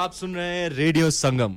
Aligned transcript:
آپ 0.00 0.14
سن 0.14 0.34
رہے 0.34 0.54
ہیں 0.54 0.68
radio 0.68 1.10
Sangam. 1.10 1.56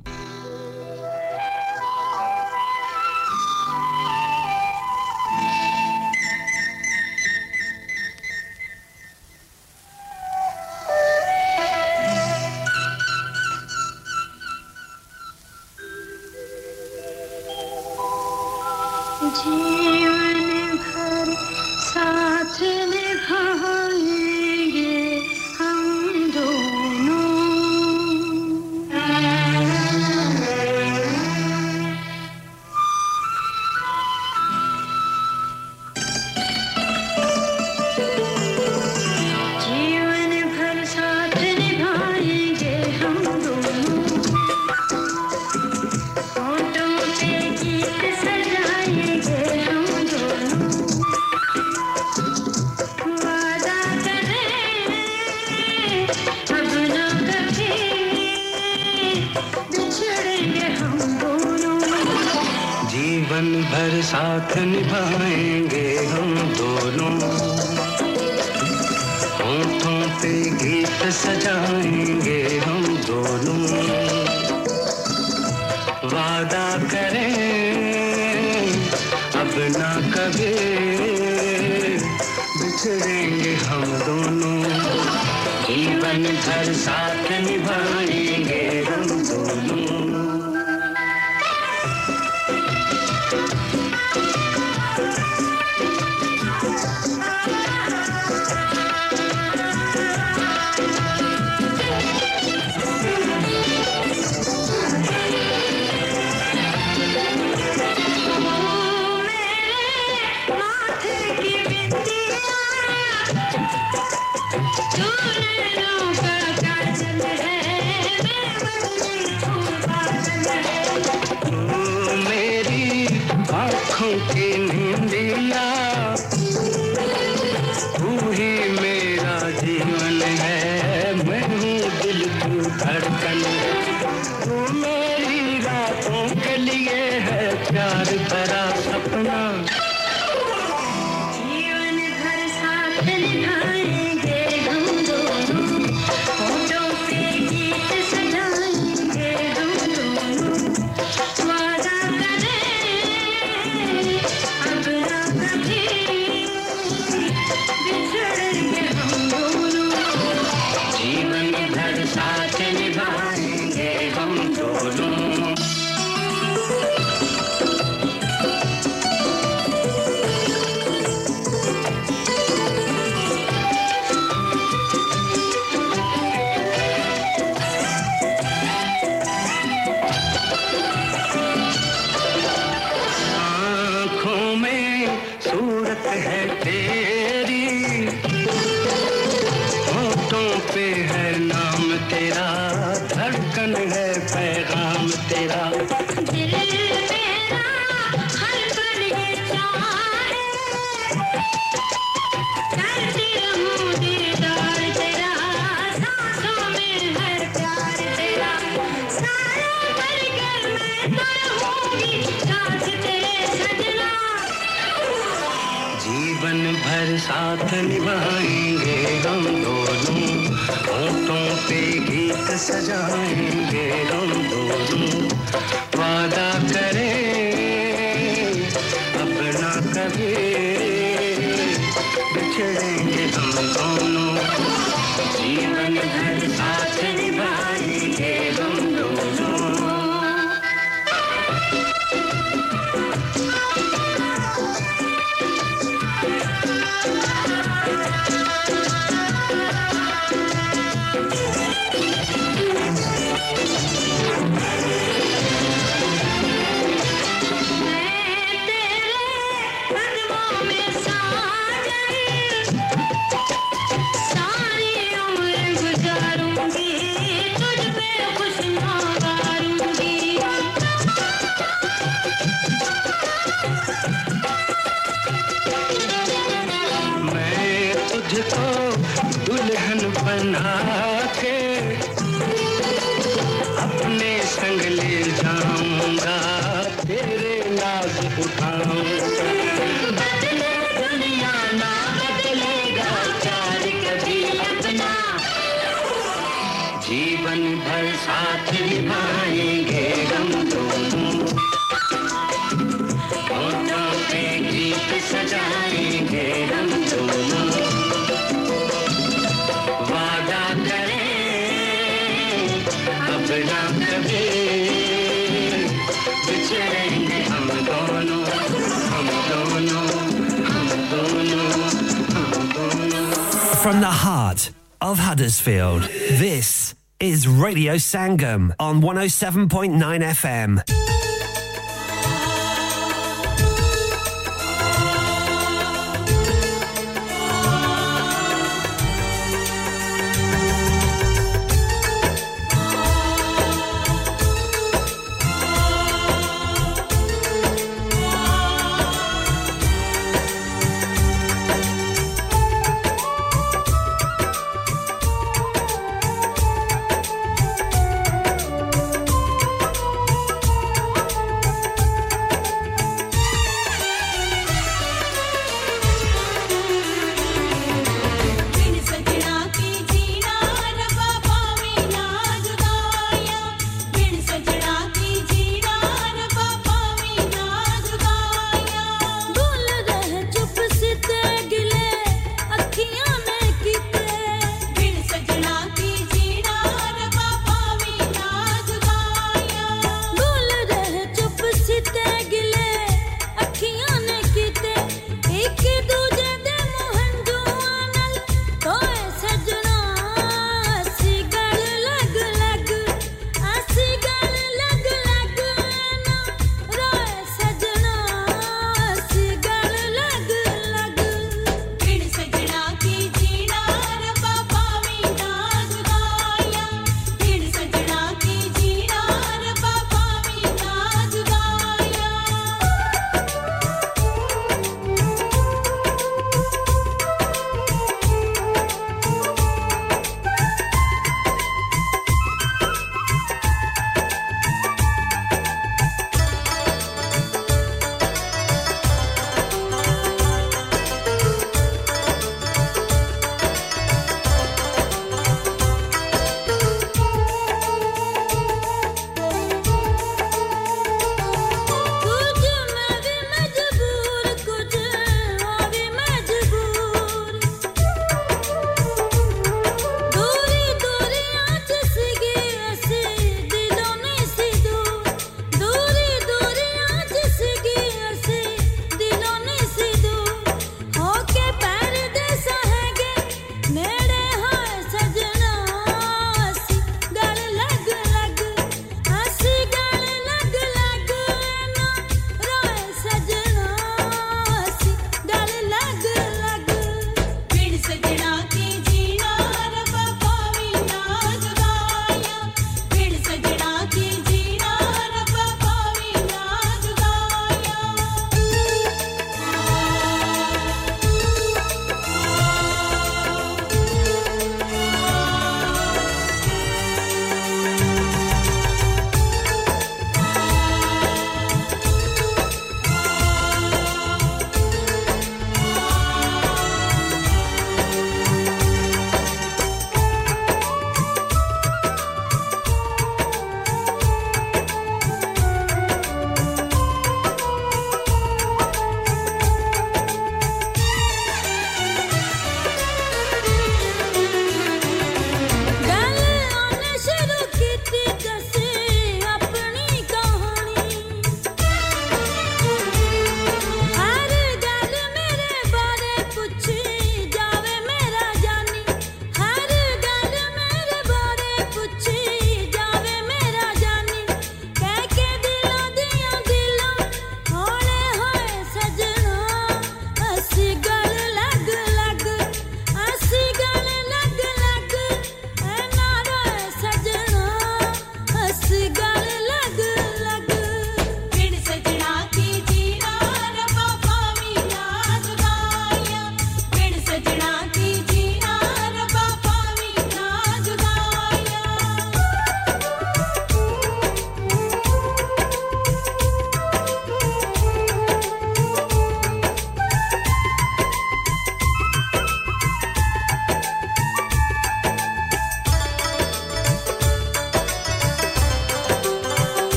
Radio 327.94 328.00
Sangam 328.00 328.74
on 328.80 329.00
107.9 329.00 330.20
FM. 330.20 330.83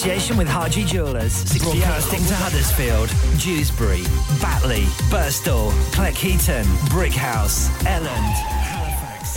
association 0.00 0.38
with 0.38 0.48
Harji 0.48 0.86
Jewellers. 0.86 1.44
Broadcasting 1.58 2.24
to 2.24 2.34
Huddersfield, 2.34 3.10
Dewsbury, 3.38 4.02
Batley, 4.40 4.84
Burstall, 5.12 5.70
Cleckheaton, 5.92 6.64
Brickhouse, 6.88 7.68
Elland, 7.84 8.34
Halifax. 8.72 9.36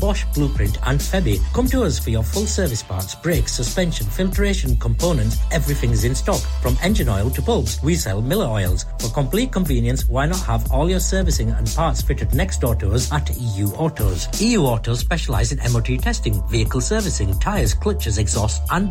Bosch 0.00 0.24
Blueprint 0.34 0.78
and 0.86 1.00
Febby. 1.00 1.38
Come 1.54 1.66
to 1.66 1.82
us 1.82 1.98
for 1.98 2.10
your 2.10 2.24
full 2.24 2.46
service 2.46 2.82
parts, 2.82 3.14
brakes, 3.14 3.52
suspension, 3.52 4.06
filtration, 4.06 4.76
components. 4.78 5.36
Everything 5.50 5.90
is 5.90 6.04
in 6.04 6.14
stock 6.14 6.40
from 6.62 6.76
engine 6.82 7.08
oil 7.08 7.30
to 7.30 7.42
bulbs. 7.42 7.78
We 7.82 7.96
sell 7.96 8.22
Miller 8.22 8.46
oils. 8.46 8.86
For 8.98 9.10
complete 9.10 9.52
convenience, 9.52 10.06
why 10.08 10.26
not 10.26 10.40
have 10.42 10.72
all 10.72 10.88
your 10.90 11.00
servicing 11.00 11.50
and 11.50 11.68
parts 11.76 12.02
fitted 12.02 12.34
next 12.34 12.60
door 12.60 12.76
to 12.76 12.92
us 12.92 13.12
at 13.12 13.30
EU 13.36 13.66
Autos? 13.66 14.28
EU 14.40 14.60
Autos 14.62 15.00
specialise 15.00 15.52
in 15.52 15.72
MOT 15.72 15.98
testing, 16.00 16.42
vehicle 16.48 16.80
servicing, 16.80 17.38
tyres, 17.40 17.74
clutches, 17.74 18.18
exhausts, 18.18 18.60
and 18.70 18.90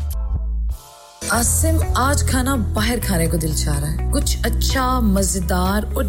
آج 1.95 2.23
کھانا 2.23 2.55
باہر 2.55 2.95
کھانے 3.05 3.27
کو 3.27 3.37
دل 3.37 3.53
چاہ 3.53 3.79
رہا 3.79 3.91
ہے۔ 3.91 4.11
کچھ 4.13 4.37
اچھا 4.43 4.99
مزے 4.99 5.39
دار 5.39 5.81
اور 5.93 6.03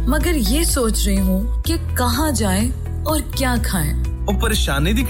مگر 0.00 0.32
یہ 0.48 0.64
سوچ 0.64 1.06
رہی 1.06 1.18
ہوں 1.18 1.62
کہاں 1.98 2.30
جائیں 2.32 2.70
اور 3.04 3.20
کیا 3.36 3.54
کھائے 3.62 3.90
اور 4.08 4.34
پریشانی 4.42 4.92
کی 4.92 5.02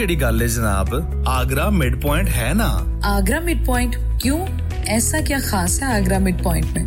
جناب؟ 0.49 0.87
آگرہ 1.27 1.71
مڈ 1.71 2.03
پوائنٹ 2.03 2.29
ہے 2.37 2.53
نا؟ 2.55 2.79
آگرہ 3.03 3.41
مڈ 3.41 3.67
پوائنٹ 3.67 3.97
کیوں؟ 4.21 4.47
ایسا 4.87 5.19
کیا 5.27 5.39
خاص 5.45 5.83
ہے 5.83 5.87
آگرہ 5.87 6.19
مڈ 6.19 6.43
پوائنٹ 6.43 6.67
میں 6.73 6.87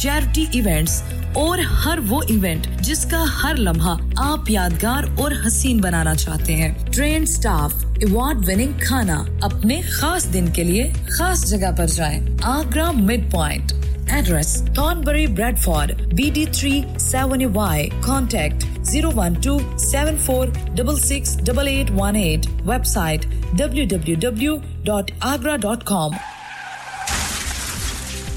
charity 0.00 0.44
events 0.52 1.02
اور 1.34 1.58
ہر 1.58 1.98
وہ 2.08 2.20
ایونٹ 2.28 2.66
جس 2.80 3.04
کا 3.10 3.24
ہر 3.42 3.56
لمحہ 3.56 3.96
آپ 4.16 4.50
یادگار 4.50 5.04
اور 5.18 5.32
حسین 5.46 5.80
بنانا 5.80 6.14
چاہتے 6.14 6.54
ہیں۔ 6.56 6.72
ٹرین 6.92 7.26
سٹاف 7.26 7.74
ایوارڈ 7.86 8.36
وننگ 8.48 8.72
کھانا 8.80 9.24
اپنے 9.40 9.80
خاص 9.80 10.32
دن 10.32 10.46
کے 10.46 10.64
لیے 10.64 10.92
خاص 11.08 11.44
جگہ 11.46 11.72
پر 11.78 11.86
جائیں۔ 11.86 12.20
Agra 12.42 12.90
mid 12.90 13.30
point 13.32 13.72
address 14.12 14.62
Thornbury 14.76 15.26
Bradford 15.58 15.92
B 16.16 16.30
D 16.34 16.44
three 16.52 16.80
seven 16.98 17.44
Y 17.54 17.88
contact 18.00 18.64
zero 18.82 19.10
one 19.14 19.34
two 19.34 19.58
seven 19.78 20.16
four 20.16 20.48
double 20.74 20.98
six 20.98 21.38
double 21.46 21.68
eight 21.68 21.90
one 21.90 22.16
eight 22.16 22.46
website 22.86 23.26
W 23.52 23.84
W 23.88 24.14
W 24.20 24.56
dot 24.84 25.10
Agra 25.20 25.56
dot 25.56 25.84
com 25.84 26.10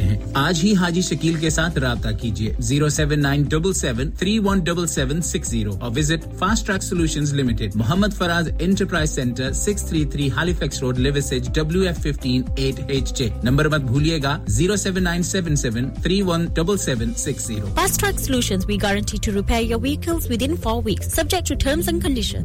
سکتے 0.00 0.14
ہیں۔ 0.14 0.18
آج 0.34 0.60
ہی 0.62 0.74
حاجی 0.74 1.00
شکیل 1.00 1.34
کے 1.34 1.50
ساتھ 1.50 1.78
رابطہ 1.78 2.08
کیجیے۔ 2.20 2.54
Zero 2.58 2.88
seven 2.88 3.22
nine 3.22 3.42
double 3.42 3.72
seven 3.72 4.10
three 4.10 4.38
one 4.38 4.58
double 4.58 4.86
seven 4.86 5.22
six 5.22 5.48
zero 5.48 5.72
اور 5.80 5.90
visit 5.96 6.38
fast 6.38 6.66
track 6.66 6.82
solution 6.82 7.24
limited. 7.32 7.70
Muhammad 7.74 8.14
Faraz 8.18 8.48
enterprise 8.60 9.10
centre 9.10 9.52
six 9.52 9.82
three 9.82 10.04
three 10.04 10.30
Halifax 10.52 10.80
road 10.80 10.98
لیوسج 10.98 11.48
W 11.54 11.80
F 11.80 11.98
fifteen 11.98 12.42
eight 12.56 12.80
H 12.88 13.18
J. 13.18 13.28
Number 13.42 13.68
مت 13.68 13.80
بھولے 13.80 14.18
گا۔ 14.22 14.44
Zero 14.48 14.76
seven 14.76 15.02
nine 15.04 15.22
seven 15.22 15.56
seven 15.56 15.90
three 16.02 16.22
one 16.22 16.44
double 16.44 16.76
seven 16.76 17.14
six 17.14 17.46
zero. 17.46 17.66
Fast 17.74 18.00
track 18.00 18.20
solution 18.20 18.58
we 18.66 18.76
guarantee 18.82 19.18
to 19.22 19.32
repair 19.32 19.62
your 19.62 19.80
vehicles 19.80 20.30
within 20.42 20.56
four 20.56 20.82
weeks 20.84 21.14
subject 21.14 21.48
to 21.48 21.54
terms 21.54 21.88
and 21.88 22.02
condition 22.02 22.44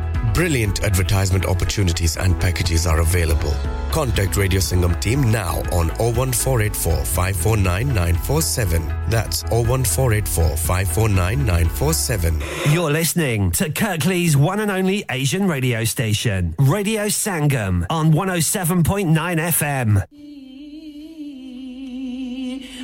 Brilliant 0.33 0.83
advertisement 0.83 1.45
opportunities 1.45 2.15
and 2.17 2.39
packages 2.39 2.87
are 2.87 3.01
available. 3.01 3.53
Contact 3.91 4.37
Radio 4.37 4.59
Singham 4.61 4.95
team 5.01 5.29
now 5.31 5.57
on 5.73 5.89
01484 5.99 7.03
549947. 7.05 8.93
That's 9.09 9.43
01484 9.51 10.55
549947. 10.55 12.41
You're 12.73 12.91
listening 12.91 13.51
to 13.51 13.69
Kirkley's 13.69 14.37
one 14.37 14.61
and 14.61 14.71
only 14.71 15.03
Asian 15.09 15.47
radio 15.47 15.83
station, 15.83 16.55
Radio 16.59 17.07
Sangam 17.07 17.85
on 17.89 18.13
107.9 18.13 19.13
FM. 19.37 20.03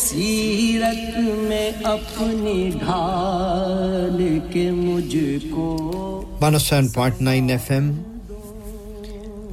سیرت 0.00 1.18
میں 1.18 1.70
اپنی 1.84 2.70
ڈھال 2.78 4.38
کے 4.52 4.70
مجھ 4.70 5.16
کو 5.50 5.66
107.9 6.40 7.50
F 7.50 7.70
M 7.70 7.90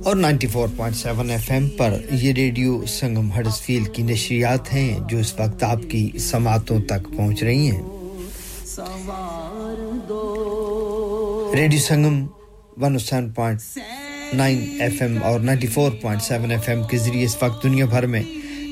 اور 0.04 0.16
94.7 0.16 1.30
F 1.30 1.52
M 1.52 1.68
پر 1.70 1.94
یہ 2.12 2.34
ریڈیو 2.34 2.86
سنگم 2.86 3.32
ہرس 3.32 3.62
فیل 3.62 3.84
کی 3.84 4.04
نشریات 4.04 4.74
ہیں 4.74 5.00
جو 5.10 5.18
اس 5.18 5.34
وقت 5.40 5.64
آپ 5.64 5.80
کی 5.90 6.10
سماعتوں 6.20 6.80
تک 6.82 7.10
پہنچ 7.18 7.44
رہی 7.44 7.70
ہیں۔ 7.72 7.82
ریڈیو 11.56 11.80
سنگم 11.80 12.26
107.9 12.84 14.82
ایف 14.82 15.02
ایم 15.02 15.18
اور 15.24 15.40
94.7 15.40 16.52
ایف 16.52 16.70
ایم 16.70 16.84
کے 16.84 16.98
ذریعے 16.98 17.26
اس 17.26 17.38
وقت 17.42 17.64
دنیا 17.64 17.86
بھر 17.86 18.06
میں 18.06 18.24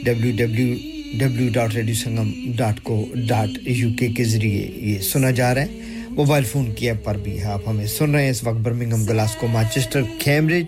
W 0.04 0.36
W 0.38 0.93
W 1.14 1.50
dot 1.52 1.76
radio 1.76 1.96
Sangam 1.96 2.32
dot 2.56 2.84
co 2.84 3.06
dot 3.16 3.50
U 3.68 3.90
K 4.00 4.08
کے 4.08 4.24
ذریعے 4.24 4.70
یہ 4.76 5.00
سنا 5.00 5.32
جا 5.32 5.56
رہا 5.56 5.62
ہے۔ 5.62 5.68
موبائل 6.10 6.44
فون 6.44 6.74
کی 6.74 6.88
ایپ 6.88 7.04
پر 7.04 7.18
بھی 7.18 7.42
آپ 7.42 7.62
ہمیں 7.68 7.86
سن 7.86 8.12
رہے 8.12 8.24
ہیں۔ 8.24 8.30
اس 8.30 8.44
وقت 8.44 8.58
Birmingham 8.58 9.04
Glasgow, 9.06 9.48
Manchester, 9.48 10.02
Cambridge, 10.18 10.66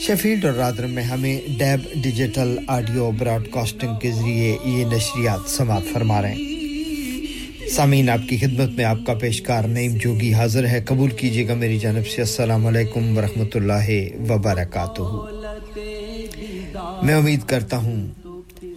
Sheffield 0.00 0.44
اور 0.44 0.52
رادر 0.52 0.86
میں 0.86 1.02
ہمیں 1.02 1.40
DAB 1.58 2.02
digital 2.02 2.58
audio 2.66 3.10
Broad 3.18 3.48
casting 3.50 3.98
کے 4.02 4.10
ذریعے 4.10 4.56
یہ 4.64 4.84
نشریات 4.84 5.50
سماعت 5.50 5.82
فرما 5.92 6.22
رہے 6.22 6.34
ہیں۔ 6.34 7.68
سامعین، 7.68 8.10
آپ 8.10 8.28
کی 8.28 8.36
خدمت 8.36 8.70
میں 8.70 8.84
آپ 8.84 8.98
کا 9.06 9.14
پیشکار 9.14 9.64
نعیم 9.64 9.96
جوگی 9.96 10.32
حاضر 10.34 10.66
ہے۔ 10.66 10.80
قبول 10.86 11.10
کیجیے 11.10 11.48
گا 11.48 11.54
میری 11.54 11.78
جانب 11.78 12.06
سے۔ 12.06 12.22
السلام 12.22 12.66
علیکم 12.66 13.18
ورحمۃ 13.18 13.52
اللہ 13.54 13.90
وبرکاتہ۔ 14.30 15.02
میں 17.02 17.14
امید 17.14 17.40
کرتا 17.46 17.76
ہوں 17.76 18.06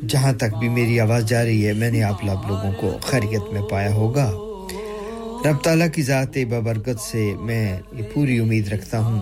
جہاں 0.07 0.33
تک 0.33 0.55
بھی 0.59 0.69
میری 0.69 0.99
آواز 0.99 1.25
جا 1.25 1.43
رہی 1.45 1.67
ہے، 1.67 1.73
میں 1.73 1.91
نے 1.91 2.03
آپ 2.03 2.23
لب 2.25 2.47
لوگوں 2.47 2.71
کو 2.79 2.97
خیریت 3.01 3.53
میں 3.53 3.61
پایا 3.61 3.93
ہوگا۔ 3.93 4.31
رب 5.45 5.63
تعالیٰ 5.63 5.87
کی 5.93 6.01
ذات 6.01 6.37
ببرکت 6.49 6.99
سے 7.01 7.33
میں 7.39 7.77
یہ 7.91 8.03
پوری 8.13 8.39
امید 8.39 8.67
رکھتا 8.67 8.99
ہوں 8.99 9.21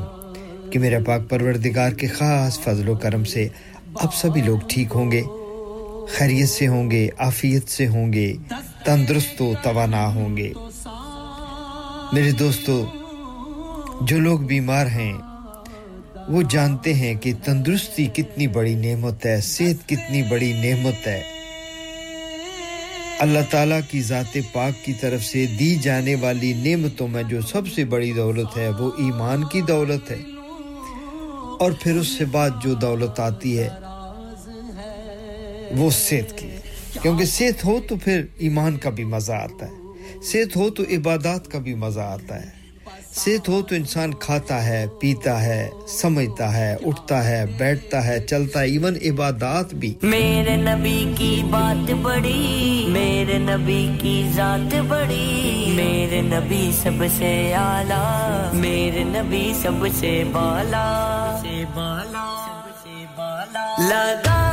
کہ 0.72 0.80
میرا 0.80 0.98
پاک 1.06 1.30
پروردگار 1.30 1.91
کے 1.91 2.08
خاص 2.08 2.60
فضل 2.60 2.89
و 2.89 2.96
کرم 2.96 3.24
سے 3.24 3.48
اب 3.96 4.13
سبھی 4.13 4.41
لوگ 4.41 4.60
ٹھیک 4.67 4.88
ہوں 4.96 5.12
گے، 5.12 5.22
خیریت 6.10 6.50
سے 6.50 6.67
ہوں 6.67 6.91
گے 6.91 7.10
آفیت 7.17 7.70
سے 7.70 7.88
ہوں 7.88 8.13
گے، 8.13 8.34
تندرست 8.86 9.41
و 9.41 9.54
توانا 9.63 10.06
ہوں 10.15 10.38
گے۔ 10.38 10.52
میرے 12.13 12.32
دوستو، 12.32 12.86
جو 14.02 14.20
لوگ 14.20 14.39
بیمار 14.39 14.86
ہیں 14.86 15.13
وہ 16.32 16.41
جانتے 16.50 16.94
ہیں 16.94 17.13
کہ 17.13 17.34
تندرستی 17.44 18.06
کتنی 18.06 18.48
بڑی 18.48 18.76
نعمت 18.76 19.26
ہے، 19.26 19.41
صحت 19.41 19.89
کتنی 19.89 20.24
بڑی 20.24 20.54
نعمت 20.54 21.08
ہے۔ 21.08 21.22
اللہ 23.20 23.39
تعالیٰ 23.50 23.80
کی 23.91 24.02
ذات 24.02 24.38
پاک 24.54 24.86
کی 24.86 24.94
طرف 24.94 25.24
سے 25.24 25.46
دی 25.60 25.76
جانے 25.76 26.15
والی 26.15 26.54
نعمتوں 26.54 27.08
میں 27.08 27.24
جو 27.24 27.41
سب 27.41 27.62
سے 27.76 27.86
بڑی 27.86 28.13
دولت 28.13 28.58
ہے، 28.58 28.70
وہ 28.70 28.91
ایمان 28.98 29.44
کی 29.44 29.62
دولت 29.62 30.12
ہے۔ 30.12 30.17
اور 31.60 31.72
پھر 31.82 31.96
اس 31.96 32.08
سے 32.08 32.26
بعد 32.26 32.50
جو 32.63 32.74
دولت 32.74 33.20
آتی 33.20 33.60
ہے، 33.60 33.70
وہ 35.72 35.89
صحت 35.89 36.38
کی 36.38 36.50
کیونکہ 37.02 37.26
صحت 37.26 37.65
ہو 37.65 37.80
تو 37.89 37.96
پھر 37.96 38.26
ایمان 38.38 38.78
کا 38.78 38.89
بھی 38.89 39.04
مزہ 39.04 39.34
آتا 39.34 39.65
ہے۔ 39.65 39.74
صحت 40.24 40.56
ہو 40.56 40.70
تو 40.70 40.84
عبادات 40.84 41.48
کا 41.48 41.60
بھی 41.60 41.74
مزہ 41.74 42.00
آتا 42.00 42.41
ہے۔ 42.41 42.61
صحت 43.15 43.50
ہو 43.50 43.62
تو 43.62 43.76
انسان 43.76 44.13
کھاتا 44.13 44.65
ہے، 44.65 44.86
پیتا 45.00 45.43
ہے، 45.43 45.69
سمجھتا 45.88 46.58
ہے، 46.58 46.76
اٹھتا 46.86 47.30
ہے، 47.30 47.45
بیٹھتا 47.58 48.08
ہے، 48.08 48.19
چلتا 48.19 48.60
ہے 48.60 48.65
ایون 48.65 48.95
عبادات 49.06 49.74
بھی۔ 49.74 49.95
میرے 50.02 50.56
نبی 50.56 51.13
کی 51.17 51.41
بات 51.50 51.91
بڑی، 51.91 52.86
میرے 52.88 53.38
نبی 53.38 53.91
کی 54.02 54.32
ذات 54.36 54.76
بڑی۔ 54.88 55.63
میرے 55.67 56.21
نبی 56.21 56.71
سب 56.84 57.04
سے 57.17 57.54
اعلیٰ، 57.54 58.54
میرے 58.54 59.04
نبی 59.04 59.54
سب 59.62 59.88
سے 60.00 60.24
بالا۔ 60.32 61.38
سے 61.41 61.63
بالا، 61.74 62.45
سب 62.45 62.84
سے 62.84 63.06
بالا۔ 63.17 63.76
لگا 63.89 64.51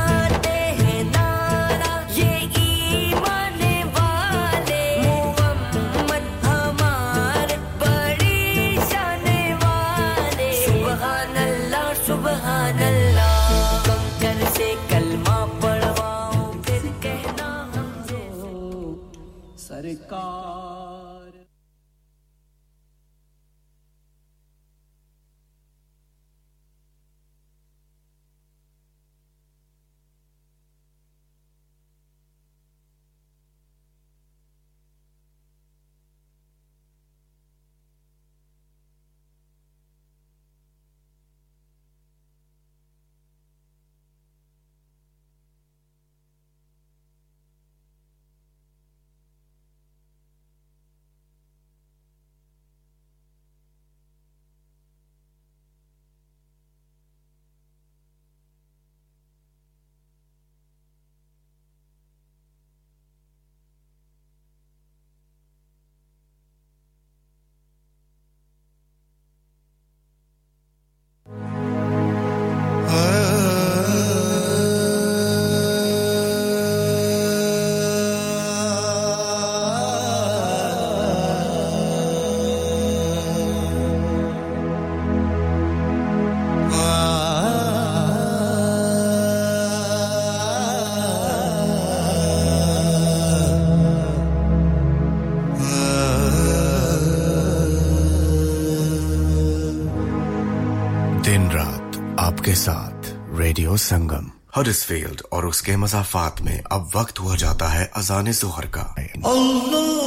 ہڈس 104.69 104.85
فیلڈ 104.85 105.21
اور 105.29 105.43
اس 105.43 105.61
کے 105.61 105.75
مضافات 105.75 106.41
میں 106.41 106.61
اب 106.65 106.85
وقت 106.93 107.19
ہوا 107.19 107.35
جاتا 107.35 107.73
ہے 107.73 107.85
اذان 107.93 108.31
زہر 108.31 108.65
کا۔ 108.65 108.85
اللہ 109.23 109.98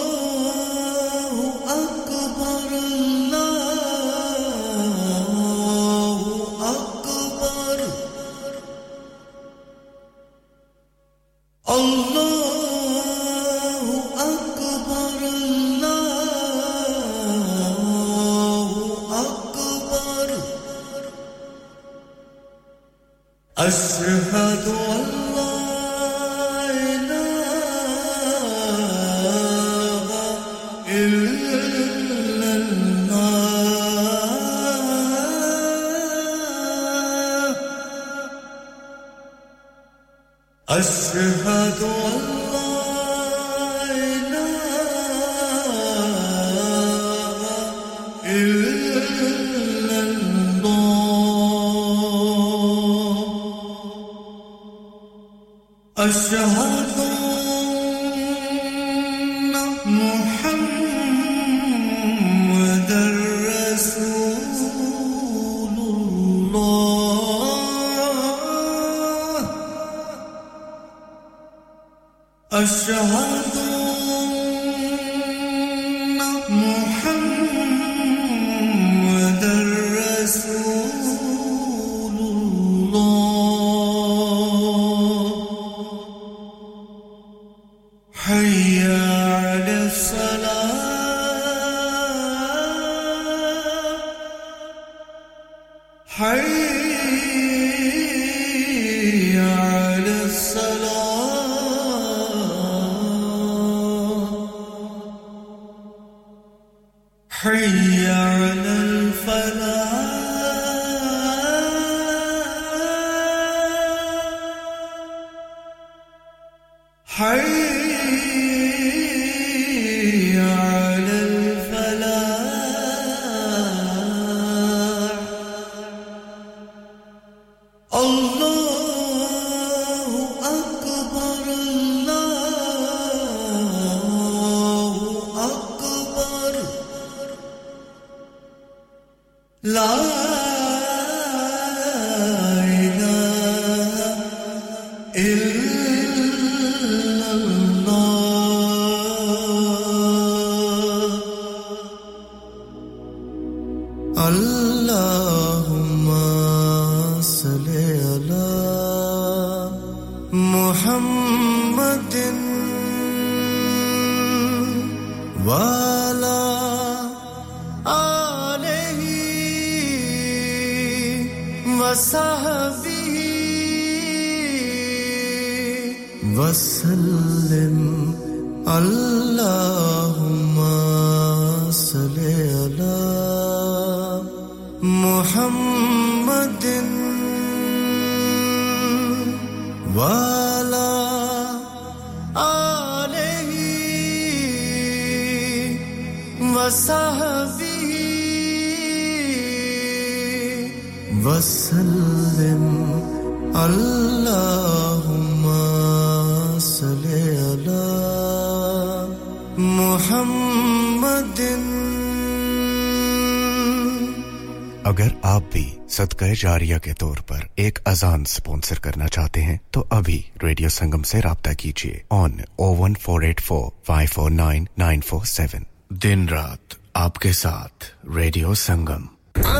جاریہ 216.34 216.78
کے 216.78 216.92
طور 216.92 217.16
پر 217.16 217.40
ایک 217.54 217.78
اذان 217.84 218.24
سپونسر 218.24 218.78
کرنا 218.78 219.08
چاہتے 219.08 219.42
ہیں، 219.42 219.56
تو 219.70 219.84
ابھی 219.90 220.22
ریڈیو 220.42 220.68
سنگم 220.68 221.02
سے 221.02 221.20
رابطہ 221.20 221.50
کیجیے۔ 221.58 221.98
On 222.10 222.32
O 222.56 222.76
one 222.76 222.94
four 222.94 223.22
eight 223.22 223.42
four 223.42 223.70
five 223.86 224.08
four 224.12 224.30
nine 224.30 224.64
nine 224.78 225.00
four 225.00 225.24
seven 225.24 225.62
دن 225.88 226.28
رات 226.28 226.74
آپ 226.94 227.18
کے 227.18 227.32
ساتھ 227.32 227.84
ریڈیو 228.16 228.54
سنگم۔ 228.54 229.06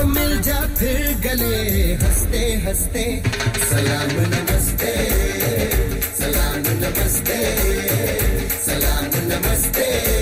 مل 0.04 0.36
جا 0.42 0.60
پھر 0.78 1.12
گلے 1.24 1.96
ہستے 1.96 2.56
ہستے 2.56 3.20
سلام، 3.70 4.20
نمستے۔ 4.20 5.08
سلام 6.16 6.58
نمستے۔ 6.58 7.56
سلام، 8.64 9.04
نمستے۔ 9.14 10.21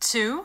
Two. 0.00 0.44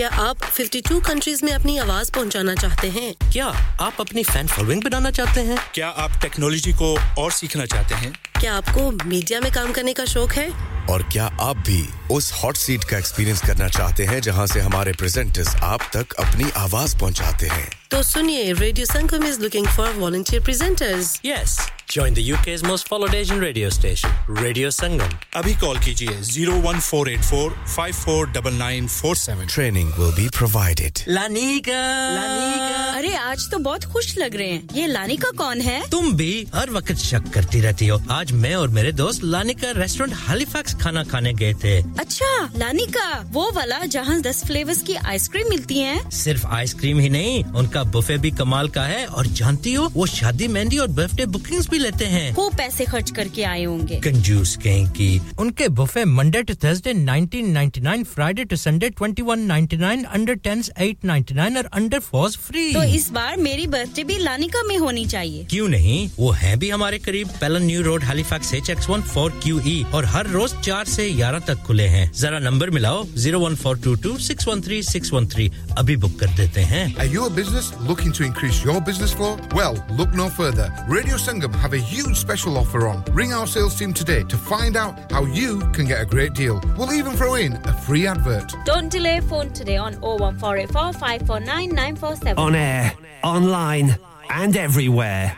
کیا 0.00 0.08
آپ 0.16 0.36
52 0.60 1.00
کنٹریز 1.06 1.42
میں 1.42 1.52
اپنی 1.52 1.80
آواز 1.80 2.12
پہنچانا 2.12 2.54
چاہتے 2.54 2.90
ہیں؟ 2.90 3.12
کیا 3.32 3.50
آپ 3.78 3.92
اپنی 3.98 4.22
فین 4.22 4.46
فالوئنگ 4.46 4.80
بنانا 4.80 5.10
چاہتے 5.10 5.42
ہیں؟ 5.42 5.56
کیا 5.72 5.92
آپ 5.96 6.10
ٹیکنالوجی 6.20 6.72
کو 6.72 6.98
اور 7.16 7.30
سیکھنا 7.30 7.66
چاہتے 7.66 7.94
ہیں؟ 7.94 8.10
کیا 8.40 8.56
آپ 8.56 8.74
کو 8.74 8.90
میڈیا 9.04 9.40
میں 9.40 9.50
کام 9.54 9.72
کرنے 9.72 9.92
کا 9.92 10.04
شوق 10.04 10.38
ہے؟ 10.38 10.48
اور 10.88 11.00
کیا 11.00 11.28
آپ 11.38 11.56
بھی 11.64 11.86
اس 12.08 12.32
ہاٹ 12.32 12.56
سیٹ 12.56 12.84
کا 12.84 12.96
ایکسپیرینس 12.96 13.40
کرنا 13.40 13.68
چاہتے 13.68 14.06
ہیں 14.06 14.20
جہاں 14.20 14.46
سے 14.46 14.60
ہمارے 14.60 14.92
پریزنٹرز 14.92 15.48
آپ 15.60 15.80
تک 15.90 16.14
اپنی 16.16 16.44
آواز 16.54 16.96
پہنچاتے 16.98 17.46
ہیں؟ 17.46 17.66
تو 17.88 18.02
سنیے 18.02 18.52
radio 18.60 18.86
Sangam 18.92 19.26
is 19.28 19.38
looking 19.38 19.66
for 19.76 19.98
volunteer 19.98 20.40
presenters 20.44 21.20
yes 21.24 21.58
Join 21.90 22.14
the 22.14 22.22
UK's 22.22 22.62
most 22.62 22.86
followed 22.86 23.14
Asian 23.14 23.40
radio 23.40 23.68
station, 23.68 24.10
Radio 24.28 24.68
Sangam. 24.68 25.10
Abhi 25.32 25.54
call 25.58 25.74
nine 25.74 26.22
01484 26.24 27.56
549947. 27.66 29.48
Training 29.48 29.89
treatment 29.90 29.98
will 29.98 30.10
be 30.16 30.28
provided 30.38 30.98
لانیکا 31.06 31.72
لانیکا 32.14 32.98
ارے 32.98 33.14
آج 33.16 33.46
تو 33.50 33.58
بہت 33.58 33.84
خوش 33.84 34.16
لگ 34.18 34.34
رہے 34.34 34.48
ہیں 34.48 34.60
یہ 34.74 34.86
لانیکا 34.86 35.28
کون 35.36 35.60
ہے 35.60 35.78
تم 35.90 36.10
بھی 36.16 36.32
ہر 36.54 36.68
وقت 36.72 36.98
شک 37.00 37.32
کرتی 37.34 37.62
رہتی 37.62 37.88
ہو 37.90 37.96
آج 38.10 38.32
میں 38.34 38.54
اور 38.54 38.68
میرے 38.70 38.90
دوست 38.92 39.24
لانیکا 39.24 39.72
ریسٹورینٹ 39.74 40.14
ہالیفیکس 40.28 40.76
کھانا 40.80 41.02
کھانے 41.10 41.32
گئے 41.40 41.52
تھے 41.60 41.80
اچھا 41.98 42.26
لانیکا 42.56 43.08
وہ 43.32 43.46
والا 43.54 43.78
جہاں 43.90 44.18
دس 44.20 44.42
فلیورز 44.46 44.82
کی 44.86 44.96
آئس 45.04 45.28
کریم 45.28 45.46
ملتی 45.50 45.82
ہیں 45.82 45.98
صرف 46.12 46.46
آئس 46.50 46.74
کریم 46.74 46.98
ہی 46.98 47.08
نہیں 47.08 47.56
ان 47.56 47.66
کا 47.68 47.82
بفے 47.92 48.16
بھی 48.16 48.30
کمال 48.38 48.68
کا 48.68 48.86
ہے 48.88 49.04
اور 49.04 49.24
جانتی 49.34 49.76
ہو 49.76 49.88
وہ 49.94 50.06
شادی 50.12 50.48
مہندی 50.48 50.78
اور 50.78 50.88
برتھ 50.94 51.16
ڈے 51.16 51.26
بکنگز 51.28 51.68
بھی 51.68 51.78
لیتے 51.78 52.08
ہیں 52.08 52.30
وہ 52.36 52.48
پیسے 52.58 52.84
خرچ 52.84 53.12
کر 53.12 53.28
کے 53.34 53.44
آئے 53.46 53.64
ہوں 53.66 53.86
گے 53.88 54.00
کنجوس 54.04 54.56
کہیں 54.58 54.94
کی 54.94 55.18
ان 55.38 55.52
کے 55.52 55.68
buffet 55.76 56.04
Monday 56.08 56.42
to 56.42 56.54
Thursday 56.60 56.92
nineteen 56.94 57.52
ninety 57.54 57.80
nine 57.80 58.04
Friday 58.14 58.44
to 58.44 58.56
Sunday 58.58 58.88
twenty 58.90 59.22
one 59.22 59.46
ninety 59.48 59.69
999 59.76 60.04
under 60.12 60.34
10 60.34 60.70
899 60.76 61.56
اور 61.56 61.64
انڈر 61.72 61.98
فورس 62.10 62.38
فری۔ 62.38 62.72
تو 62.74 62.80
اس 62.80 63.10
بار 63.10 63.38
میری 63.38 63.66
برتھ 63.66 63.96
ڈے 63.96 64.04
بھی 64.04 64.14
لانیکا 64.18 64.58
میں 64.66 64.78
ہونی 64.78 65.04
چاہیے۔ 65.04 65.44
کیوں 65.48 65.68
نہیں؟ 65.68 66.14
وہ 66.18 66.42
ہے 66.42 66.56
بھی 66.56 66.72
ہمارے 66.72 66.98
قریب۔ 66.98 67.28
Pellon 67.38 67.64
new 67.64 67.82
road 67.84 68.02
Halifax 68.22 68.52
H 68.52 68.70
X 68.70 68.90
one 68.90 69.00
four 69.02 69.30
Q 69.40 69.58
E. 69.64 69.82
اور 69.90 70.04
ہر 70.04 70.26
روز 70.26 70.54
چار 70.60 70.84
سے 70.84 71.12
گیارہ 71.16 71.38
تک 71.38 71.66
کھلے 71.66 71.88
ہیں۔ 71.88 72.06
ذرا 72.14 72.38
number 72.38 72.70
ملاؤ۔ 72.70 73.02
Zero 73.14 73.40
one 73.40 73.56
four 73.56 73.76
two 73.76 73.94
two 73.94 74.18
six 74.18 74.48
one 74.48 74.62
three 74.62 74.82
six 74.82 75.12
one 75.12 75.26
three. 75.26 75.48
ابھی 75.76 75.96
بک 75.96 76.20
کر 76.20 76.26
دیتے 76.36 76.64
ہیں۔ 76.64 76.86
Business 77.34 77.72
looking 77.80 78.12
to 78.12 78.24
increase 78.24 78.60
your 78.64 78.80
business 78.80 79.12
flow 79.12 79.36
well 79.52 80.02
look 80.02 80.14
no 80.14 80.28
further 80.36 80.68
radio 80.96 81.18
Sangam 81.18 81.54
have 81.54 81.72
a 81.72 81.80
huge 81.80 82.10
special 82.10 82.50
offer 82.56 82.78
on 82.78 83.18
ring 83.18 83.32
our 83.32 83.46
sales 83.46 83.78
team 83.78 83.92
today 83.92 84.20
to 84.28 84.36
find 84.48 84.76
out 84.76 85.12
how 85.12 85.26
you 85.26 85.60
can 85.76 85.88
get 85.88 85.98
a 85.98 86.02
great 86.12 86.32
deal 86.36 86.50
we'll 86.50 86.90
even 86.90 87.16
throw 87.16 87.32
in 87.32 87.52
a 87.64 87.72
free 87.86 88.08
advert 88.08 88.52
don't 88.66 88.92
delay 88.92 89.18
phone 89.28 89.48
today 89.60 89.76
on 89.76 89.92
01484 90.00 92.38
On 92.38 92.54
air, 92.54 92.94
online, 93.22 93.96
and 94.30 94.56
everywhere. 94.56 95.36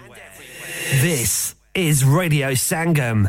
This 1.03 1.57
is 1.75 2.05
Radio 2.05 2.55
Sangam. 2.55 3.29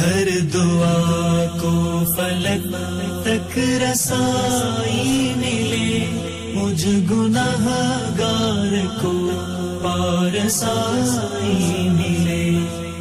ہر 0.00 0.28
دعا 0.54 1.44
کو 1.60 2.02
فلک 2.16 2.74
تک 3.24 3.58
رسائی 3.58 5.32
ملے۔ 5.36 6.06
مجھ 6.54 6.86
گناہ 7.10 7.66
گار 8.18 8.74
کو 9.02 9.30
پارسائی 9.82 11.88
ملے۔ 11.88 12.52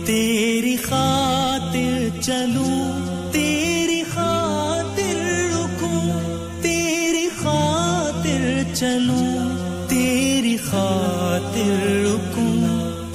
تیری 0.06 0.78
خاطر 0.78 2.22
چلوں، 2.22 3.02
تیری 3.32 4.04
خاطر 4.14 5.24
رکو 5.54 6.20
تیری 6.62 7.30
خاطر 7.42 8.76
چلوں، 8.76 9.58
تیری 9.90 10.58
خاطر 10.58 12.06
رکوں۔ 12.06 12.56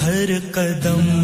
ہر 0.03 0.31
قدم 0.53 1.20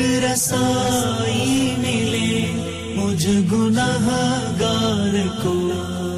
رسائی 0.00 1.74
ملے، 1.78 2.52
مجھ 2.96 3.26
گناہ 3.52 4.08
گار 4.60 5.16
کو 5.42 5.70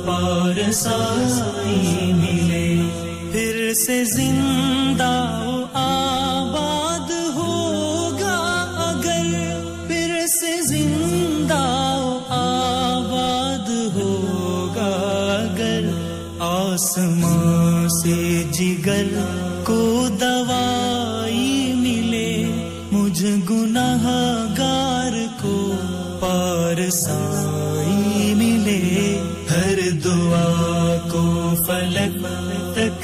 پارسائی 0.07 2.13
ملے۔ 2.13 2.77
پھر 3.33 3.75
سے 3.75 4.05
زندہ 4.05 5.13
آباد 5.73 7.11
ہوگا 7.35 8.93
پھر 9.87 10.27
سے 10.41 10.61
زندہ 10.63 11.63
آباد 12.29 13.71
ہوگا 13.95 14.91
سے 18.03 18.43
جگر 18.53 19.42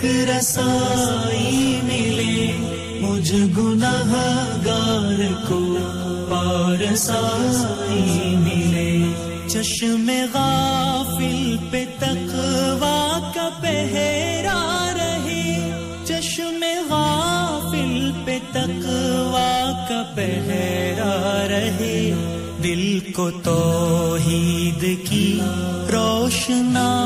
ایک 0.03 0.31
رسائی 0.31 1.81
ملے، 1.83 2.57
مجھ 3.01 3.33
گناہ 3.33 4.13
گار 4.67 5.23
کو 5.49 5.77
پارسائی 6.31 8.37
ملے۔ 8.37 8.99
چشم 9.49 10.11
غافل 10.35 11.57
پہ 11.71 11.85
تقوا 11.99 13.31
کا 13.35 13.49
پہرا 13.61 14.93
رہے۔ 14.97 15.71
چشم 16.05 16.65
غافل 16.91 18.11
پہ 18.25 18.39
تقوا 18.53 19.87
کا 19.89 20.03
پہرا 20.15 21.47
رہے۔ 21.49 22.13
دل 22.63 22.99
کو 23.13 23.31
توحید 23.31 25.09
کی 25.09 25.41
روشنا 25.93 26.98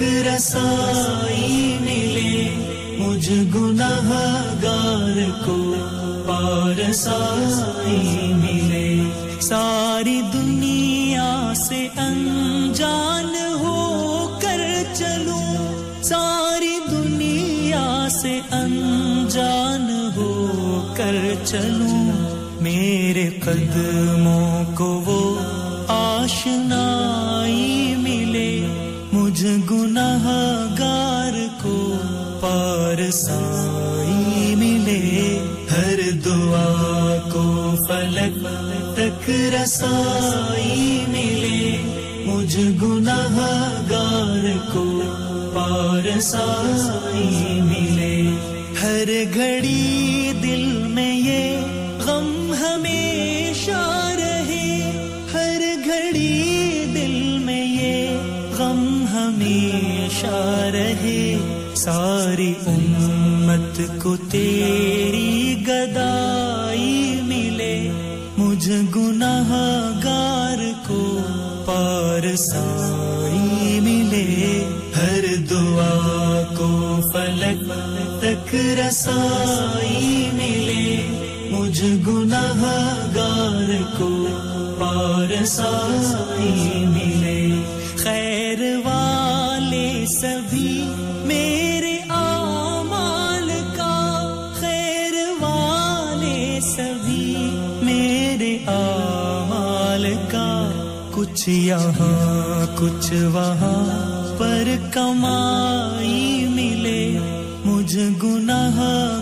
ایک 0.00 0.26
رسائی 0.26 1.76
ملے، 1.80 2.48
مجھ 2.98 3.30
گناہ 3.54 4.10
گار 4.62 5.44
کو 5.44 5.74
پارسائی 6.28 8.34
ملے۔ 8.34 9.02
ساری 9.40 10.20
دنیا 10.32 11.52
سے 11.56 11.88
انجان 11.96 13.34
ہو 13.60 14.38
کر 14.42 14.60
چلو۔ 14.94 15.40
ساری 16.02 16.78
دنیا 16.90 18.08
سے 18.10 18.40
انجان 18.50 20.10
ہو 20.16 20.94
کر 20.96 21.16
چلو۔ 21.44 22.10
میرے 22.60 23.30
قدر 23.44 24.07
ایک 39.28 39.54
رسائی 39.54 41.04
ملے، 41.08 41.76
مجھ 42.26 42.56
گناہ 42.82 43.36
گار 43.90 44.72
کو 44.72 45.02
پارسائی 45.54 47.60
ملے۔ 47.60 48.22
ہر 48.82 49.08
گھڑی 49.34 50.32
دل 50.42 50.66
میں 50.66 51.16
یہ 51.16 51.56
غم 52.06 52.54
ہمیشہ 52.60 54.14
رہے۔ 54.18 54.90
ہر 55.32 55.60
گھڑی 55.84 56.84
دل 56.94 57.38
میں 57.44 57.64
یہ 57.64 58.16
غم 58.58 59.04
ہمیشہ 59.12 60.68
رہے۔ 60.72 61.36
ساری 61.74 62.54
امت 62.66 63.80
کو 64.02 64.16
تیر 64.16 64.87
ایک 78.50 78.78
رسائی 78.78 80.30
ملے، 80.32 81.06
مجھ 81.50 81.82
گناہ 82.08 82.62
گار 83.14 83.70
کو 83.98 84.08
پارسائی 84.80 86.84
ملے۔ 86.86 87.48
خیر 87.96 88.62
والے 88.84 90.04
سبھی 90.08 90.88
میرے 91.24 91.96
آمال 92.08 93.50
کا، 93.76 93.96
خیر 94.60 95.14
والے 95.40 96.58
سبھی 96.62 97.34
میرے 97.82 98.56
آمال 98.66 100.06
کا۔ 100.30 100.48
کچھ 101.14 101.48
یہاں، 101.48 102.66
کچھ 102.76 103.12
وہاں 103.12 104.38
پر 104.38 104.74
کمال 104.92 105.77
گناہ 107.98 108.76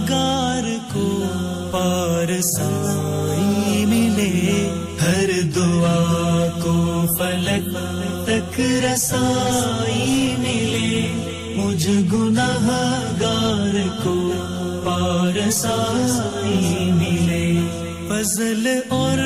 گار 0.08 0.62
کو 0.92 1.22
پارسائی 1.70 3.86
ملے، 3.86 4.68
ہر 5.02 5.30
دعا 5.56 6.46
کو 6.62 7.04
فلک 7.18 7.76
تک 8.24 8.60
رسائی 8.60 10.34
ملے۔ 10.38 11.12
مجھ 11.56 11.88
گناہ 12.12 12.68
گار 13.20 13.74
کو 14.04 14.32
پارسائی 14.84 16.92
ملے۔ 16.92 17.60
فضل 18.08 18.80
اور 18.88 19.18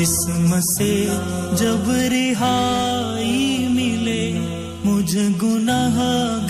جسم 0.00 0.60
سے 0.60 1.06
جب 1.52 1.90
رہائی 1.90 3.66
ملے، 3.70 4.38
مجھ 4.84 5.16
گناہ 5.42 5.98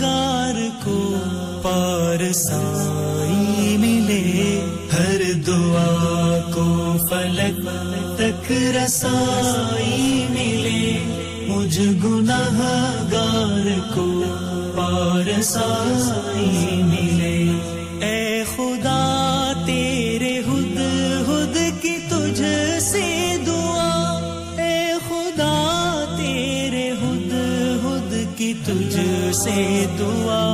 گار 0.00 0.54
کو 0.84 1.14
پارسائی 1.62 3.76
ملے۔ 3.76 4.60
ہر 4.92 5.22
دعا 5.46 6.38
کو 6.54 6.96
فلک 7.10 7.68
تک 8.16 8.52
رسائی 8.52 10.26
ملے۔ 10.30 11.04
مجھ 11.48 11.80
گناہ 12.04 12.60
گار 13.12 13.94
کو 13.94 14.22
پارسائی 14.76 16.82
ملے۔ 16.82 17.39
سے 29.44 29.86
دعا، 29.98 30.44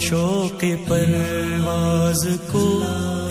شوق 0.00 0.64
پرواز 0.88 2.26
کو 2.52 2.82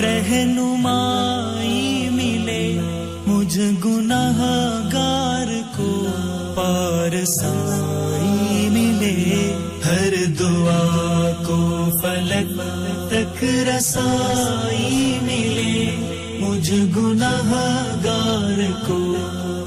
رہنمائی 0.02 2.10
ملے۔ 2.12 2.80
مجھ 3.28 3.60
گناہ 3.86 4.40
گار 4.94 5.52
کو 5.78 6.06
پارسائی 6.56 8.70
ملے۔ 8.72 9.54
ہر 9.86 10.14
دعا 10.40 11.32
کو 11.48 11.90
فلک 12.02 12.60
تک 13.10 13.44
رسائی 13.44 15.18
ملے۔ 15.22 15.96
مجھ 16.40 16.72
گناہ 16.98 17.52
گار 18.06 18.62
کو 18.88 19.00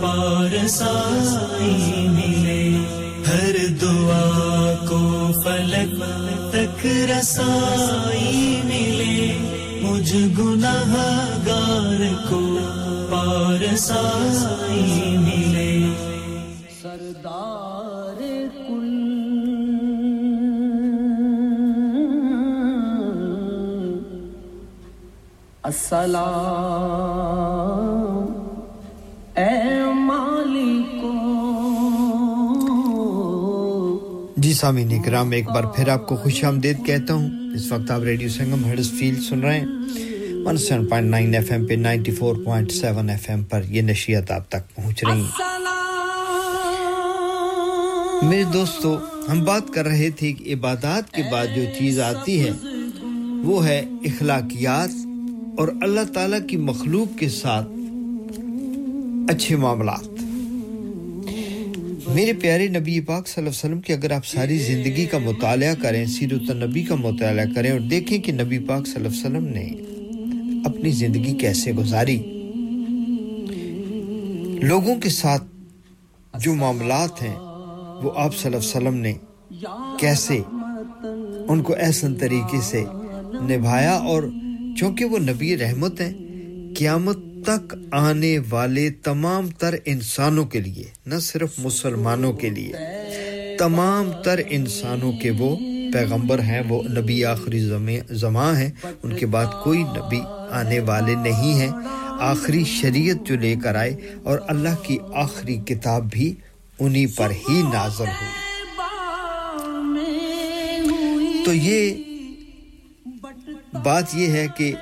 پارسائی 0.02 2.06
ملے۔ 2.08 2.97
ہر 3.28 3.56
دعا 3.80 4.74
کو 4.88 5.00
فلک 5.44 5.94
تک 6.52 6.80
رسائی 7.10 8.60
ملے۔ 8.64 9.18
مجھ 9.82 10.14
گناہ 10.38 10.92
گار 11.46 12.00
کو 12.30 12.42
پارسائی 13.10 15.16
ملے۔ 15.18 15.74
سردار 16.82 18.20
کل 18.68 18.94
السلام 25.62 27.87
جی 34.48 34.54
سامعین 34.54 34.92
اکرام 34.92 35.30
ایک 35.30 35.48
بار 35.48 35.64
پھر 35.64 35.88
آپ 35.88 36.08
کو 36.08 36.16
خوش 36.16 36.44
آمدید 36.44 36.86
کہتا 36.86 37.14
ہوں۔ 37.14 37.54
اس 37.54 37.72
وقت 37.72 37.90
آپ 37.90 38.00
ریڈیو 38.00 38.28
سنگم 38.28 38.64
ہیڈس 38.64 38.90
فیلڈ 38.90 39.18
سن 39.22 39.40
رہے 39.40 39.60
ہیں۔ 39.60 39.66
One 40.44 40.56
seven 40.56 40.86
point 40.86 41.10
nine 41.10 41.34
F 41.34 41.52
M 41.52 41.66
پہ 41.66 41.74
ninety 41.74 42.10
four 42.10 42.36
point 42.44 42.72
seven 42.72 43.10
F 43.10 43.30
M 43.30 43.44
پر 43.44 43.62
یہ 43.70 43.82
نشیت 43.82 44.30
آپ 44.30 44.48
تک 44.48 44.74
پہنچ 44.74 45.04
رہی 45.04 45.20
ہیں۔ 45.20 45.28
میرے 48.22 48.44
دوستو، 48.52 48.96
ہم 49.32 49.44
بات 49.44 49.70
کر 49.74 49.86
رہے 49.86 50.10
تھے 50.10 50.32
کہ 50.32 50.54
عبادات 50.54 51.10
کے 51.10 51.22
بعد 51.32 51.46
جو 51.56 51.62
چیز 51.78 52.00
آتی 52.00 52.48
ہے، 52.48 52.50
وہ 53.44 53.66
ہے 53.66 53.82
اخلاقیات 54.04 54.90
اور 55.58 55.68
اللہ 55.82 56.12
تعالیٰ 56.14 56.40
کی 56.48 56.56
مخلوق 56.56 57.18
کے 57.18 57.28
ساتھ 57.28 57.68
اچھے 59.28 59.56
معاملات۔ 59.56 60.17
میرے 62.14 62.32
پیارے 62.32 62.66
نبی 62.68 63.00
پاک 63.00 63.26
صلی 63.28 63.34
اللہ 63.36 63.48
علیہ 63.48 63.58
وسلم 63.58 63.80
کی 63.80 63.92
اگر 63.92 64.10
آپ 64.10 64.26
ساری 64.26 64.58
زندگی 64.58 65.04
کا 65.06 65.18
مطالعہ 65.18 65.74
کریں، 65.82 66.04
سیرت 66.06 66.50
النبی 66.50 66.82
کا 66.82 66.94
مطالعہ 66.94 67.44
کریں 67.54 67.70
اور 67.70 67.80
دیکھیں 67.80 68.18
کہ 68.18 68.32
نبی 68.32 68.58
پاک 68.68 68.86
صلی 68.86 68.94
اللہ 68.96 69.08
علیہ 69.08 69.20
وسلم 69.20 69.46
نے 69.48 70.62
اپنی 70.64 70.90
زندگی 70.90 71.34
کیسے 71.34 71.72
گزاری۔ 71.72 72.16
لوگوں 74.62 74.96
کے 74.96 75.08
ساتھ 75.08 75.44
جو 76.34 76.54
معاملات 76.54 77.22
ہیں، 77.22 77.36
وہ 78.02 78.10
آپ 78.16 78.36
صلی 78.36 78.52
اللہ 78.52 78.58
علیہ 78.58 78.76
وسلم 78.76 78.96
نے 78.96 79.12
کیسے 80.00 80.40
ان 81.48 81.62
کو 81.62 81.74
احسن 81.78 82.14
طریقے 82.14 82.60
سے 82.62 82.84
نبھایا 83.48 83.94
اور 84.10 84.22
چونکہ 84.78 85.04
وہ 85.04 85.18
نبی 85.18 85.56
رحمت 85.56 86.00
ہیں، 86.00 86.12
قیامت 86.76 87.18
تک 87.48 87.74
آنے 87.90 88.38
والے 88.50 88.90
تمام 88.90 89.48
تر 89.48 89.74
انسانوں 89.84 90.44
کے 90.44 90.60
لیے، 90.60 90.84
نہ 91.06 91.18
صرف 91.18 91.50
مسلمانوں 91.58 92.32
کے 92.32 92.50
لیے، 92.50 92.72
تمام 93.58 94.10
تر 94.24 94.40
انسانوں 94.48 95.12
کے 95.12 95.30
وہ 95.30 95.56
پیغمبر 95.92 96.38
ہیں، 96.38 96.60
وہ 96.68 96.82
نبی 96.82 97.24
آخری 97.24 97.70
زماں 98.10 98.54
ہیں۔ 98.54 98.70
ان 99.02 99.16
کے 99.16 99.26
بعد 99.26 99.46
کوئی 99.64 99.82
نبی 99.82 100.20
آنے 100.50 100.80
والے 100.80 101.14
نہیں 101.14 101.54
ہیں۔ 101.54 101.70
آخری 102.20 102.64
شریعت 102.64 103.16
جو 103.26 103.36
لے 103.36 103.54
کر 103.62 103.74
آئے 103.74 103.96
اور 104.22 104.38
اللہ 104.48 104.82
کی 104.82 104.98
آخری 105.14 105.56
کتاب 105.56 106.10
بھی 106.10 106.34
انہی 106.78 107.06
پر 107.06 107.30
ہی 107.30 107.62
نازل 107.62 108.04
ہوئی 108.04 108.44
تو 111.44 111.52
یہ 111.54 111.94
بات 113.84 114.04
یہ 114.14 114.26
ہے 114.26 114.46
کہ 114.56 114.74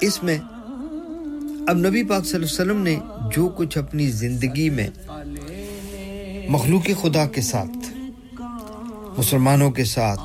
اس 0.00 0.22
میں 0.22 0.38
اب 1.68 1.76
نبی 1.76 2.02
پاک 2.02 2.24
صلی 2.26 2.34
اللہ 2.34 2.46
علیہ 2.46 2.72
وسلم 2.72 2.82
نے 2.82 2.96
جو 3.36 3.48
کچھ 3.48 3.78
اپنی 3.78 4.06
زندگی 4.10 4.70
میں 4.70 4.88
مخلوق 6.48 6.86
خدا 7.02 7.26
کے 7.26 7.40
ساتھ، 7.40 7.76
مسلمانوں 9.18 9.70
کے 9.70 9.84
ساتھ، 9.84 10.20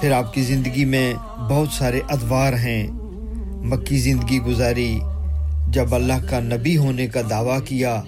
پھر 0.00 0.12
آپ 0.12 0.34
کی 0.34 0.42
زندگی 0.42 0.84
میں 0.84 1.14
بہت 1.48 1.68
سارے 1.68 2.00
ادوار 2.08 2.52
ہیں، 2.52 2.86
مکی 3.64 3.98
زندگی 3.98 4.40
گزاری، 4.40 4.98
جب 5.68 5.94
اللہ 5.94 6.26
کا 6.30 6.40
نبی 6.40 6.76
ہونے 6.76 7.06
کا 7.06 7.20
دعویٰ 7.30 7.58
کیا، 7.64 8.02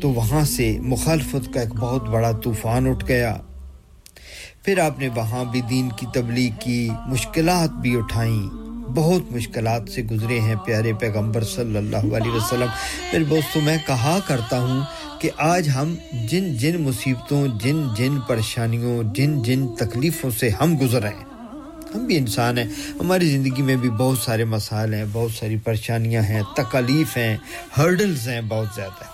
تو 0.00 0.10
وہاں 0.10 0.44
سے 0.44 0.78
مخالفت 0.80 1.54
کا 1.54 1.60
ایک 1.60 1.74
بہت 1.74 2.08
بڑا 2.08 2.32
طوفان 2.32 2.86
اٹھ 2.86 3.04
گیا۔ 3.08 3.36
پھر 4.62 4.78
آپ 4.78 4.98
نے 4.98 5.08
وہاں 5.16 5.44
بھی 5.44 5.60
دین 5.60 5.88
کی 5.88 6.06
تبلیغ 6.14 6.50
کی 6.60 6.88
مشکلات 7.06 7.70
بھی 7.70 7.96
اٹھائیں۔ 7.96 8.67
بہت 8.94 9.32
مشکلات 9.32 9.82
سے 9.94 10.02
گزرے 10.02 10.40
ہیں، 10.40 10.54
پیارے 10.56 10.92
پیغمبر 10.92 11.44
صلی 11.44 11.76
اللہ 11.76 11.96
علیہ 11.96 12.30
وسلم۔ 12.30 12.66
میرے 13.12 13.24
دوستوں 13.24 13.62
میں 13.62 13.78
کہا 13.86 14.18
کرتا 14.26 14.60
ہوں 14.60 14.80
کہ 15.20 15.30
آج 15.36 15.68
ہم 15.74 15.94
جن 16.26 16.56
جن 16.56 16.82
مصیبتوں، 16.82 17.46
جن 17.62 17.82
جن 17.96 18.20
پریشانیوں، 18.20 19.02
جن 19.14 19.42
جن 19.42 19.68
تکلیفوں 19.68 20.30
سے 20.30 20.50
ہم 20.50 20.78
گزر 20.80 21.02
رہے 21.02 21.10
ہیں۔ 21.10 21.24
ہم 21.94 22.04
بھی 22.04 22.16
انسان 22.16 22.58
ہیں۔ 22.58 22.64
ہماری 23.00 23.30
زندگی 23.30 23.62
میں 23.62 23.76
بھی 23.76 23.90
بہت 23.90 24.18
سارے 24.18 24.44
مسائل 24.44 24.94
ہیں، 24.94 25.04
بہت 25.12 25.30
ساری 25.32 25.56
پریشانیاں 25.56 26.22
ہیں 26.22 26.42
تکلیف 26.56 27.16
ہیں 27.16 27.36
ہرڈلز 27.78 28.28
ہیں 28.28 28.40
بہت 28.40 28.66
زیادہ۔ 28.74 29.04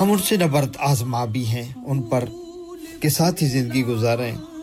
ہم 0.00 0.12
ان 0.12 0.18
سے 0.18 0.36
نبرت 0.36 0.76
آزما 0.78 1.24
بھی 1.24 1.46
ہیں، 1.46 1.64
ان 1.86 2.02
پر 2.02 2.24
کے 3.00 3.08
ساتھ 3.08 3.42
ہی 3.42 3.48
زندگی 3.48 3.84
گزار 3.84 4.18
رہے 4.18 4.30
ہیں 4.30 4.57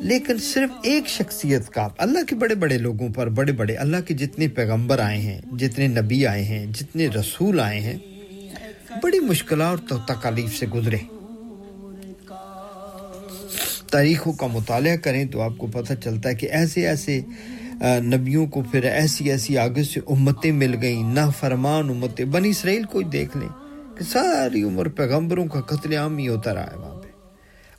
لیکن 0.00 0.38
صرف 0.38 0.70
ایک 0.82 1.08
شخصیت 1.08 1.68
کا 1.68 1.88
اللہ 1.98 2.18
کے 2.28 2.34
بڑے 2.34 2.54
بڑے 2.54 2.78
لوگوں 2.78 3.08
پر، 3.08 3.28
بڑے 3.28 3.52
بڑے 3.52 3.74
اللہ 3.74 3.96
کے 4.06 4.14
جتنے 4.14 4.48
پیغمبر 4.48 4.98
آئے 4.98 5.18
ہیں، 5.18 5.40
جتنے 5.52 5.86
نبی 5.88 6.26
آئے 6.26 6.42
ہیں، 6.42 6.66
جتنے 6.66 7.08
رسول 7.08 7.60
آئے 7.60 7.80
ہیں، 7.80 7.96
بڑی 9.02 9.20
مشکلات 9.20 9.92
اور 9.92 10.00
تکالیف 10.06 10.58
سے 10.58 10.66
گزرے۔ 10.66 10.96
تاریخوں 13.90 14.32
کا 14.32 14.46
مطالعہ 14.46 14.96
کریں 14.96 15.24
تو 15.24 15.40
آپ 15.40 15.52
کو 15.58 15.66
پتہ 15.66 15.92
چلتا 16.04 16.28
ہے 16.28 16.34
کہ 16.34 16.46
ایسے 16.50 16.86
ایسے 16.88 17.20
نبیوں 18.00 18.46
کو 18.46 18.62
پھر 18.62 18.84
ایسی 18.84 19.30
ایسی 19.30 19.58
آگے 19.58 19.82
سے 19.82 20.00
امتیں 20.06 20.52
مل 20.52 20.74
گئیں 20.82 21.02
نا 21.14 21.28
فرمان 21.30 21.90
امتیں۔ 21.90 22.24
بنی 22.24 22.48
اسرائیل 22.48 22.82
کو 22.82 23.02
دیکھ 23.02 23.36
لیں 23.36 23.48
کہ 23.98 24.04
ساری 24.04 24.62
عمر 24.62 24.88
پیغمبروں 24.88 25.46
کا 25.46 25.60
قتل 25.60 25.92
عام 25.92 26.18
ہی 26.18 26.28
ہوتا 26.28 26.54
رہا 26.54 26.66
ہے۔ 26.66 26.76
وہاں 26.76 26.97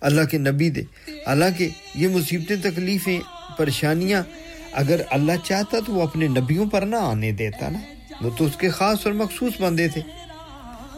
اللہ 0.01 0.21
کے 0.21 0.37
نبی 0.37 0.69
دے۔ 0.69 0.81
حالانکہ 1.27 1.69
یہ 1.95 2.07
مصیبتیں، 2.07 2.55
تکلیفیں، 2.63 3.19
پریشانیاں، 3.57 4.23
اگر 4.71 5.01
اللہ 5.09 5.31
چاہتا 5.43 5.77
تو 5.85 5.93
وہ 5.93 6.03
اپنے 6.03 6.27
نبیوں 6.27 6.65
پر 6.65 6.81
نہ 6.81 6.95
آنے 6.95 7.31
دیتا 7.31 7.69
نا۔ 7.69 7.79
وہ 8.21 8.29
تو 8.37 8.45
اس 8.45 8.55
کے 8.55 8.69
خاص 8.69 8.97
اور 9.05 9.13
مخصوص 9.13 9.61
بندے 9.61 9.87
تھے۔ 9.87 10.01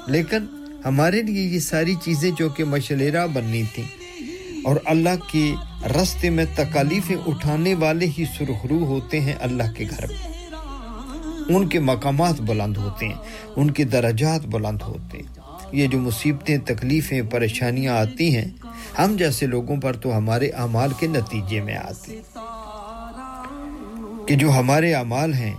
لیکن 0.07 0.45
ہمارے 0.85 1.21
لیے 1.21 1.43
یہ 1.43 1.59
ساری 1.59 1.95
چیزیں 2.03 2.31
جو 2.39 2.49
کہ 2.49 2.63
مشلرہ 2.63 3.27
بننی 3.27 3.63
تھیں 3.75 3.85
اور 4.63 4.75
اللہ 4.85 5.31
کے 5.31 5.53
رستے 5.85 6.29
میں 6.29 6.45
تکالیفیں 6.55 7.15
اٹھانے 7.27 7.73
والے 7.73 8.05
ہی 8.17 8.25
سرخرو 8.37 8.85
ہوتے 8.85 9.19
ہیں 9.19 9.33
اللہ 9.39 9.71
کے 9.77 9.85
گھر 9.89 10.07
میں۔ 10.07 10.31
ان 11.55 11.67
کے 11.67 11.79
مقامات 11.79 12.41
بلند 12.41 12.77
ہوتے 12.77 13.07
ہیں، 13.07 13.15
ان 13.55 13.71
کے 13.71 13.83
درجات 13.83 14.41
بلند 14.45 14.81
ہوتے 14.81 15.17
ہیں۔ 15.17 15.40
یہ 15.71 15.87
جو 15.87 15.99
مصیبتیں، 15.99 16.57
تکلیفیں، 16.65 17.21
پریشانیاں 17.21 17.97
آتی 17.97 18.35
ہیں، 18.35 18.45
ہم 18.97 19.15
جیسے 19.17 19.45
لوگوں 19.45 19.77
پر 19.77 19.93
تو 19.93 20.17
ہمارے 20.17 20.49
اعمال 20.49 20.89
کے 20.99 21.07
نتیجے 21.07 21.61
میں 21.61 21.75
آتی 21.75 22.21
کہ 24.27 24.35
جو 24.35 24.51
ہمارے 24.51 24.93
اعمال 24.93 25.33
ہیں، 25.33 25.53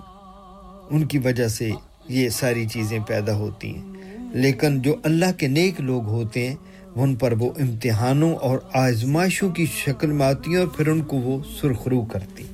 ان 0.90 1.06
کی 1.06 1.18
وجہ 1.18 1.48
سے 1.48 1.70
یہ 2.08 2.28
ساری 2.28 2.66
چیزیں 2.68 2.98
پیدا 2.98 3.34
ہوتی 3.34 3.74
ہیں۔ 3.74 3.92
لیکن 4.34 4.80
جو 4.82 4.96
اللہ 5.02 5.32
کے 5.38 5.46
نیک 5.46 5.80
لوگ 5.80 6.02
ہوتے 6.02 6.48
ہیں، 6.48 6.56
ان 6.94 7.14
پر 7.16 7.32
وہ 7.32 7.50
امتحانوں 7.58 8.36
اور 8.36 8.58
آزمائشوں 8.72 9.50
کی 9.50 9.66
شکل 9.66 10.12
میں 10.12 10.26
آتی 10.26 10.50
ہیں 10.50 10.58
اور 10.58 10.66
پھر 10.66 10.86
ان 10.86 11.00
کو 11.00 11.16
وہ 11.16 11.38
سرخرو 11.60 12.04
کرتی 12.04 12.44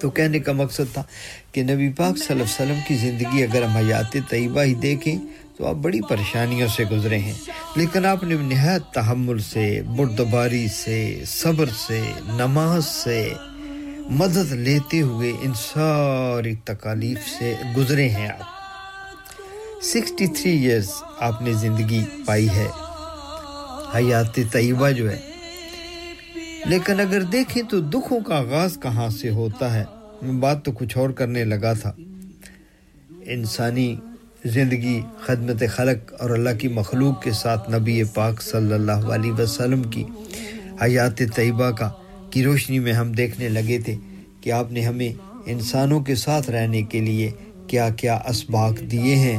تو 0.00 0.10
کہنے 0.10 0.38
کا 0.38 0.52
مقصد 0.52 0.92
تھا 0.92 1.02
کہ 1.52 1.62
نبی 1.62 1.88
پاک 1.88 2.18
صلی 2.18 2.30
اللہ 2.30 2.42
علیہ 2.42 2.72
وسلم 2.72 2.78
کی 2.88 2.94
زندگی 2.94 3.42
اگر 3.42 3.62
ہم 3.62 3.76
حیات 3.76 4.16
طیبہ 4.28 4.62
ہی 4.62 4.74
دیکھیں 4.74 5.16
تو 5.58 5.66
آپ 5.66 5.74
بڑی 5.74 6.00
پریشانیوں 6.00 6.68
سے 6.68 6.84
گزرے 6.84 7.18
ہیں۔ 7.18 7.32
لیکن 7.76 8.06
آپ 8.06 8.24
نے 8.24 8.34
نہایت 8.34 8.94
تحمل 8.94 9.38
سے، 9.38 9.82
بردباری 9.96 10.68
سے، 10.68 11.22
صبر 11.26 11.66
سے، 11.66 12.00
نماز 12.26 12.86
سے 12.86 13.32
مدد 14.10 14.52
لیتے 14.52 15.00
ہوئے 15.00 15.32
ان 15.40 15.52
ساری 15.54 16.54
تکالیف 16.54 17.18
سے 17.38 17.54
گزرے 17.76 18.08
ہیں 18.08 18.28
آپ۔ 18.28 18.44
سکسٹی 19.82 20.26
تھری 20.26 20.50
ایئرس 20.50 20.90
آپ 21.18 21.42
نے 21.42 21.52
زندگی 21.52 22.04
پائی 22.26 22.48
ہے۔ 22.48 22.68
حیات 23.94 24.38
طیبہ 24.52 24.90
جو 24.90 25.10
ہے۔ 25.10 25.18
لیکن 26.66 27.00
اگر 27.00 27.22
دیکھیں 27.22 27.62
تو 27.62 27.80
دکھوں 27.80 28.20
کا 28.20 28.38
آغاز 28.38 28.78
کہاں 28.82 29.08
سے 29.08 29.30
ہوتا 29.30 29.74
ہے؟ 29.74 29.84
میں 30.22 30.40
بات 30.40 30.64
تو 30.64 30.72
کچھ 30.72 30.98
اور 30.98 31.10
کرنے 31.10 31.44
لگا 31.44 31.72
تھا۔ 31.72 31.92
انسانی 33.24 33.96
زندگی، 34.48 35.00
خدمت 35.20 35.62
خلق 35.76 36.12
اور 36.20 36.30
اللہ 36.30 36.58
کی 36.58 36.68
مخلوق 36.68 37.22
کے 37.22 37.32
ساتھ 37.32 37.70
نبی 37.70 38.02
پاک 38.14 38.42
صلی 38.42 38.72
اللہ 38.72 39.06
علیہ 39.14 39.32
وسلم 39.32 39.82
کی 39.82 40.04
حیات 40.82 41.22
طیبہ 41.34 41.70
کا 41.70 41.90
کی 42.30 42.44
روشنی 42.44 42.78
میں 42.78 42.92
ہم 42.92 43.12
دیکھنے 43.12 43.48
لگے 43.48 43.78
تھے 43.84 43.96
کہ 44.40 44.52
آپ 44.52 44.72
نے 44.72 44.80
ہمیں 44.80 45.12
انسانوں 45.46 46.00
کے 46.00 46.14
ساتھ 46.14 46.50
رہنے 46.50 46.82
کے 46.82 47.00
لیے 47.00 47.30
کیا 47.66 47.88
کیا 47.90 48.18
اسباق 48.28 48.80
دیے 48.90 49.14
ہیں۔ 49.14 49.38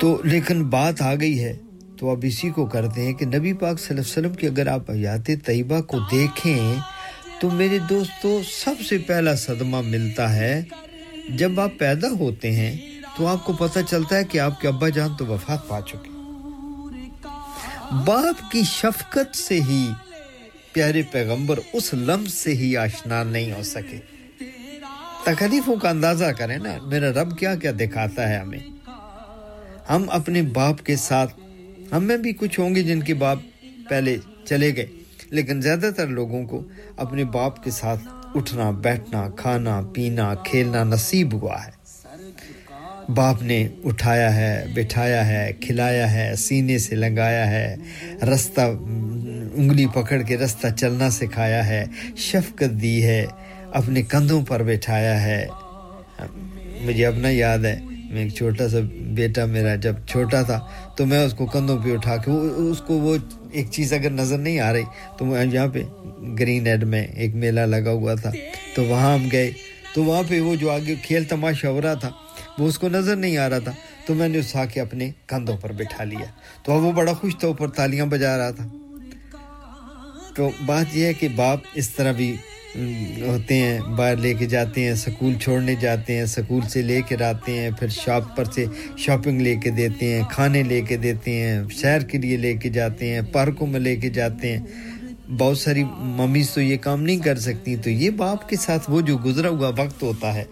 تو 0.00 0.16
لیکن 0.24 0.64
بات 0.64 1.02
آ 1.02 1.14
گئی 1.14 1.42
ہے، 1.44 1.54
تو 1.98 2.10
اب 2.10 2.24
اسی 2.28 2.50
کو 2.50 2.66
کرتے 2.66 3.02
ہیں 3.02 3.12
کہ 3.12 3.26
نبی 3.26 3.52
پاک 3.52 3.80
صلی 3.80 3.88
اللہ 3.88 4.00
علیہ 4.00 4.10
وسلم 4.10 4.34
کی 4.34 4.46
اگر 4.46 4.66
آپ 4.66 4.90
حیات 4.90 5.30
طیبہ 5.46 5.80
کو 5.80 5.98
دیکھیں 6.12 6.74
تو 7.40 7.50
میرے 7.50 7.78
دوستو، 7.88 8.40
سب 8.50 8.80
سے 8.88 8.98
پہلا 8.98 9.34
صدمہ 9.36 9.80
ملتا 9.80 10.34
ہے 10.36 10.62
جب 11.28 11.60
آپ 11.60 11.70
پیدا 11.78 12.08
ہوتے 12.08 12.50
ہیں 12.50 13.00
تو 13.18 13.26
آپ 13.26 13.44
کو 13.44 13.52
پتہ 13.52 13.78
چلتا 13.88 14.16
ہے 14.16 14.24
کہ 14.24 14.38
آپ 14.38 14.60
کے 14.60 14.68
ابا 14.68 14.88
جان 14.88 15.10
تو 15.18 15.26
وفات 15.26 15.68
پا 15.68 15.80
چکے 15.80 16.10
باپ 18.04 18.52
کی 18.52 18.62
شفقت 18.62 19.36
سے 19.36 19.60
ہی 19.60 19.88
پیارے 20.72 21.02
پیغمبر 21.10 21.58
اس 21.72 21.94
لمح 21.94 22.28
سے 22.28 22.52
ہی 22.52 22.76
آشنا 22.76 23.22
نہیں 23.24 23.52
ہو 23.52 23.62
سکے۔ 23.62 23.98
تکلیفوں 25.24 25.76
کا 25.76 25.90
اندازہ 25.90 26.24
کریں 26.24 26.58
نا، 26.58 26.76
میرا 26.82 27.22
رب 27.22 27.38
کیا 27.38 27.54
کیا 27.54 27.72
دکھاتا 27.80 28.28
ہے 28.28 28.38
ہمیں۔ 28.38 28.58
ہم 29.90 30.04
اپنے 30.10 30.42
باپ 30.42 30.84
کے 30.84 30.96
ساتھ، 30.96 31.40
ہم 31.92 32.04
میں 32.04 32.16
بھی 32.16 32.32
کچھ 32.32 32.60
ہوں 32.60 32.74
گے 32.74 32.82
جن 32.82 33.02
کے 33.02 33.14
باپ 33.14 33.38
پہلے 33.88 34.16
چلے 34.44 34.76
گئے، 34.76 34.86
لیکن 35.30 35.60
زیادہ 35.60 35.90
تر 35.96 36.06
لوگوں 36.06 36.46
کو 36.46 36.62
اپنے 36.96 37.24
باپ 37.24 37.64
کے 37.64 37.70
ساتھ 37.70 38.00
اٹھنا، 38.34 38.70
بیٹھنا، 38.70 39.28
کھانا، 39.36 39.80
پینا، 39.94 40.34
کھیلنا 40.34 40.84
نصیب 40.84 41.34
ہوا 41.34 41.56
ہے۔ 41.66 41.70
باپ 43.08 43.42
نے 43.42 43.68
اٹھایا 43.84 44.36
ہے، 44.36 44.64
بٹھایا 44.74 45.26
ہے، 45.26 45.52
کھلایا 45.60 46.12
ہے، 46.12 46.36
سینے 46.36 46.78
سے 46.78 46.94
لگایا 46.94 47.50
ہے، 47.50 47.76
رستہ، 48.22 48.60
انگلی 49.54 49.86
پکڑ 49.94 50.22
کے 50.22 50.36
رستہ 50.36 50.66
چلنا 50.76 51.10
سکھایا 51.10 51.66
ہے، 51.66 51.84
شفقت 52.16 52.82
دی 52.82 53.04
ہے، 53.04 53.26
اپنے 53.72 54.02
کندھوں 54.02 54.44
پر 54.44 54.62
بٹھایا 54.62 55.22
ہے۔ 55.22 55.46
مجھے 56.80 57.06
اپنا 57.06 57.28
یاد 57.30 57.58
ہے، 57.58 57.80
میں 58.10 58.22
ایک 58.22 58.34
چھوٹا 58.34 58.68
سا 58.68 58.78
بیٹا 59.14 59.44
میرا 59.44 59.74
جب 59.74 59.94
چھوٹا 60.06 60.42
تھا 60.42 60.60
تو 60.96 61.06
میں 61.06 61.24
اس 61.24 61.34
کو 61.34 61.46
کندھوں 61.46 61.78
پہ 61.84 61.92
اٹھا 61.92 62.16
کے 62.16 62.30
اس 62.70 62.80
کو 62.80 62.94
وہ 62.94 63.16
ایک 63.52 63.70
چیز 63.70 63.92
اگر 63.92 64.10
نظر 64.10 64.38
نہیں 64.38 64.60
آ 64.60 64.72
رہی، 64.72 64.82
تو 65.18 65.26
یہاں 65.52 65.68
پہ 65.68 65.82
گرین 66.38 66.66
ایڈ 66.66 66.84
میں 66.84 67.06
ایک 67.06 67.34
میلہ 67.34 67.60
لگا 67.60 67.90
ہوا 67.90 68.14
تھا۔ 68.14 68.30
تو 68.74 68.84
وہاں 68.84 69.14
ہم 69.14 69.28
گئے۔ 69.32 69.52
تو 69.94 70.04
وہاں 70.04 70.22
پہ 70.28 70.40
وہ 70.40 70.54
جو 70.54 70.70
آگے 70.70 70.94
کھیل 71.02 71.24
تماشا 71.24 71.68
ہو 71.68 71.82
رہا 71.82 71.94
تھا، 71.94 72.10
وہ 72.58 72.68
اس 72.68 72.78
کو 72.78 72.88
نظر 72.88 73.16
نہیں 73.16 73.38
آ 73.38 73.50
رہا 73.50 73.58
تھا۔ 73.58 73.72
تو 74.06 74.14
میں 74.14 74.28
نے 74.28 74.38
اس 74.38 74.56
کے 74.72 74.80
اپنے 74.80 75.10
کندھوں 75.26 75.56
پر 75.56 75.72
بٹھا 75.72 76.04
لیا۔ 76.04 76.24
تو 76.62 76.72
اب 76.72 76.84
وہ 76.84 76.92
بڑا 76.92 77.12
خوش 77.12 77.36
تھا، 77.36 77.48
اوپر 77.48 77.70
تالیاں 77.70 78.06
بجا 78.06 78.38
رہا 78.38 78.50
تھا۔ 78.50 78.68
تو 80.36 80.50
بات 80.66 80.96
یہ 80.96 81.06
ہے 81.06 81.12
کہ 81.12 81.28
باپ 81.28 81.58
اس 81.74 81.90
طرح 81.90 82.12
بھی 82.12 82.36
ہوتے 82.74 83.54
ہیں، 83.54 83.80
باہر 83.96 84.16
لے 84.16 84.34
کے 84.34 84.46
جاتے 84.46 84.84
ہیں، 84.84 84.94
سکول 84.94 85.34
چھوڑنے 85.34 85.74
جاتے 85.80 86.18
ہیں، 86.18 86.26
سکول 86.26 86.62
سے 86.68 86.82
لے 86.82 87.00
کے 87.08 87.16
آتے 87.24 87.52
ہیں، 87.52 87.70
پھر 87.70 87.88
شاپ 87.88 88.36
پر 88.36 88.44
سے 88.44 88.64
شاپنگ 88.96 89.40
لے 89.40 89.56
کے 89.56 89.70
دیتے 89.70 90.14
ہیں، 90.14 90.22
کھانے 90.30 90.62
لے 90.62 90.80
کے 90.80 90.96
دیتے 90.96 91.32
ہیں، 91.32 91.62
شہر 91.70 92.00
کے 92.00 92.18
لیے 92.18 92.36
لے 92.36 92.54
کے 92.54 92.68
جاتے 92.68 93.08
ہیں، 93.08 93.20
پارکوں 93.32 93.66
میں 93.66 93.80
لے 93.80 93.96
کے 93.96 94.08
جاتے 94.08 94.56
ہیں۔ 94.56 94.64
بہت 95.38 95.58
ساری 95.58 95.84
ممیز 95.98 96.50
تو 96.50 96.60
یہ 96.60 96.76
کام 96.76 97.02
نہیں 97.02 97.18
کر 97.18 97.38
سکتی، 97.38 97.76
تو 97.76 97.90
یہ 97.90 98.10
باپ 98.10 98.48
کے 98.48 98.56
ساتھ 98.56 98.90
وہ 98.90 99.00
جو 99.00 99.18
گزرا 99.18 99.48
ہوا 99.48 99.68
وقت 99.68 100.02
ہوتا 100.02 100.34
ہے 100.34 100.44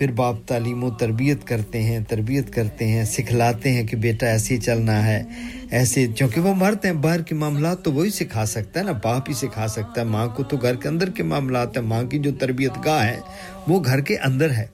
پھر 0.00 0.12
باپ 0.12 0.36
تعلیم 0.46 0.84
و 0.84 0.90
تربیت 0.90 1.44
کرتے 1.44 1.82
ہیں، 1.82 2.00
تربیت 2.08 2.54
کرتے 2.54 2.86
ہیں، 2.86 3.04
سکھلاتے 3.04 3.72
ہیں 3.72 3.86
کہ 3.86 3.96
بیٹا 3.96 4.26
ایسے 4.26 4.56
چلنا 4.56 5.06
ہے، 5.06 5.22
ایسے، 5.70 6.06
چونکہ 6.16 6.40
وہ 6.40 6.54
مرد 6.54 6.84
ہیں، 6.84 6.92
باہر 6.92 7.22
کے 7.22 7.34
معاملات 7.34 7.84
تو 7.84 7.92
وہی 7.92 8.10
سکھا 8.10 8.46
سکتا 8.46 8.80
ہے 8.80 8.84
نا، 8.84 8.92
باپ 8.92 9.28
ہی 9.28 9.34
سکھا 9.34 9.68
سکتا 9.68 10.00
ہے۔ 10.00 10.06
ماں 10.06 10.28
کو 10.28 10.42
تو 10.42 10.56
گھر 10.56 10.74
کے 10.74 10.88
اندر 10.88 11.10
کے 11.10 11.22
معاملات 11.22 11.76
ہیں، 11.76 11.84
ماں 11.84 12.02
کی 12.02 12.18
جو 12.18 12.30
تربیت 12.32 12.70
گاہ 12.84 13.04
ہے، 13.04 13.20
وہ 13.68 13.84
گھر 13.84 14.00
کے 14.00 14.16
اندر 14.16 14.50
ہے۔ 14.50 14.66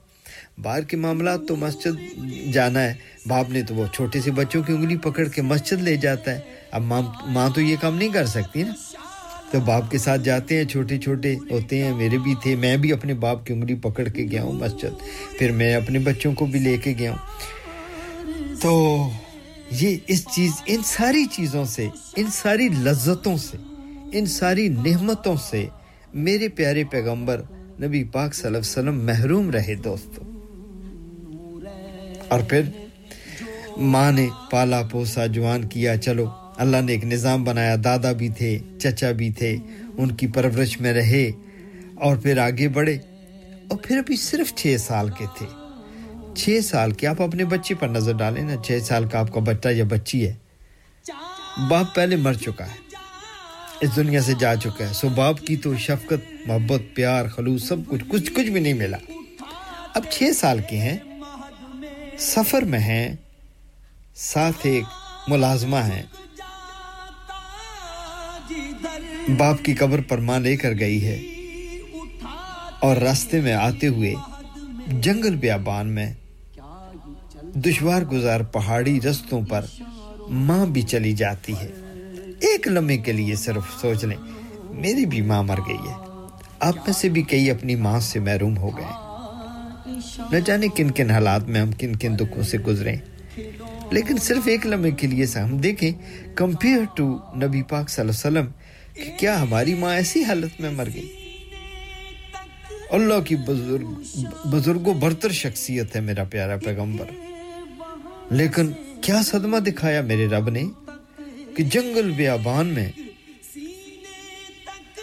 باہر 0.61 0.81
کے 0.81 0.97
معاملات 0.97 1.39
تو 1.47 1.55
مسجد 1.55 2.25
جانا 2.53 2.83
ہے، 2.83 2.93
باپ 3.27 3.49
نے 3.49 3.61
تو 3.61 3.75
وہ 3.75 3.85
چھوٹے 3.93 4.21
سے 4.21 4.31
بچوں 4.31 4.63
کی 4.63 4.73
انگلی 4.73 4.97
پکڑ 4.97 5.27
کے 5.27 5.41
مسجد 5.41 5.81
لے 5.81 5.95
جاتا 5.95 6.31
ہے۔ 6.31 6.39
اب 6.71 6.81
ماں 6.81 7.01
ماں 7.25 7.49
تو 7.49 7.61
یہ 7.61 7.75
کام 7.81 7.97
نہیں 7.97 8.09
کر 8.09 8.25
سکتی 8.25 8.63
نا۔ 8.63 8.73
تو 9.51 9.59
باپ 9.59 9.91
کے 9.91 9.97
ساتھ 9.97 10.21
جاتے 10.21 10.57
ہیں، 10.57 10.63
چھوٹے 10.63 10.97
چھوٹے 10.97 11.35
ہوتے 11.51 11.83
ہیں۔ 11.83 11.93
میرے 11.95 12.17
بھی 12.17 12.35
تھے، 12.43 12.55
میں 12.55 12.77
بھی 12.77 12.93
اپنے 12.93 13.13
باپ 13.13 13.45
کی 13.45 13.53
انگلی 13.53 13.75
پکڑ 13.75 14.07
کے 14.07 14.23
گیا 14.23 14.43
ہوں 14.43 14.53
مسجد۔ 14.53 14.99
پھر 15.39 15.51
میں 15.51 15.75
اپنے 15.75 15.99
بچوں 15.99 16.33
کو 16.33 16.45
بھی 16.45 16.59
لے 16.59 16.77
کے 16.77 16.93
گیا 16.99 17.11
ہوں۔ 17.11 17.17
تو 18.61 18.97
یہ 19.71 19.97
اس 20.07 20.27
چیز، 20.27 20.51
ان 20.65 20.81
ساری 20.85 21.25
چیزوں 21.25 21.65
سے، 21.65 21.87
ان 22.15 22.27
ساری 22.31 22.67
لذتوں 22.67 23.37
سے، 23.37 23.57
ان 24.11 24.25
ساری 24.25 24.67
نعمتوں 24.67 25.35
سے 25.49 25.65
میرے 26.13 26.47
پیارے 26.47 26.83
پیغمبر 26.83 27.41
نبی 27.81 28.03
پاک 28.03 28.33
صلی 28.33 28.47
اللہ 28.47 28.57
علیہ 28.57 28.71
وسلم 28.71 29.05
محروم 29.05 29.51
رہے 29.51 29.75
دوستو۔ 29.75 30.21
اور 32.27 32.39
پھر 32.39 32.61
ماں 33.77 34.11
نے 34.11 34.27
پالا 34.51 34.81
پوسا، 34.81 35.25
جوان 35.25 35.67
کیا، 35.67 35.97
چلو 35.97 36.25
اللہ 36.57 36.77
نے 36.77 36.91
ایک 36.91 37.05
نظام 37.05 37.43
بنایا، 37.43 37.75
دادا 37.83 38.11
بھی 38.11 38.29
تھے، 38.29 38.59
چچا 38.81 39.11
بھی 39.11 39.31
تھے، 39.31 39.57
ان 39.97 40.15
کی 40.15 40.27
پرورش 40.27 40.81
میں 40.81 40.93
رہے 40.93 41.31
اور 41.95 42.17
پھر 42.17 42.37
آگے 42.37 42.67
بڑھے۔ 42.67 42.97
اور 43.67 43.77
پھر 43.77 43.97
ابھی 43.97 44.15
صرف 44.15 44.55
چھ 44.55 44.75
سال 44.79 45.09
کے 45.09 45.25
تھے۔ 45.37 45.45
چھ 46.35 46.59
سال 46.63 46.91
کے 46.91 47.07
آپ 47.07 47.21
اپنے 47.21 47.45
بچے 47.45 47.75
پر 47.75 47.87
نظر 47.87 48.13
ڈالیں 48.13 48.43
نا، 48.43 48.55
چھ 48.63 48.79
سال 48.83 49.07
کا 49.07 49.19
آپ 49.19 49.33
کا 49.33 49.39
بچہ 49.39 49.69
یا 49.69 49.83
بچی 49.83 50.27
ہے۔ 50.27 50.33
باپ 51.69 51.95
پہلے 51.95 52.15
مر 52.15 52.33
چکا 52.33 52.65
ہے۔ 52.65 52.87
اس 53.81 53.95
دنیا 53.95 54.21
سے 54.21 54.33
جا 54.39 54.55
چکا 54.55 54.87
ہے۔ 54.87 54.93
سو 54.93 55.09
باپ 55.09 55.39
کی 55.39 55.57
تو 55.57 55.77
شفقت، 55.77 56.47
محبت، 56.47 56.95
پیار، 56.95 57.25
خلوص، 57.25 57.67
سب 57.67 57.75
کچھ 57.87 58.03
کچھ 58.07 58.31
کچھ 58.33 58.49
بھی 58.49 58.61
نہیں 58.61 58.73
ملا۔ 58.73 58.97
اب 59.93 60.03
چھ 60.09 60.23
سال 60.35 60.59
کے 60.69 60.77
ہیں، 60.77 60.97
سفر 62.19 62.61
میں 62.61 62.79
ہیں، 62.79 63.15
ساتھ 64.15 64.57
ایک 64.63 64.83
ملازمہ 65.27 65.77
ہیں۔ 65.77 66.03
باپ 69.29 69.65
کی 69.65 69.73
قبر 69.73 70.01
پر 70.01 70.17
ماں 70.17 70.39
لے 70.39 70.57
کر 70.57 70.73
گئی 70.79 71.05
ہے۔ 71.05 71.21
اور 72.81 72.97
راستے 72.97 73.41
میں 73.41 73.53
آتے 73.53 73.87
ہوئے 73.87 74.13
جنگل 74.87 75.35
بیابان 75.35 75.87
میں 75.87 76.13
دشوار 77.53 78.01
گزار 78.01 78.41
پہاڑی 78.41 79.01
رستوں 79.01 79.41
پر 79.41 79.65
ماں 80.29 80.65
بھی 80.65 80.81
چلی 80.81 81.11
جاتی 81.11 81.53
ہے۔ 81.53 81.67
ایک 82.39 82.67
لمحے 82.67 82.97
کے 82.97 83.11
لیے 83.11 83.35
صرف 83.35 83.81
سوچ 83.81 84.03
لیں، 84.03 84.17
میری 84.69 85.05
بھی 85.05 85.21
ماں 85.21 85.43
مر 85.43 85.57
گئی 85.67 85.89
ہے۔ 85.89 85.93
آپ 86.59 86.75
میں 86.75 86.93
سے 86.93 87.09
بھی 87.09 87.21
کئی 87.21 87.51
اپنی 87.51 87.75
ماں 87.75 87.99
سے 87.99 88.19
محروم 88.19 88.57
ہو 88.57 88.77
گئے 88.77 89.07
نہ 90.31 90.37
جانے 90.45 90.67
کن 90.67 90.91
کن 90.91 91.11
حالات 91.11 91.43
میں 91.43 91.61
ہم 91.61 91.71
کن 91.71 91.95
کن 91.95 92.19
دکھوں 92.19 92.43
سے 92.43 92.57
گزریں۔ 92.57 92.95
لیکن 93.91 94.17
صرف 94.17 94.47
ایک 94.47 94.67
لمحے 94.67 94.91
کے 94.91 95.07
لیے 95.07 95.25
سا 95.25 95.43
ہم 95.43 95.57
دیکھیں، 95.57 95.91
کمپیئر 96.35 96.79
ٹو 96.95 97.17
نبی 97.35 97.61
پاک 97.61 97.89
صلی 97.89 98.09
اللہ 98.09 98.39
علیہ 98.39 98.39
وسلم 98.39 98.56
کہ 98.97 99.11
کیا 99.17 99.41
ہماری 99.41 99.73
ماں 99.73 99.95
ایسی 99.95 100.23
حالت 100.23 100.61
میں 100.61 100.69
مر 100.69 100.87
گئی؟ 100.93 101.13
اللہ 102.89 103.19
کی 103.19 103.35
بزرگ 103.35 103.85
بزرگ 104.47 104.87
و 104.87 104.93
برتر 104.93 105.31
شخصیت 105.31 105.95
ہے 105.95 106.01
میرا 106.01 106.23
پیارا 106.23 106.57
پیغمبر۔ 106.57 107.05
لیکن 108.29 108.71
کیا 109.01 109.21
صدمہ 109.21 109.57
دکھایا 109.57 110.01
میرے 110.01 110.27
رب 110.27 110.49
نے 110.49 110.63
کہ 111.55 111.63
جنگل 111.63 112.11
بیابان 112.11 112.67
میں 112.67 112.91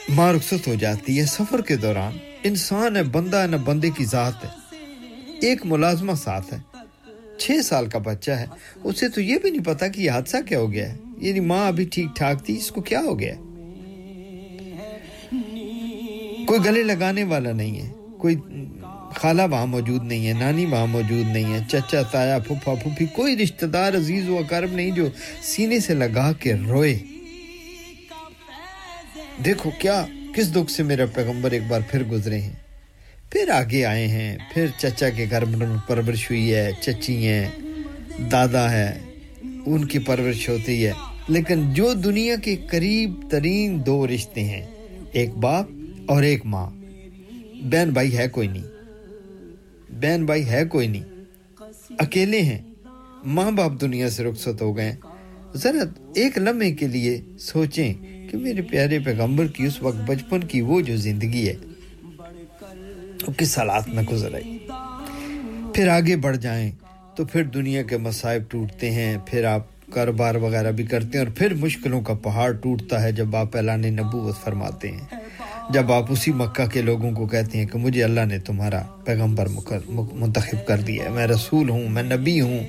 ماں 0.08 0.32
رخصت 0.32 0.68
ہو 0.68 0.74
جاتی 0.74 1.20
ہے 1.20 1.26
سفر 1.26 1.60
کے 1.60 1.76
دوران۔ 1.76 2.18
انسان 2.42 2.96
ہے، 2.96 3.02
بندہ 3.02 3.36
ہے 3.36 3.46
نہ 3.46 3.56
بندے 3.56 3.90
کی 3.90 4.04
ذات 4.04 4.44
ہے۔ 4.44 4.76
ایک 5.40 5.66
ملازمہ 5.66 6.14
ساتھ 6.14 6.54
ہے۔ 6.54 6.58
چھ 7.38 7.50
سال 7.64 7.86
کا 7.86 7.98
بچہ 7.98 8.30
ہے۔ 8.30 8.46
اسے 8.84 9.08
تو 9.08 9.20
یہ 9.20 9.38
بھی 9.38 9.50
نہیں 9.50 9.64
پتا 9.64 9.88
کہ 9.88 10.00
یہ 10.00 10.10
حادثہ 10.10 10.36
کیا 10.48 10.58
ہو 10.58 10.72
گیا 10.72 10.92
ہے۔ 10.92 10.98
یعنی 11.16 11.40
ماں 11.40 11.68
ابھی 11.68 11.84
ٹھیک 11.84 12.06
ٹھاک 12.16 12.44
تھی، 12.44 12.56
اس 12.56 12.70
کو 12.70 12.80
کیا 12.82 13.00
ہو 13.00 13.18
گیا 13.20 13.34
ہے؟ 13.36 13.53
کوئی 16.46 16.60
گلے 16.64 16.82
لگانے 16.82 17.24
والا 17.24 17.52
نہیں 17.52 17.80
ہے۔ 17.80 17.88
کوئی 18.18 18.36
خالہ 19.10 19.42
وہاں 19.50 19.66
موجود 19.66 20.04
نہیں 20.04 20.28
ہے، 20.28 20.32
نانی 20.32 20.66
وہاں 20.66 20.86
موجود 20.86 21.26
نہیں 21.26 21.54
ہے، 21.54 21.58
چچا، 21.68 22.02
تایا، 22.02 22.38
پھوپھا، 22.38 22.74
پھوپھی، 22.74 23.06
کوئی 23.06 23.36
رشتہ 23.36 23.66
دار 23.66 23.92
عزیز 23.92 24.28
و 24.28 24.38
اقرب 24.38 24.72
نہیں 24.72 24.90
جو 24.90 25.08
سینے 25.42 25.80
سے 25.80 25.94
لگا 25.94 26.32
کے 26.32 26.54
روئے۔ 26.54 26.98
دیکھو 29.44 29.70
کیا، 29.78 30.06
کس 30.34 30.54
دکھ 30.54 30.72
سے 30.72 30.82
میرا 30.82 31.06
پیغمبر 31.06 31.50
ایک 31.50 31.62
بار 31.68 31.80
پھر 31.90 32.04
گزرے 32.04 32.40
ہیں۔ 32.40 32.52
پھر 33.30 33.50
آگے 33.50 33.84
آئے 33.84 34.08
ہیں، 34.08 34.38
پھر 34.54 34.66
چچا 34.78 35.10
کے 35.10 35.26
گھر 35.30 35.44
میں 35.44 35.66
پرورش 35.86 36.30
ہوئی 36.30 36.54
ہے، 36.54 36.70
چچی 36.80 37.26
ہیں، 37.26 37.48
دادا 38.32 38.72
ہے، 38.72 38.98
ان 39.66 39.84
کی 39.84 39.98
پرورش 39.98 40.48
ہوتی 40.48 40.86
ہے۔ 40.86 40.92
لیکن 41.28 41.72
جو 41.72 41.92
دنیا 41.92 42.36
کے 42.36 42.56
قریب 42.56 43.14
ترین 43.30 43.86
دو 43.86 44.06
رشتے 44.06 44.44
ہیں، 44.44 44.66
ایک 45.12 45.34
باپ 45.34 45.66
اور 46.06 46.22
ایک 46.22 46.46
ماں۔ 46.46 46.70
بہن 47.62 47.90
بھائی 47.90 48.18
ہے 48.18 48.28
کوئی 48.28 48.48
نہیں۔ 48.48 48.62
بہن 49.90 50.26
بھائی 50.26 50.48
ہے 50.48 50.64
کوئی 50.64 50.88
نہیں۔ 50.88 51.02
اکیلے 51.98 52.42
ہیں۔ 52.42 52.58
ماں 53.24 53.50
باپ 53.50 53.72
دنیا 53.80 54.10
سے 54.10 54.24
رخصت 54.24 54.62
ہو 54.62 54.76
گئے۔ 54.76 54.96
ذرا 55.54 56.00
ایک 56.14 56.38
لمحے 56.38 56.72
کے 56.72 56.86
لیے 56.86 57.20
سوچیں 57.38 57.94
کہ 58.30 58.38
میرے 58.38 58.62
پیارے 58.62 58.98
پیغمبر 58.98 59.46
کی 59.46 59.66
اس 59.66 59.82
وقت 59.82 59.96
بچپن 60.06 60.40
کی 60.40 60.60
وہ 60.60 60.80
جو 60.80 60.96
زندگی 60.96 61.48
ہے، 61.48 61.54
وہ 63.26 63.32
کس 63.36 63.58
حالات 63.58 63.88
میں 63.88 64.02
گزر 64.02 64.34
آئی۔ 64.34 64.58
پھر 65.74 65.88
آگے 65.88 66.16
بڑھ 66.16 66.36
جائیں 66.36 66.70
تو 67.16 67.24
پھر 67.24 67.42
دنیا 67.42 67.82
کے 67.82 67.96
مصائب 67.96 68.42
ٹوٹتے 68.48 68.90
ہیں، 68.90 69.16
پھر 69.26 69.44
آپ 69.44 69.66
کاروبار 69.90 70.34
وغیرہ 70.34 70.72
بھی 70.72 70.84
کرتے 70.84 71.18
ہیں 71.18 71.24
اور 71.24 71.34
پھر 71.34 71.54
مشکلوں 71.54 72.00
کا 72.00 72.14
پہاڑ 72.14 72.52
ٹوٹتا 72.52 73.02
ہے 73.02 73.12
جب 73.12 73.36
آپ 73.36 73.56
اعلان 73.56 73.80
نبوت 73.80 74.44
فرماتے 74.44 74.90
ہیں۔ 74.90 75.23
جب 75.70 75.92
آپ 75.92 76.12
اسی 76.12 76.32
مکہ 76.32 76.66
کے 76.66 76.82
لوگوں 76.82 77.12
کو 77.12 77.26
کہتے 77.26 77.58
ہیں 77.58 77.66
کہ 77.66 77.78
مجھے 77.78 78.04
اللہ 78.04 78.20
نے 78.26 78.38
تمہارا 78.38 78.82
پیغمبر 79.04 79.46
منتخب 80.12 80.66
کر 80.66 80.80
دیا 80.80 81.04
ہے، 81.04 81.08
میں 81.08 81.26
رسول 81.26 81.68
ہوں، 81.68 81.88
میں 81.88 82.02
نبی 82.02 82.40
ہوں، 82.40 82.60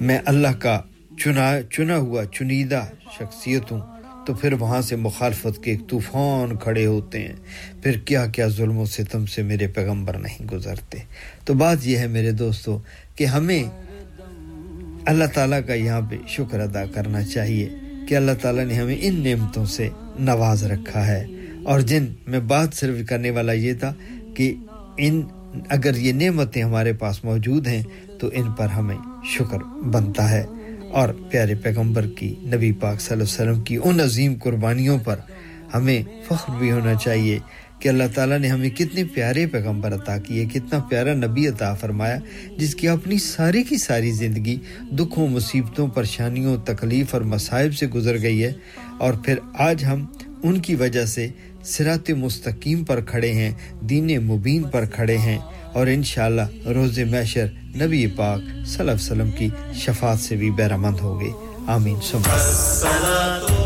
میں 0.00 0.18
اللہ 0.24 0.54
کا 0.58 0.80
چنا 1.24 1.62
چنا 1.70 1.96
ہوا، 1.96 2.24
چنیدہ 2.24 2.84
شخصیت 3.18 3.72
ہوں، 3.72 3.80
تو 4.26 4.34
پھر 4.34 4.52
وہاں 4.52 4.80
سے 4.80 4.96
مخالفت 4.96 5.64
کے 5.64 5.70
ایک 5.70 5.88
طوفان 5.88 6.56
کھڑے 6.56 6.86
ہوتے 6.86 7.20
ہیں۔ 7.20 7.36
پھر 7.82 7.98
کیا 7.98 8.26
کیا 8.26 8.48
ظلم 8.48 8.76
و 8.76 8.84
ستم 8.84 9.26
سے 9.26 9.42
میرے 9.42 9.66
پیغمبر 9.66 10.18
نہیں 10.18 10.46
گزرتے؟ 10.52 10.98
تو 11.44 11.54
بات 11.54 11.76
یہ 11.82 11.98
ہے 11.98 12.06
میرے 12.06 12.30
دوستو 12.30 12.78
کہ 13.16 13.24
ہمیں 13.24 13.62
اللہ 15.06 15.24
تعالیٰ 15.34 15.60
کا 15.66 15.74
یہاں 15.74 16.00
پہ 16.00 16.16
شکر 16.28 16.60
ادا 16.60 16.84
کرنا 16.86 17.22
چاہیے 17.22 17.68
کہ 18.08 18.14
اللہ 18.14 18.32
تعالیٰ 18.42 18.64
نے 18.64 18.74
ہمیں 18.74 18.96
ان 19.00 19.24
نعمتوں 19.24 19.66
سے 19.66 19.88
نواز 20.18 20.64
رکھا 20.64 21.06
ہے۔ 21.06 21.26
اور 21.66 21.80
جن 21.80 22.06
میں 22.26 22.40
بات 22.40 22.74
صرف 22.74 23.08
کرنے 23.08 23.30
والا 23.30 23.52
یہ 23.52 23.72
تھا 23.72 23.94
کہ 24.34 24.54
ان 24.96 25.22
اگر 25.68 25.96
یہ 25.96 26.12
نعمتیں 26.12 26.62
ہمارے 26.62 26.92
پاس 26.92 27.24
موجود 27.24 27.66
ہیں 27.66 27.82
تو 28.20 28.30
ان 28.32 28.52
پر 28.52 28.68
ہمیں 28.68 28.96
شکر 29.24 29.58
بنتا 29.64 30.30
ہے۔ 30.30 30.44
اور 30.92 31.08
پیارے 31.30 31.54
پیغمبر 31.54 32.06
کی 32.18 32.34
نبی 32.42 32.72
پاک 32.72 33.00
صلی 33.00 33.14
اللہ 33.14 33.24
علیہ 33.24 33.50
وسلم 33.50 33.64
کی 33.64 33.78
ان 33.84 34.00
عظیم 34.00 34.34
قربانیوں 34.42 34.98
پر 34.98 35.16
ہمیں 35.74 36.02
فخر 36.28 36.58
بھی 36.58 36.72
ہونا 36.72 36.94
چاہیے 36.94 37.38
کہ 37.78 37.88
اللہ 37.88 38.04
تعالیٰ 38.14 38.38
نے 38.38 38.48
ہمیں 38.48 38.70
کتنے 38.70 39.04
پیارے 39.04 39.46
پیغمبر 39.46 39.94
عطا 39.94 40.18
کیے، 40.18 40.44
کتنا 40.44 40.78
پیارا 40.78 41.14
نبی 41.14 41.48
عطا 41.48 41.74
فرمایا، 41.74 42.18
جس 42.58 42.74
کی 42.74 42.88
اپنی 42.88 43.18
ساری 43.18 43.62
کی 43.62 43.76
ساری 43.76 44.10
زندگی 44.10 44.56
دکھوں، 44.98 45.28
مصیبتوں، 45.28 45.88
پریشانیوں، 45.88 46.56
تکلیف 46.64 47.14
اور 47.14 47.22
مصائب 47.22 47.74
سے 47.74 47.86
گزر 47.86 48.22
گئی 48.22 48.44
ہے۔ 48.44 48.52
اور 48.98 49.12
پھر 49.12 49.38
آج 49.58 49.84
ہم 49.84 50.06
ان 50.42 50.60
کی 50.60 50.74
وجہ 50.74 51.04
سے 51.04 51.28
سرات 51.66 52.10
مستقیم 52.10 52.84
پر 52.84 53.00
کھڑے 53.00 53.32
ہیں، 53.32 53.52
دین 53.80 54.10
مبین 54.26 54.62
پر 54.62 54.84
کھڑے 54.86 55.16
ہیں 55.18 55.38
اور 55.72 55.86
انشاءاللہ 55.86 56.68
روز 56.74 56.98
محشر 57.10 57.46
نبی 57.76 58.06
پاک 58.16 58.40
صلی 58.40 58.78
اللہ 58.78 58.90
علیہ 58.90 59.04
وسلم 59.04 59.30
کی 59.30 59.48
شفاعت 59.74 60.20
سے 60.20 60.36
بھی 60.36 60.50
بیرامند 60.50 61.00
ہوں 61.00 61.20
گے 61.20 61.30
آمین۔ 61.66 62.00
سمجھ 62.02 63.65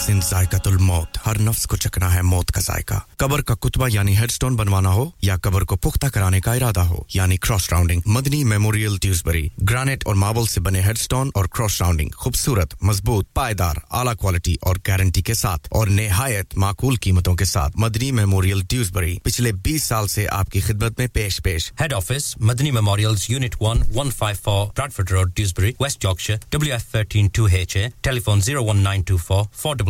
نفسن 0.00 0.20
ذائقت 0.30 0.66
الموت۔ 0.66 1.18
ہر 1.26 1.38
نفس 1.38 1.66
کو 1.66 1.76
چکنا 1.76 2.14
ہے 2.14 2.22
موت 2.22 2.52
کا 2.52 2.60
ذائقہ۔ 2.60 2.94
قبر 3.16 3.42
کا 3.42 3.54
کتبہ 3.54 3.88
یعنی 3.92 4.16
ہیڈ 4.18 4.30
سٹون 4.30 4.56
بنوانا 4.56 4.88
ہو 4.88 5.10
یا 5.22 5.36
قبر 5.42 5.62
کو 5.62 5.76
پختہ 5.76 6.06
کرانے 6.06 6.40
کا 6.40 6.54
ارادہ 6.54 6.80
ہو 6.80 7.02
یعنی 7.14 7.36
cross 7.36 7.68
rounding. 7.72 8.00
Madni 8.06 8.44
memorial 8.44 8.96
Tewkesbury. 8.96 9.48
Granite 9.70 10.06
اور 10.06 10.14
ماربل 10.14 10.46
سے 10.46 10.60
بنے 10.60 10.80
ہیڈ 10.80 10.98
سٹون 10.98 11.30
اور 11.34 11.44
کراس 11.44 11.82
راؤنڈنگ۔ 11.82 12.08
خوبصورت، 12.16 12.74
مضبوط، 12.82 13.32
پائیدار، 13.34 13.74
اعلیٰ 13.90 14.14
کوالٹی 14.16 14.56
اور 14.62 14.76
گارنٹی 14.88 15.22
کے 15.22 15.34
ساتھ 15.34 15.68
اور 15.70 15.86
نہایت 15.86 16.56
معقول 16.56 16.96
قیمتوں 16.96 17.34
کے 17.34 17.44
ساتھ۔ 17.44 17.72
مدنی 17.76 18.12
میموریل 18.12 18.60
ٹیوزبری۔ 18.60 19.18
پچھلے 19.22 19.52
بیس 19.52 19.84
سال 19.84 20.06
سے 20.06 20.28
آپ 20.28 20.50
کی 20.50 20.60
خدمت 20.60 20.98
میں 20.98 21.06
پیش 21.06 21.40
پیش۔ 21.44 21.72
Head 21.80 21.94
office 21.94 22.36
Madni 22.36 22.70
memorial 22.70 23.14
unit 23.28 23.56
one 23.60 23.82
one 23.94 24.10
five 24.10 24.36
four 24.44 24.66
Bradford 24.76 25.10
road 25.10 25.32
Dewsbury 25.36 25.72
West 25.80 26.02
Yorkshire 26.02 26.34
W 26.50 26.72
F 26.72 26.90
thirteen 26.90 27.28
two 27.28 27.44
H 27.44 27.76
A 27.76 27.86
telephone 28.00 28.40
zero 28.40 28.64
one 28.64 28.76
nine 28.76 29.02
two 29.02 29.16
four 29.16 29.44
four 29.56 29.76
double 29.76 29.89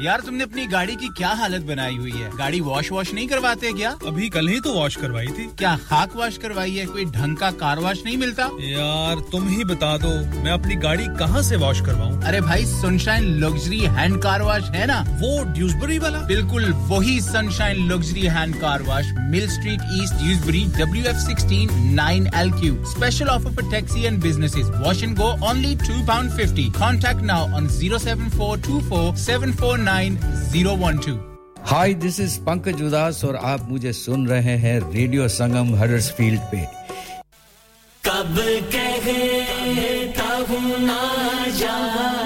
یار 0.00 0.18
تم 0.18 0.34
نے 0.34 0.44
اپنی 0.44 0.66
گاڑی 0.72 0.94
کی 0.96 1.08
کیا 1.16 1.32
حالت 1.32 1.62
بنائی 1.62 1.98
ہوئی 1.98 2.12
ہے؟ 2.12 2.28
گاڑی 2.38 2.60
واش 2.60 2.92
واش 2.92 3.12
نہیں 3.14 3.26
کرواتے 3.26 3.72
کیا؟ 3.72 3.94
ابھی 4.06 4.28
کل 4.28 4.48
ہی 4.48 4.60
تو 4.60 4.74
واش 4.74 4.96
کروائی 4.96 5.26
تھی۔ 5.26 5.46
کیا 5.56 5.76
خاک 5.88 6.16
واش 6.16 6.38
کروائی 6.38 6.78
ہے؟ 6.80 6.84
کوئی 6.86 7.04
ڈھنگ 7.04 7.34
کا 7.34 7.50
کار 7.58 7.76
واش 7.76 8.04
نہیں 8.04 8.16
ملتا؟ 8.16 8.48
یار 8.58 9.16
تم 9.32 9.48
ہی 9.48 9.64
بتا 9.64 9.96
دو 9.96 10.12
میں 10.42 10.52
اپنی 10.52 10.82
گاڑی 10.82 11.04
کہاں 11.18 11.42
سے 11.42 11.56
واش 11.56 11.82
کرواؤں؟ 11.82 12.12
ارے 12.28 12.40
بھائی 12.40 12.64
sunshine 12.66 13.24
luxury 13.40 13.86
hand 13.86 14.20
car 14.22 14.40
wash 14.40 14.70
ہے 14.74 14.86
نا؟ 14.86 15.02
وہ 15.20 15.42
ڈیوزبری 15.54 15.98
والا؟ 15.98 16.20
بالکل 16.26 16.70
وہی 16.88 17.18
sunshine 17.20 17.88
luxury 17.88 18.28
hand 18.28 18.60
car 18.60 18.80
wash 18.86 19.04
mill 19.30 19.42
street 19.42 19.80
east 19.80 20.14
Dewsbury 20.22 20.64
W 20.76 21.06
F 21.06 21.20
sixteen 21.20 21.68
nine 21.96 22.26
L 22.32 22.50
Q 22.60 22.74
special 22.82 23.28
offer 23.30 23.50
for 23.50 23.70
taxi 23.70 24.00
and 24.00 24.22
business 24.24 24.56
wash 24.56 25.02
and 25.02 25.18
go 25.18 25.30
only 25.40 25.74
two 25.86 26.04
pound 26.06 26.32
fifty 26.32 26.68
contact 26.78 27.22
now 27.22 27.46
on 27.56 27.68
zero 27.68 27.98
seven 27.98 28.28
four 28.36 28.56
two 28.66 28.80
four 28.88 29.14
seven 29.16 29.52
four 29.52 29.75
four 29.76 29.84
nine 29.84 30.14
zero 30.50 30.74
one 30.80 30.96
two 31.04 31.12
hi 31.70 31.94
this 32.02 32.18
is 32.20 32.38
Pankaj 32.44 32.82
Udhas 32.82 33.22
اور 33.24 33.34
آپ 33.42 33.68
مجھے 33.68 33.92
سن 33.92 34.26
رہے 34.26 34.56
ہیں 34.56 34.78
radio 34.92 35.26
سنگم 35.28 35.74
ہرس 35.74 36.10
field 36.16 36.50
پہ 36.50 36.64
کب 38.02 38.38
کہتا 38.70 40.28
ہوں 40.48 40.68
نہ 40.80 41.00
جہاں 41.58 42.25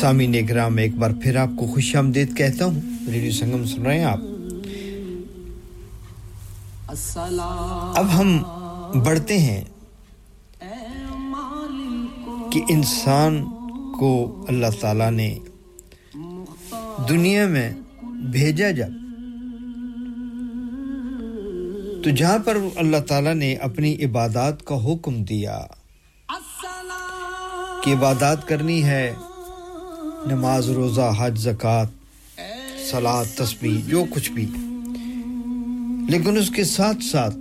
سامی 0.00 0.26
نگرہ 0.26 0.68
میں 0.68 0.82
ایک 0.82 0.94
بار 0.94 1.10
پھر 1.22 1.36
آپ 1.36 1.48
کو 1.58 1.66
خوش 1.66 1.96
آمدید 1.96 2.36
کہتا 2.36 2.64
ہوں۔ 2.64 2.80
ریڈیو 3.10 3.32
سنگم 3.32 3.64
سن 3.64 3.82
رہے 3.82 3.98
ہیں 3.98 4.04
آپ۔ 4.04 4.18
اب 7.96 8.20
ہم 8.20 8.42
بڑھتے 9.04 9.38
ہیں 9.38 9.64
کہ 12.52 12.60
انسان 12.68 13.44
کو 13.98 14.44
اللہ 14.48 14.66
تعالیٰ 14.80 15.10
نے 15.10 15.38
دنیا 17.08 17.46
میں 17.46 17.72
بھیجا 18.32 18.70
جا۔ 18.70 18.86
تو 22.04 22.10
جہاں 22.10 22.38
پر 22.38 22.56
اللہ 22.76 22.96
تعالیٰ 23.08 23.34
نے 23.34 23.54
اپنی 23.54 24.04
عبادات 24.04 24.64
کا 24.64 24.74
حکم 24.74 25.24
دیا 25.24 25.60
کہ 27.84 27.90
عبادات 27.92 28.48
کرنی 28.48 28.84
ہے 28.84 29.12
نماز، 30.26 30.70
روزہ، 30.70 31.12
حج، 31.18 31.38
زکوٰۃ 31.38 31.84
سلاد 32.90 33.24
تسبیح، 33.36 33.80
جو 33.86 34.04
کچھ 34.10 34.32
بھی۔ 34.32 34.46
لیکن 36.08 36.36
اس 36.38 36.50
کے 36.50 36.64
ساتھ 36.64 37.04
ساتھ 37.04 37.38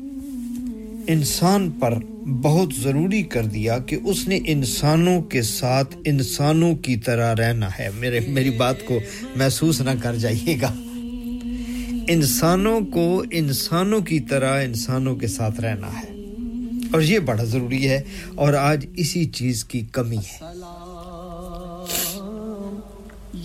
انسان 1.07 1.71
پر 1.71 1.99
بہت 2.25 2.73
ضروری 2.73 3.23
کر 3.23 3.45
دیا 3.45 3.79
کہ 3.79 3.97
اس 4.05 4.27
نے 4.27 4.39
انسانوں 4.45 5.21
کے 5.21 5.41
ساتھ 5.41 5.95
انسانوں 6.05 6.75
کی 6.75 6.95
طرح 6.95 7.35
رہنا 7.35 7.69
ہے۔ 7.79 7.89
میرے 7.99 8.19
میری 8.19 8.49
بات 8.49 8.85
کو 8.85 8.99
محسوس 9.35 9.81
نہ 9.81 9.91
کر 10.01 10.15
جائیے 10.15 10.57
گا۔ 10.61 10.73
انسانوں 12.07 12.81
کو 12.81 13.23
انسانوں 13.31 14.01
کی 14.01 14.19
طرح 14.19 14.63
انسانوں 14.63 15.15
کے 15.15 15.27
ساتھ 15.27 15.61
رہنا 15.61 15.87
ہے۔ 15.87 16.15
اور 16.93 17.01
یہ 17.01 17.19
بڑا 17.19 17.43
ضروری 17.43 17.89
ہے 17.89 18.01
اور 18.35 18.53
آج 18.53 18.85
اسی 18.95 19.25
چیز 19.25 19.65
کی 19.65 19.81
کمی 19.91 20.17
ہے۔ 20.17 20.37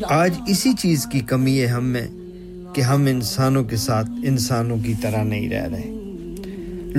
آج 0.03 0.35
اسی 0.47 0.73
چیز 0.79 1.07
کی 1.12 1.21
کمی 1.21 1.61
ہے 1.61 1.66
ہم 1.66 1.85
میں 1.85 2.09
کہ 2.75 2.81
ہم 2.81 3.07
انسانوں 3.07 3.65
کے 3.65 3.77
ساتھ 3.77 4.11
انسانوں 4.25 4.79
کی 4.85 4.95
طرح 5.03 5.25
نہیں 5.25 5.51
رہ 5.51 5.69
رہے۔ 5.69 5.85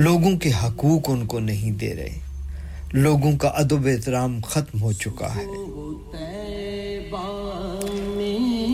لوگوں 0.02 0.38
کے 0.38 0.50
حقوق 0.64 1.10
ان 1.10 1.26
کو 1.26 1.38
نہیں 1.38 1.70
دے 1.70 1.96
رہے۔ 1.96 2.18
لوگوں 2.92 3.36
کا 3.36 3.48
ادب 3.48 3.86
احترام 3.86 4.40
ختم 4.46 4.82
ہو 4.82 4.92
چکا 4.92 5.34
ہے۔ 5.34 5.44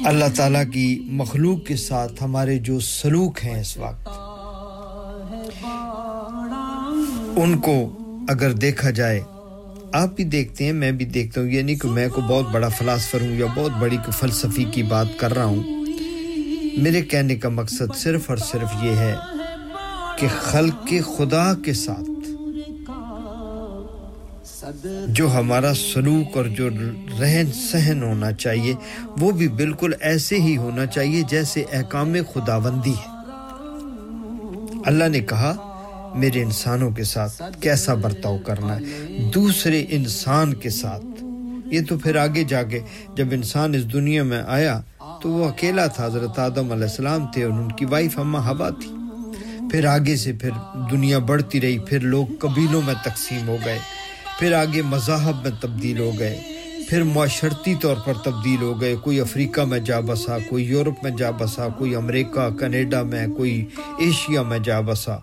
اللہ 0.06 0.24
تعالیٰ 0.36 0.64
کی 0.72 1.02
مخلوق 1.06 1.66
کے 1.66 1.76
ساتھ 1.76 2.12
ہمارے 2.22 2.58
جو 2.58 2.80
سلوک 2.80 3.38
ہیں 3.44 3.60
اس 3.60 3.76
وقت، 3.76 4.08
ان 7.36 7.58
کو 7.58 7.98
اگر 8.28 8.52
دیکھا 8.52 8.90
جائے 8.90 9.20
آپ 9.92 10.16
بھی 10.16 10.24
دیکھتے 10.24 10.64
ہیں، 10.64 10.72
میں 10.72 10.92
بھی 10.92 11.04
دیکھتا 11.04 11.40
ہوں 11.40 11.48
یعنی 11.48 11.74
کہ 11.74 11.88
میں 11.88 12.08
کو 12.08 12.20
بہت 12.20 12.52
بڑا 12.52 12.68
فلاسفر 12.68 13.20
ہوں 13.20 13.34
یا 13.34 13.46
بہت 13.54 13.70
بڑی 13.78 13.96
فلسفی 14.18 14.64
کی 14.64 14.82
بات 14.82 15.06
کر 15.16 15.34
رہا 15.34 15.44
ہوں۔ 15.44 15.62
میرے 16.78 17.02
کہنے 17.02 17.36
کا 17.36 17.48
مقصد 17.48 17.96
صرف 17.96 18.30
اور 18.30 18.36
صرف 18.36 18.84
یہ 18.84 18.90
ہے 18.90 19.14
کہ 20.18 20.26
خلق 20.40 20.86
کے 20.86 21.00
خدا 21.16 21.54
کے 21.64 21.72
ساتھ 21.72 22.10
جو 25.08 25.34
ہمارا 25.34 25.74
سلوک 25.74 26.36
اور 26.36 26.44
جو 26.44 26.68
رہن 27.20 27.52
سہن 27.52 28.02
ہونا 28.02 28.32
چاہیے، 28.32 28.74
وہ 29.20 29.30
بھی 29.30 29.48
بالکل 29.48 29.92
ایسے 30.00 30.36
ہی 30.36 30.56
ہونا 30.56 30.86
چاہیے 30.86 31.22
جیسے 31.30 31.64
احکام 31.72 32.14
خداوندی 32.34 32.92
ہے۔ 32.92 33.10
اللہ 34.86 35.08
نے 35.08 35.20
کہا 35.20 35.71
میرے 36.14 36.42
انسانوں 36.42 36.90
کے 36.90 37.04
ساتھ 37.04 37.42
کیسا 37.60 37.94
برتاؤ 37.94 38.38
کرنا 38.38 38.76
ہے؟ 38.76 38.80
دوسرے 39.34 39.84
انسان 39.88 40.54
کے 40.54 40.70
ساتھ۔ 40.70 41.04
یہ 41.66 41.80
تو 41.88 41.98
پھر 41.98 42.16
آگے 42.16 42.44
جا 42.44 42.62
کے 42.62 42.80
جب 43.16 43.26
انسان 43.30 43.74
اس 43.74 43.92
دنیا 43.92 44.22
میں 44.22 44.42
آیا 44.46 44.80
تو 45.22 45.28
وہ 45.28 45.48
اکیلا 45.48 45.86
تھا، 45.86 46.06
حضرت 46.06 46.38
آدم 46.38 46.72
علیہ 46.72 46.84
السلام 46.84 47.26
تھے 47.32 47.44
اور 47.44 47.52
ان 47.52 47.72
کی 47.72 47.84
وائف 47.84 48.18
اماں 48.18 48.40
ہوا 48.40 48.68
تھی۔ 48.68 48.90
پھر 49.70 49.84
آگے 49.84 50.16
سے 50.16 50.32
پھر 50.32 50.50
دنیا 50.90 51.18
بڑھتی 51.18 51.60
رہی، 51.60 51.78
پھر 51.78 52.00
لوگ 52.00 52.26
قبیلوں 52.38 52.82
میں 52.82 52.94
تقسیم 53.04 53.48
ہو 53.48 53.56
گئے، 53.64 53.78
پھر 54.38 54.52
آگے 54.52 54.82
مذاہب 54.82 55.42
میں 55.42 55.50
تبدیل 55.60 55.98
ہو 55.98 56.10
گئے، 56.18 56.40
پھر 56.88 57.02
معاشرتی 57.02 57.74
طور 57.80 57.96
پر 57.96 58.12
تبدیل 58.14 58.62
ہو 58.62 58.80
گئے۔ 58.80 58.96
کوئی 58.96 59.20
افریقہ 59.20 59.60
میں 59.60 59.78
جا 59.78 60.00
بسا، 60.00 60.38
کوئی 60.48 60.64
یورپ 60.64 61.02
میں 61.02 61.10
جا 61.10 61.30
بسا، 61.30 61.68
کوئی 61.68 61.94
امریکہ 61.94 62.48
کنیڈا 62.58 63.02
میں، 63.02 63.26
کوئی 63.26 63.66
ایشیا 63.98 64.42
میں 64.42 64.58
جا 64.58 64.80
بسا۔ 64.80 65.16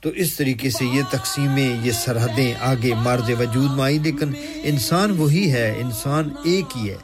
تو 0.00 0.08
اس 0.08 0.36
طریقے 0.36 0.70
سے 0.70 0.84
یہ 0.84 1.02
تقسیمیں، 1.10 1.76
یہ 1.82 1.92
سرحدیں 1.92 2.54
آگے 2.60 2.94
مارز 2.94 3.30
وجود 3.38 3.70
میں 3.70 3.84
آئی 3.84 3.98
لیکن 3.98 4.32
انسان 4.62 5.10
وہی 5.10 5.52
ہے، 5.52 5.74
انسان 5.80 6.28
ایک 6.44 6.76
ہی 6.76 6.90
ہے۔ 6.90 6.96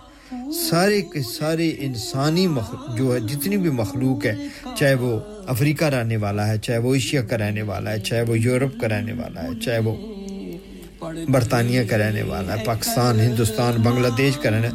سارے 0.71 1.03
کے 1.03 1.23
سارے 1.23 1.69
انسانی 1.79 2.47
جو 2.97 3.15
ہے، 3.15 3.21
جتنی 3.21 3.57
بھی 3.57 3.71
مخلوق 3.71 4.27
ہے، 4.27 4.35
چاہے 4.79 4.95
وہ 4.95 5.21
افریقہ 5.47 5.85
رہنے 5.85 6.17
والا 6.17 6.49
ہے، 6.49 6.59
چاہے 6.59 6.79
وہ 6.79 6.95
ایشیا 6.95 7.23
کا 7.23 7.39
رہنے 7.39 7.63
والا 7.63 7.91
ہے، 7.93 8.01
چاہے 8.01 8.23
وہ 8.23 8.39
یورپ 8.39 8.81
کا 8.81 8.89
رہنے 8.89 9.13
والا 9.13 9.43
ہے، 9.43 9.61
چاہے 9.65 9.79
وہ 9.79 9.97
برطانیہ 11.29 11.83
کا 11.91 11.99
رہنے 11.99 12.23
والا 12.23 12.59
ہے، 12.59 12.65
پاکستان، 12.65 13.21
ہندوستان، 13.21 13.83
بنگلہ 13.83 14.09
دیش 14.19 14.37
کا 14.37 14.51
رہنے 14.51 14.69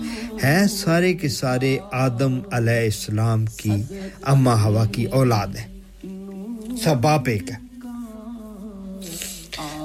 ہے۔ 0.43 0.67
سارے 0.67 1.13
کے 1.13 1.29
سارے 1.29 1.77
آدم 1.91 2.39
علیہ 2.51 2.83
السلام 2.83 3.45
کی، 3.45 3.83
اما 4.21 4.63
ہوا 4.63 4.85
کی 4.85 5.05
اولاد 5.05 5.47
ہے۔ 5.47 5.67
سب 6.83 7.01
باپ 7.01 7.29
ایک 7.29 7.51
ہے۔ 7.51 7.66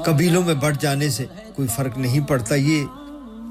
قبیلوں 0.05 0.45
میں 0.45 0.55
بڑھ 0.55 0.77
جانے 0.81 1.11
سے 1.11 1.27
کوئی 1.57 1.69
فرق 1.69 1.99
نہیں 1.99 2.21
پڑتا، 2.21 2.55
یہ 2.55 2.85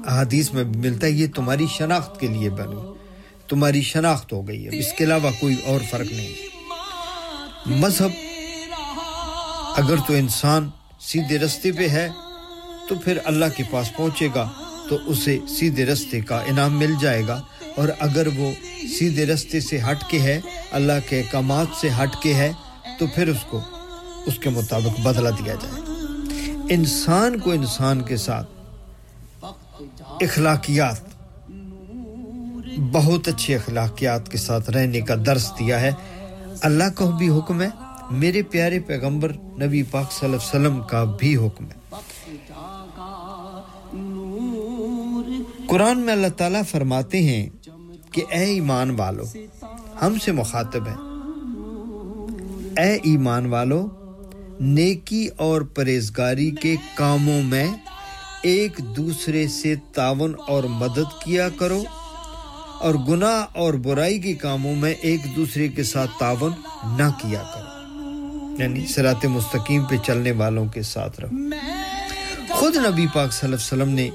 احادیث 0.06 0.52
میں 0.52 0.64
ملتا 0.64 1.06
ہے، 1.06 1.10
یہ 1.10 1.26
تمہاری 1.34 1.66
شناخت 1.70 2.20
کے 2.20 2.26
لیے 2.26 2.50
بنو 2.50 2.94
تمہاری 3.48 3.82
شناخت 3.82 4.32
ہو 4.32 4.48
گئی 4.48 4.64
ہے 4.64 4.78
اس 4.78 4.92
کے 4.92 5.04
علاوہ 5.04 5.30
کوئی 5.40 5.56
اور 5.66 5.80
فرق 5.90 6.12
نہیں۔ 6.12 6.34
مذہب، 7.66 8.10
اگر 9.76 9.96
تو 10.06 10.14
انسان 10.14 10.70
سیدھے 11.00 11.38
رستے 11.38 11.72
پہ 11.72 11.88
ہے 11.88 12.08
تو 12.88 12.94
پھر 12.94 13.18
اللہ 13.24 13.44
کے 13.56 13.62
پاس 13.70 13.96
پہنچے 13.96 14.28
گا، 14.34 14.50
تو 14.88 14.98
اسے 15.06 15.38
سیدھے 15.48 15.86
رستے 15.86 16.20
کا 16.20 16.40
انعام 16.40 16.78
مل 16.78 16.94
جائے 17.00 17.26
گا۔ 17.28 17.42
اور 17.76 17.88
اگر 18.00 18.26
وہ 18.36 18.52
سیدھے 18.98 19.26
رستے 19.26 19.60
سے 19.60 19.78
ہٹ 19.90 20.10
کے 20.10 20.18
ہے، 20.18 20.40
اللہ 20.70 20.92
کے 21.08 21.18
احکامات 21.18 21.66
سے 21.80 21.88
ہٹ 22.02 22.22
کے 22.22 22.34
ہے، 22.34 22.52
تو 22.98 23.06
پھر 23.14 23.28
اس 23.28 23.44
کو، 23.48 23.60
اس 24.26 24.38
کے 24.38 24.50
مطابق 24.50 25.00
بدلہ 25.00 25.28
دیا 25.28 25.54
جائے۔ 25.54 25.82
گا 25.86 25.91
انسان 26.70 27.38
کو 27.38 27.50
انسان 27.50 28.02
کے 28.02 28.16
ساتھ۔ 28.16 28.50
اخلاقیات۔ 30.20 30.96
بہت 32.92 33.28
اچھی 33.28 33.54
اخلاقیات 33.54 34.28
کے 34.28 34.38
ساتھ 34.38 34.70
رہنے 34.70 35.00
کا 35.00 35.14
درس 35.26 35.52
دیا 35.58 35.80
ہے۔ 35.80 35.90
اللہ 36.62 36.84
کا 36.94 37.10
بھی 37.18 37.28
حکم 37.28 37.62
ہے۔ 37.62 37.68
میرے 38.10 38.42
پیارے 38.42 38.80
پیغمبر 38.80 39.32
نبی 39.32 39.82
پاک 39.82 40.12
صلی 40.12 40.28
اللہ 40.28 40.36
علیہ 40.36 40.68
وسلم 40.68 40.82
کا 40.90 41.04
بھی 41.18 41.36
حکم 41.36 41.64
ہے۔ 41.64 41.82
قرآن 45.66 45.98
میں 45.98 46.12
اللہ 46.12 46.26
تعالیٰ 46.36 46.62
فرماتے 46.70 47.22
ہیں 47.22 47.48
کہ 48.12 48.22
اے 48.30 48.44
ایمان 48.44 49.00
والو، 49.00 49.24
ہم 50.02 50.18
سے 50.18 50.32
مخاطب 50.32 50.86
ہیں۔ 50.86 50.96
اے 52.78 52.92
ایمان 53.02 53.46
والو 53.46 53.88
نیکی 54.62 55.28
اور 55.36 55.62
پرہیزگاری 55.62 56.50
کے 56.50 56.76
کاموں 56.94 57.42
میں 57.42 57.68
ایک 58.42 58.80
دوسرے 58.96 59.48
سے 59.48 59.74
تعاون 59.94 60.34
اور 60.48 60.64
مدد 60.64 61.24
کیا 61.24 61.48
کرو 61.48 61.82
اور 62.80 62.94
گناہ 62.94 63.44
اور 63.54 63.74
برائی 63.74 64.20
کے 64.20 64.34
کاموں 64.34 64.76
میں 64.76 64.94
ایک 65.00 65.20
دوسرے 65.36 65.68
کے 65.68 65.82
ساتھ 65.82 66.10
تعاون 66.18 66.52
نہ 66.84 67.10
کیا 67.22 67.42
کرو۔ 67.42 67.68
یعنی 68.58 68.86
سرات 68.86 69.24
مستقیم 69.24 69.84
پہ 69.84 69.96
چلنے 69.96 70.32
والوں 70.32 70.66
کے 70.66 70.82
ساتھ 70.82 71.20
رہو۔ 71.20 71.28
خود 72.50 72.76
نبی 72.76 73.06
پاک 73.14 73.32
صلی 73.32 73.52
اللہ 73.52 73.82
علیہ 73.82 73.82
وسلم 73.82 73.94
نے 73.94 74.10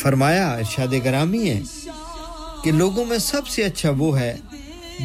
فرمایا، 0.00 0.52
ارشاد 0.52 1.04
گرامی 1.04 1.50
ہے 1.50 1.60
کہ 2.64 2.72
لوگوں 2.72 3.04
میں 3.04 3.18
سب 3.18 3.46
سے 3.46 3.64
اچھا 3.64 3.90
وہ 3.98 4.20
ہے 4.20 4.36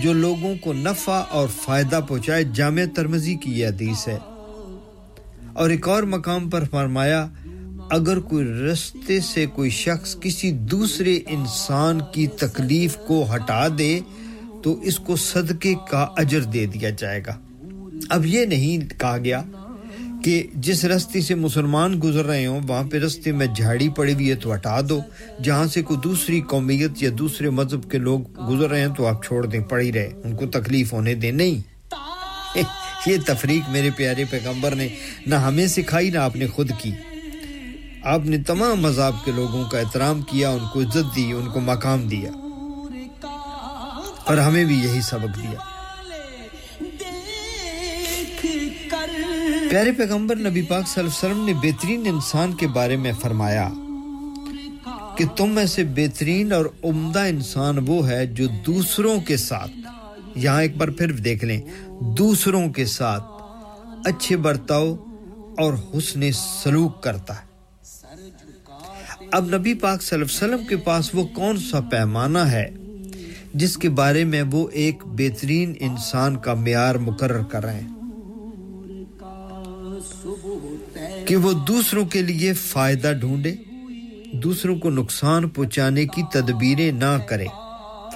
جو 0.03 0.13
لوگوں 0.13 0.55
کو 0.61 0.73
نفع 0.73 1.23
اور 1.29 1.47
فائدہ 1.47 1.99
پہنچائے۔ 2.07 2.43
جامع 2.43 2.81
ترمزی 2.95 3.35
کی 3.35 3.59
یہ 3.59 3.67
حدیث 3.67 4.07
ہے۔ 4.07 4.17
اور 5.53 5.69
ایک 5.69 5.87
اور 5.87 6.03
مقام 6.03 6.49
پر 6.49 6.63
فرمایا، 6.71 7.27
اگر 7.89 8.19
کوئی 8.19 8.45
رستے 8.45 9.19
سے 9.19 9.45
کوئی 9.45 9.69
شخص 9.69 10.15
کسی 10.21 10.51
دوسرے 10.51 11.19
انسان 11.27 11.99
کی 12.13 12.27
تکلیف 12.27 12.97
کو 13.07 13.25
ہٹا 13.35 13.67
دے، 13.77 13.99
تو 14.63 14.81
اس 14.81 14.99
کو 14.99 15.15
صدقے 15.15 15.73
کا 15.89 16.07
اجر 16.17 16.41
دے 16.41 16.65
دیا 16.65 16.89
جائے 16.89 17.21
گا۔ 17.27 17.37
اب 18.09 18.25
یہ 18.25 18.45
نہیں 18.45 18.99
کہا 18.99 19.17
گیا 19.17 19.41
کہ 20.23 20.47
جس 20.53 20.85
رستے 20.85 21.21
سے 21.21 21.35
مسلمان 21.35 21.99
گزر 22.03 22.25
رہے 22.25 22.45
ہوں، 22.45 22.61
وہاں 22.67 22.83
پہ 22.83 22.97
رستے 22.97 23.31
میں 23.31 23.47
جھاڑی 23.55 23.89
پڑی 23.89 24.13
ہوئی 24.13 24.29
ہے 24.29 24.35
تو 24.35 24.53
ہٹا 24.53 24.81
دو۔ 24.89 24.99
جہاں 25.43 25.67
سے 25.67 25.81
کوئی 25.81 25.99
دوسری 26.03 26.41
قومیت 26.41 27.03
یا 27.03 27.09
دوسرے 27.19 27.49
مذہب 27.49 27.91
کے 27.91 27.97
لوگ 27.97 28.19
گزر 28.49 28.69
رہے 28.69 28.81
ہیں، 28.81 28.93
تو 28.97 29.07
آپ 29.07 29.25
چھوڑ 29.25 29.45
دیں، 29.45 29.59
پڑی 29.59 29.91
رہے، 29.91 30.09
ان 30.23 30.35
کو 30.35 30.45
تکلیف 30.45 30.93
ہونے 30.93 31.13
دیں۔ 31.13 31.31
نہیں 31.31 31.70
یہ 33.07 33.17
تفریق 33.25 33.69
میرے 33.69 33.89
پیارے 33.95 34.25
پیغمبر 34.29 34.75
نے 34.75 34.87
نہ 35.25 35.35
ہمیں 35.35 35.67
سکھائی، 35.67 36.09
نہ 36.09 36.17
آپ 36.17 36.35
نے 36.35 36.47
خود 36.47 36.71
کی۔ 36.77 36.91
آپ 38.03 38.25
نے 38.25 38.37
تمام 38.37 38.81
مذہب 38.81 39.25
کے 39.25 39.31
لوگوں 39.31 39.63
کا 39.63 39.79
احترام 39.79 40.21
کیا، 40.21 40.49
ان 40.49 40.63
کو 40.73 40.81
عزت 40.81 41.15
دی، 41.15 41.31
ان 41.31 41.49
کو 41.49 41.59
مقام 41.59 42.07
دیا۔ 42.07 42.31
اور 44.23 44.37
ہمیں 44.37 44.65
بھی 44.65 44.75
یہی 44.75 45.01
سبق 45.01 45.41
دیا۔ 45.41 45.59
پیارے 49.69 49.91
پیغمبر، 49.91 50.35
نبی 50.35 50.61
پاک 50.61 50.87
صلی 50.87 51.03
اللہ 51.03 51.25
علیہ 51.25 51.33
وسلم 51.33 51.45
نے 51.45 51.53
بہترین 51.53 52.03
انسان 52.05 52.53
کے 52.53 52.67
بارے 52.67 52.95
میں 52.95 53.11
فرمایا 53.21 53.69
کہ 55.17 55.25
تم 55.35 55.49
میں 55.49 55.65
سے 55.65 55.83
بہترین 55.83 56.53
اور 56.53 56.65
عمدہ 56.83 57.19
انسان 57.19 57.77
وہ 57.87 58.09
ہے 58.09 58.25
جو 58.25 58.47
دوسروں 58.47 59.19
کے 59.19 59.37
ساتھ 59.37 59.71
یہاں 60.35 60.61
ایک 60.61 60.77
بار 60.77 60.87
پھر 60.87 61.11
دیکھ 61.11 61.45
لیں۔ 61.45 61.61
دوسروں 62.17 62.69
کے 62.69 62.85
ساتھ 62.85 63.23
اچھے 64.05 64.37
برتاؤ 64.37 64.95
اور 65.57 65.73
حسن 65.97 66.31
سلوک 66.63 67.03
کرتا 67.03 67.35
ہے۔ 67.35 67.51
اب 69.31 69.55
نبی 69.55 69.73
پاک 69.73 70.01
صلی 70.01 70.19
اللہ 70.19 70.45
علیہ 70.45 70.55
وسلم 70.55 70.67
کے 70.67 70.77
پاس 70.77 71.09
وہ 71.13 71.23
کون 71.23 71.57
سا 71.57 71.79
پیمانہ 71.81 72.39
ہے 72.39 72.69
جس 73.53 73.77
کے 73.77 73.89
بارے 73.89 74.23
میں 74.23 74.43
وہ 74.51 74.69
ایک 74.69 75.03
بہترین 75.05 75.73
انسان 75.79 76.37
کا 76.37 76.53
معیار 76.53 76.95
مقرر 76.95 77.43
کر 77.43 77.63
رہے 77.65 77.79
ہیں؟ 77.79 77.87
کہ 81.25 81.35
وہ 81.35 81.51
دوسروں 81.51 82.05
کے 82.05 82.21
لیے 82.21 82.53
فائدہ 82.53 83.11
ڈھونڈے، 83.19 83.55
دوسروں 84.33 84.75
کو 84.75 84.89
نقصان 84.89 85.49
پہنچانے 85.49 86.05
کی 86.05 86.21
تدبیریں 86.33 86.91
نہ 86.91 87.17
کرے۔ 87.27 87.45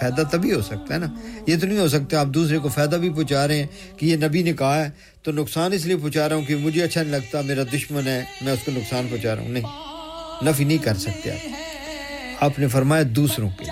فائدہ 0.02 0.22
تبھی 0.32 0.54
ہو 0.54 0.62
سکتا 0.62 0.94
ہے 0.94 1.00
نا۔ 1.00 1.08
یہ 1.48 1.56
تو 1.62 1.68
نہیں 1.68 1.80
ہو 1.80 1.88
سکتا 1.88 2.20
آپ 2.20 2.28
دوسرے 2.28 2.58
کو 2.58 2.70
فائدہ 2.70 2.96
بھی 2.96 3.10
پہنچا 3.10 3.48
رہے 3.48 3.60
ہیں 3.60 3.68
کہ 3.98 4.06
یہ 4.06 4.16
نبی 4.16 4.44
نے 4.44 4.54
کہا 4.54 4.86
ہے، 4.86 4.90
تو 5.24 5.32
نقصان 5.32 5.74
اس 5.74 5.86
لیے 5.86 5.98
پہنچا 5.98 6.30
رہا 6.30 6.36
ہوں 6.36 6.46
کہ 6.46 6.56
مجھے 6.56 6.84
اچھا 6.84 7.02
نہیں 7.02 7.12
لگتا، 7.12 7.42
میرا 7.42 7.64
دشمن 7.74 8.08
ہے، 8.08 8.24
میں 8.42 8.54
اس 8.54 8.60
کو 8.66 8.72
نقصان 8.72 9.08
پہنچا 9.10 9.36
رہا 9.36 9.42
ہوں۔ 9.42 9.50
نہیں، 9.50 9.64
نفی 10.44 10.64
نہیں 10.64 10.78
کر 10.78 10.96
سکتے 10.96 11.32
آپ۔ 11.32 11.48
آپ 12.44 12.60
نے 12.60 12.68
فرمایا 12.68 13.04
دوسروں 13.10 13.50
کے۔ 13.50 13.66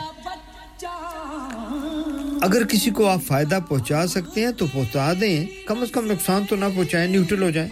اگر 2.41 2.63
کسی 2.63 2.89
کو 2.89 3.09
آپ 3.09 3.19
فائدہ 3.27 3.59
پہنچا 3.69 4.07
سکتے 4.07 4.41
ہیں 4.41 4.51
تو 4.51 4.65
پہنچا 4.73 5.13
دیں۔ 5.21 5.45
کم 5.67 5.81
از 5.81 5.91
کم 5.91 6.11
نقصان 6.11 6.43
تو 6.49 6.55
نہ 6.55 6.65
پہنچائیں، 6.75 7.07
نیوٹرل 7.07 7.43
ہو 7.43 7.49
جائیں۔ 7.49 7.69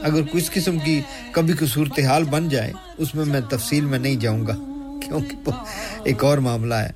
اگر 0.00 0.20
کچھ 0.32 0.50
قسم 0.54 0.78
کی 0.78 1.00
کبھی 1.32 1.54
کوئی 1.54 1.68
صورتحال 1.68 2.24
بن 2.24 2.48
جائے، 2.48 2.72
اس 2.98 3.14
میں 3.14 3.24
میں 3.24 3.40
تفصیل 3.40 3.84
میں 3.84 3.98
نہیں 3.98 4.16
جاؤں 4.16 4.46
گا۔ 4.46 4.54
کیونکہ 5.06 5.50
ایک 6.04 6.24
اور 6.24 6.38
معاملہ 6.38 6.74
ہے۔ 6.74 6.90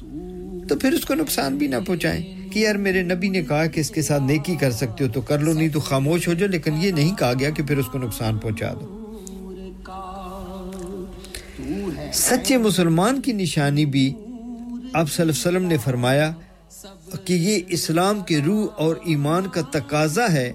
تو 0.68 0.76
پھر 0.76 0.92
اس 0.92 1.04
کو 1.04 1.14
نقصان 1.14 1.56
بھی 1.56 1.66
نہ 1.66 1.76
پہنچائیں 1.86 2.50
کہ 2.50 2.58
یار 2.58 2.74
میرے 2.74 3.02
نبی 3.02 3.28
نے 3.28 3.42
کہا 3.42 3.66
کہ 3.66 3.80
اس 3.80 3.90
کے 3.90 4.02
ساتھ 4.02 4.22
نیکی 4.22 4.56
کر 4.56 4.70
سکتے 4.70 5.04
ہو 5.04 5.08
تو 5.12 5.20
کر 5.20 5.38
لو، 5.38 5.52
نہیں 5.52 5.68
تو 5.68 5.80
خاموش 5.80 6.28
ہو 6.28 6.34
جاؤ۔ 6.34 6.48
لیکن 6.48 6.74
یہ 6.80 6.90
نہیں 6.90 7.14
کہا 7.14 7.32
گیا 7.40 7.50
کہ 7.50 7.62
پھر 7.62 7.78
اس 7.78 7.86
کو 7.86 7.98
نقصان 7.98 8.38
پہنچا 8.38 8.72
دو۔ 8.72 8.94
سچے 12.12 12.56
مسلمان 12.56 13.20
کی 13.20 13.32
نشانی 13.32 13.86
بھی 13.86 14.14
آپ 14.92 15.10
صلی 15.10 15.22
اللہ 15.22 15.22
علیہ 15.22 15.30
وسلم 15.30 15.64
نے 15.64 15.76
فرمایا 15.76 16.32
کہ 17.24 17.32
یہ 17.32 17.58
اسلام 17.68 18.20
کے 18.20 18.38
روح 18.38 18.66
اور 18.76 18.96
ایمان 19.04 19.48
کا 19.48 19.60
تقاضا 19.60 20.32
ہے 20.32 20.52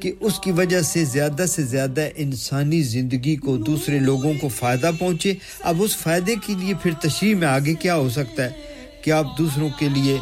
کہ 0.00 0.12
اس 0.20 0.38
کی 0.38 0.50
وجہ 0.50 0.80
سے 0.80 1.04
زیادہ 1.04 1.44
سے 1.48 1.62
زیادہ 1.62 2.08
انسانی 2.16 2.82
زندگی 2.82 3.36
کو 3.36 3.56
دوسرے 3.56 3.98
لوگوں 3.98 4.32
کو 4.40 4.48
فائدہ 4.48 4.90
پہنچے۔ 4.98 5.34
اب 5.60 5.76
اس 5.78 5.96
فائدے 5.96 6.34
کے 6.46 6.54
لیے 6.60 6.74
پھر 6.82 6.92
تشریح 6.92 7.34
میں 7.34 7.48
آگے 7.48 7.74
کیا 7.74 7.96
ہو 7.96 8.08
سکتا 8.08 8.44
ہے؟ 8.44 8.75
کہ 9.06 9.10
آپ 9.10 9.38
دوسروں 9.38 9.68
کے 9.78 9.88
لیے 9.88 10.18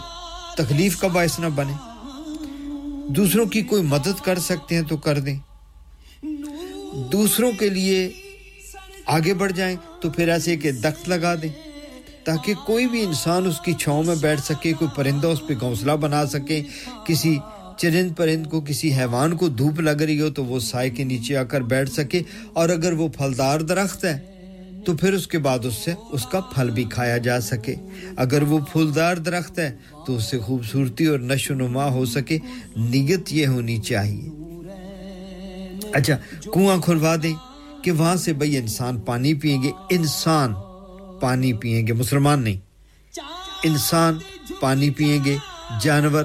تکلیف 0.56 1.00
کا 1.00 1.08
باعث 1.08 1.38
نہ 1.38 1.46
بنے 1.54 1.72
دوسروں 3.08 3.46
کی 3.46 3.62
کوئی 3.62 3.82
مدد 3.82 4.20
کر 4.24 4.38
سکتے 4.38 4.74
ہیں 4.74 4.82
تو 4.82 4.96
کر 4.96 5.18
دیں۔ 5.18 5.38
دوسروں 7.12 7.52
کے 7.58 7.68
لیے 7.68 8.12
آگے 9.06 9.34
بڑھ 9.34 9.52
جائیں 9.52 9.76
تو 10.00 10.10
پھر 10.10 10.28
ایسے 10.28 10.56
کہ 10.56 10.72
دخت 10.72 11.08
لگا 11.08 11.34
دیں، 11.34 11.48
تاکہ 12.24 12.54
کوئی 12.54 12.86
بھی 12.86 13.04
انسان 13.04 13.46
اس 13.46 13.60
کی 13.60 13.72
چھاؤں 13.72 14.02
میں 14.02 14.16
بیٹھ 14.16 14.40
سکے، 14.40 14.72
کوئی 14.72 14.90
پرندہ 14.94 15.26
اس 15.26 15.40
پہ 15.46 15.54
گھونسلہ 15.60 15.92
بنا 15.92 16.26
سکے، 16.26 16.62
کسی 17.06 17.36
چرند 17.78 18.10
پرند 18.16 18.46
کو، 18.46 18.60
کسی 18.60 18.94
حیوان 18.94 19.36
کو 19.36 19.48
دھوپ 19.48 19.80
لگ 19.80 19.90
رہی 19.90 20.20
ہو 20.20 20.30
تو 20.30 20.44
وہ 20.44 20.60
سائے 20.60 20.90
کے 20.90 21.04
نیچے 21.04 21.36
آ 21.36 21.42
کر 21.42 21.60
بیٹھ 21.60 21.90
سکے۔ 21.90 22.22
اور 22.52 22.68
اگر 22.68 22.92
وہ 22.92 23.08
پھلدار 23.08 23.60
درخت 23.60 24.04
ہے 24.04 24.33
تو 24.86 24.96
پھر 24.96 25.12
اس 25.12 25.26
کے 25.26 25.38
بعد 25.38 25.58
اس 25.64 25.74
سے 25.74 25.94
اس 26.10 26.26
کا 26.26 26.40
پھل 26.40 26.70
بھی 26.70 26.84
کھایا 26.84 27.18
جا 27.18 27.40
سکے۔ 27.40 27.74
اگر 28.16 28.42
وہ 28.42 28.58
پھولدار 28.72 29.16
درخت 29.16 29.58
ہے 29.58 29.76
تو 30.06 30.16
اس 30.16 30.24
سے 30.24 30.38
خوبصورتی 30.38 31.06
اور 31.06 31.18
نشو 31.18 31.54
نما 31.54 31.88
ہو 31.90 32.04
سکے۔ 32.04 32.38
نیت 32.76 33.32
یہ 33.32 33.46
ہونی 33.46 33.78
چاہیے۔ 33.78 34.28
اچھا 35.92 36.16
کنواں 36.52 36.78
کھلوا 36.78 37.16
دیں 37.22 37.34
کہ 37.82 37.92
وہاں 37.92 38.16
سے 38.16 38.32
بھائی 38.32 38.56
انسان 38.56 39.00
پانی 39.00 39.34
پئیں 39.34 39.62
گے۔ 39.62 39.70
انسان 39.90 40.54
پانی 41.20 41.52
پئیں 41.52 41.86
گے، 41.86 41.92
مسلمان 41.92 42.42
نہیں۔ 42.42 42.56
انسان 43.64 44.18
پانی 44.60 44.90
پئیں 44.90 45.24
گے، 45.24 45.36
جانور 45.80 46.24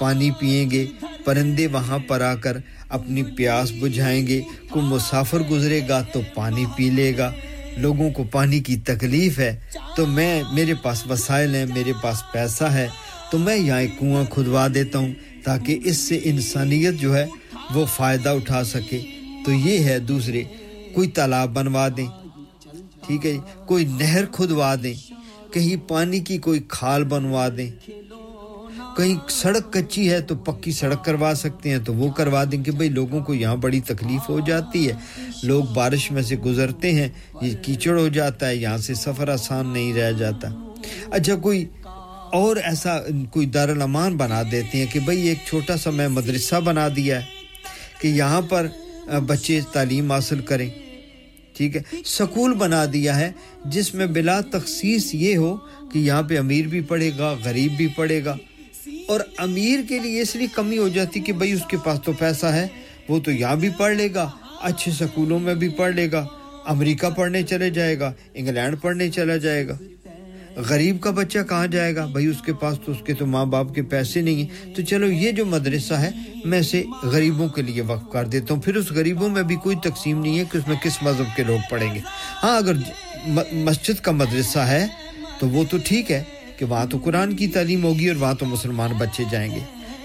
پانی 0.00 0.30
پئیں 0.30 0.70
گے، 0.70 0.86
پرندے 1.24 1.66
وہاں 1.66 1.98
پر 1.98 2.20
آ 2.20 2.34
کر 2.34 2.56
اپنی 2.88 3.22
پیاس 3.22 3.72
بجھائیں 3.80 4.26
گے۔ 4.26 4.40
کوئی 4.70 4.86
مسافر 4.86 5.40
گزرے 5.40 5.80
گا 5.88 6.02
تو 6.12 6.20
پانی 6.34 6.64
پی 6.76 6.90
لے 6.90 7.16
گا۔ 7.18 7.32
لوگوں 7.76 8.10
کو 8.10 8.24
پانی 8.24 8.60
کی 8.60 8.76
تکلیف 8.76 9.38
ہے، 9.38 9.56
تو 9.96 10.06
میں، 10.06 10.42
میرے 10.52 10.74
پاس 10.74 11.06
وسائل 11.06 11.54
ہیں، 11.54 11.66
میرے 11.66 11.92
پاس 12.02 12.22
پیسہ 12.32 12.64
ہے، 12.64 12.88
تو 13.30 13.38
میں 13.38 13.56
یہاں 13.56 13.80
ایک 13.80 13.98
کنواں 13.98 14.24
کھدوا 14.30 14.68
دیتا 14.74 14.98
ہوں 14.98 15.14
تاکہ 15.44 15.78
اس 15.84 15.96
سے 15.96 16.20
انسانیت 16.24 16.94
جو 16.94 17.16
ہے 17.16 17.26
وہ 17.74 17.86
فائدہ 17.86 18.28
اٹھا 18.28 18.64
سکے۔ 18.64 19.00
تو 19.44 19.52
یہ 19.52 19.78
ہے 19.78 19.98
دوسرے، 19.98 20.42
کوئی 20.94 21.08
تالاب 21.08 21.50
بنوا 21.54 21.88
دیں۔ 21.96 22.06
ٹھیک 23.06 23.26
ہے 23.26 23.32
جی، 23.32 23.38
کوئی 23.66 23.84
نہر 23.84 24.26
کھدوا 24.26 24.74
دیں۔ 24.82 24.94
کہیں 25.52 25.88
پانی 25.88 26.20
کی 26.20 26.38
کوئی 26.38 26.60
کھال 26.68 27.04
بنوا 27.04 27.48
دیں۔ 27.56 27.70
کہیں 28.96 29.14
سڑک 29.28 29.72
کچی 29.72 30.10
ہے 30.10 30.20
تو 30.20 30.34
پکی 30.36 30.72
سڑک 30.72 31.04
کروا 31.04 31.32
سکتے 31.36 31.70
ہیں 31.70 31.78
تو 31.78 31.94
وہ 31.94 32.10
کروا 32.10 32.44
دیں 32.44 32.62
کہ 32.64 32.72
بھئی 32.72 32.88
لوگوں 32.88 33.20
کو 33.20 33.34
یہاں 33.34 33.56
بڑی 33.56 33.80
تکلیف 33.80 34.28
ہو 34.28 34.38
جاتی 34.46 34.88
ہے۔ 34.88 34.92
لوگ 35.42 35.64
بارش 35.64 36.10
میں 36.10 36.22
سے 36.22 36.36
گزرتے 36.36 36.92
ہیں، 36.92 37.08
یہ 37.42 37.54
کیچڑ 37.62 37.98
ہو 37.98 38.08
جاتا 38.08 38.48
ہے، 38.48 38.56
یہاں 38.56 38.78
سے 38.78 38.94
سفر 38.94 39.28
آسان 39.28 39.72
نہیں 39.72 39.92
رہ 39.94 40.12
جاتا۔ 40.12 40.48
اچھا 41.10 41.34
کوئی 41.34 41.64
اور 42.32 42.56
ایسا 42.56 42.98
کوئی 43.30 43.46
دارالامان 43.46 44.16
بنا 44.16 44.42
دیتے 44.52 44.78
ہیں 44.78 44.86
کہ 44.92 45.00
بھئی 45.00 45.28
ایک 45.28 45.38
چھوٹا 45.46 45.76
سا 45.76 45.90
میں 45.90 46.08
مدرسہ 46.08 46.60
بنا 46.60 46.88
دیا 46.96 47.20
ہے 47.20 48.00
کہ 48.00 48.08
یہاں 48.08 48.40
پر 48.40 48.66
بچے 49.26 49.60
تعلیم 49.72 50.12
حاصل 50.12 50.40
کریں۔ 50.40 50.68
ٹھیک 51.56 51.76
ہے، 51.76 51.82
سکول 52.04 52.54
بنا 52.54 52.84
دیا 52.92 53.18
ہے 53.20 53.30
جس 53.64 53.94
میں 53.94 54.06
بلا 54.06 54.40
تخصیص 54.52 55.14
یہ 55.14 55.36
ہو 55.36 55.56
کہ 55.92 55.98
یہاں 55.98 56.22
پہ 56.22 56.38
امیر 56.38 56.66
بھی 56.66 56.80
پڑھے 56.80 57.10
گا، 57.18 57.34
غریب 57.44 57.72
بھی 57.76 57.86
پڑھے 57.96 58.24
گا۔ 58.24 58.36
اور 59.06 59.20
امیر 59.36 59.80
کے 59.88 59.98
لیے 59.98 60.20
اس 60.20 60.36
لیے 60.36 60.46
کمی 60.52 60.78
ہو 60.78 60.88
جاتی 60.88 61.20
کہ 61.20 61.32
بھائی 61.32 61.52
اس 61.52 61.60
کے 61.68 61.76
پاس 61.84 61.98
تو 62.04 62.12
پیسہ 62.12 62.46
ہے، 62.46 62.66
وہ 63.08 63.20
تو 63.20 63.30
یہاں 63.30 63.56
بھی 63.56 63.68
پڑھ 63.76 63.96
لے 63.96 64.08
گا۔ 64.14 64.30
اچھے 64.60 64.92
سکولوں 64.92 65.38
میں 65.38 65.54
بھی 65.54 65.68
پڑھ 65.68 65.94
لے 65.94 66.12
گا۔ 66.12 66.26
امریکہ 66.66 67.10
پڑھنے 67.10 67.42
چلے 67.42 67.70
جائے 67.70 67.98
گا، 67.98 68.12
انگلینڈ 68.34 68.76
پڑھنے 68.80 69.10
چلا 69.10 69.36
جائے 69.36 69.68
گا۔ 69.68 69.76
غریب 70.56 71.00
کا 71.00 71.10
بچہ 71.10 71.38
کہاں 71.48 71.66
جائے 71.66 71.96
گا؟ 71.96 72.06
بھائی 72.06 72.26
اس 72.26 72.42
کے 72.46 72.52
پاس 72.52 72.78
تو 72.84 72.92
اس 72.92 72.98
کے 73.06 73.14
تو 73.14 73.26
ماں 73.26 73.44
باپ 73.44 73.74
کے 73.74 73.82
پیسے 73.82 74.20
نہیں 74.20 74.34
ہیں۔ 74.34 74.74
تو 74.74 74.82
چلو، 74.82 75.06
یہ 75.06 75.30
جو 75.30 75.46
مدرسہ 75.46 75.94
ہے، 75.94 76.10
میں 76.44 76.58
اسے 76.58 76.82
غریبوں 77.02 77.48
کے 77.48 77.62
لیے 77.62 77.82
وقف 77.82 78.12
کر 78.12 78.24
دیتا 78.24 78.54
ہوں۔ 78.54 78.62
پھر 78.62 78.76
اس 78.76 78.90
غریبوں 78.90 79.28
میں 79.28 79.42
بھی 79.42 79.56
کوئی 79.56 79.76
تقسیم 79.76 80.20
نہیں 80.20 80.38
ہے 80.38 80.44
کہ 80.52 80.58
اس 80.58 80.68
میں 80.68 80.76
کس 80.82 81.02
مذہب 81.02 81.36
کے 81.36 81.42
لوگ 81.42 81.58
پڑھیں 81.70 81.94
گے۔ 81.94 82.00
ہاں 82.42 82.56
اگر 82.56 82.72
مسجد 83.52 84.00
کا 84.02 84.12
مدرسہ 84.12 84.58
ہے 84.58 84.86
تو 85.38 85.48
وہ 85.48 85.64
تو 85.70 85.76
ٹھیک 85.84 86.12
ہے 86.12 86.22
کہ 86.58 86.64
وہاں 86.64 86.86
تو 86.86 86.98
قرآن 86.98 87.36
کی 87.36 87.46
تعلیم 87.46 87.84
ہوگی 87.84 88.08
اور 88.08 88.16
وہاں 88.16 88.34
تو 88.34 88.46
مسلمان 88.46 88.90
بچے 88.98 89.22
جائیں 89.30 89.54
گے۔ 89.54 89.58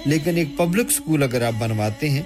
لیکن 0.05 0.37
ایک 0.37 0.47
پبلک 0.57 0.91
سکول 0.91 1.23
اگر 1.23 1.41
آپ 1.41 1.53
بنواتے 1.59 2.09
ہیں، 2.09 2.21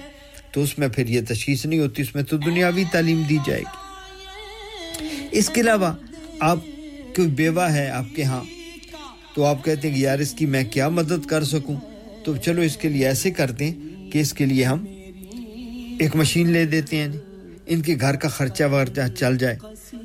تو 0.52 0.64
اس 0.64 0.80
میں 0.80 0.88
پھر 0.88 1.08
یہ 1.08 1.22
تشخیص 1.28 1.66
نہیں 1.66 1.80
ہوتی، 1.80 2.02
اس 2.02 2.16
میں 2.16 2.24
تو 2.24 2.38
دنیاوی 2.38 2.84
تعلیم 2.92 3.24
دی 3.30 3.38
جائے 3.46 3.62
گی۔ 3.62 3.86
اس 5.32 5.50
کے 5.50 5.62
علاوہ 5.62 5.94
آپ 6.40 6.58
کوئی 7.16 7.28
بیوہ 7.28 7.62
ہے 7.62 7.90
آپ 7.90 8.16
کے 8.16 8.24
ہاں 8.24 8.44
تو 9.36 9.46
آپ 9.46 9.66
کہتے 9.66 9.88
ہیں 9.88 9.96
کہ 9.96 10.02
یار 10.02 10.20
اس 10.20 10.32
کی 10.32 10.46
میں 10.46 10.64
کیا 10.64 10.90
مدد 10.90 11.26
کر 11.26 11.44
سکوں؟ 11.44 11.76
تو 12.24 12.36
چلو 12.36 12.62
اس 12.62 12.78
کے 12.78 12.90
لیے 12.90 13.08
ایسے 13.08 13.32
کرتے 13.32 13.66
ہیں 13.66 14.12
کہ 14.12 14.20
اس 14.20 14.34
کے 14.34 14.46
لیے 14.46 14.64
ہم 14.64 14.86
ایک 16.00 16.16
مشین 16.16 16.52
لے 16.52 16.66
دیتے 16.66 16.98
ہیں، 16.98 17.08
ان 17.66 17.82
کے 17.82 17.96
گھر 18.02 18.16
کا 18.16 18.28
خرچہ 18.28 18.64
وغیرہ 18.64 19.08
چل 19.08 19.38
جائے۔ 19.38 19.58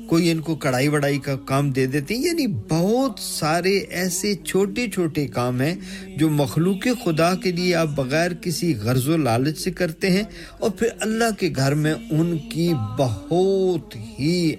کوئی 0.07 0.31
ان 0.31 0.41
کو 0.41 0.55
کڑھائی 0.55 0.87
وڑائی 0.87 1.19
کا 1.19 1.35
کام 1.35 1.71
دے 1.71 1.85
دیتے 1.85 2.15
ہیں۔ 2.15 2.21
یعنی 2.21 2.47
بہت 2.47 3.19
سارے 3.19 3.77
ایسے 3.77 4.35
چھوٹے 4.35 4.87
چھوٹے 4.87 5.27
کام 5.27 5.61
ہیں 5.61 5.75
جو 6.17 6.29
مخلوق 6.29 6.87
خدا 7.05 7.35
کے 7.35 7.51
لیے 7.51 7.75
آپ 7.75 7.87
بغیر 7.87 8.33
کسی 8.33 8.75
غرض 8.75 9.07
و 9.07 9.17
لالچ 9.17 9.57
سے 9.57 9.71
کرتے 9.71 10.09
ہیں 10.09 10.23
اور 10.59 10.69
پھر 10.69 10.87
اللہ 10.99 11.39
کے 11.39 11.49
گھر 11.55 11.73
میں 11.73 11.93
ان 12.11 12.37
کی 12.37 12.73
بہت 12.97 13.95
ہی 13.95 14.55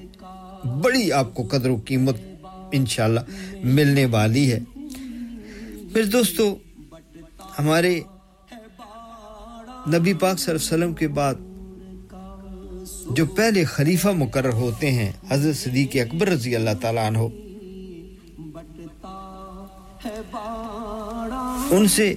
بڑی 0.82 1.12
آپ 1.12 1.34
کو 1.34 1.42
قدر 1.42 1.68
و 1.68 1.76
قیمت 1.84 2.16
انشاءاللہ 2.72 3.20
ملنے 3.64 4.06
والی 4.06 4.52
ہے۔ 4.52 4.58
پھر 5.92 6.04
دوستو، 6.04 6.56
ہمارے 7.58 8.00
نبی 9.88 10.14
پاک 10.14 10.38
صلی 10.38 10.54
اللہ 10.54 10.74
علیہ 10.74 10.84
وسلم 10.84 10.94
کے 10.94 11.08
بعد 11.08 11.34
جو 13.16 13.24
پہلے 13.36 13.64
خلیفہ 13.64 14.08
مقرر 14.16 14.52
ہوتے 14.54 14.90
ہیں، 14.92 15.10
حضرت 15.30 15.56
صدیق 15.56 15.96
اکبر 16.00 16.28
رضی 16.28 16.54
اللہ 16.56 16.74
تعالیٰ 16.80 17.06
عنہ۔ 17.06 17.18
ان 21.70 21.86
سے، 21.88 22.14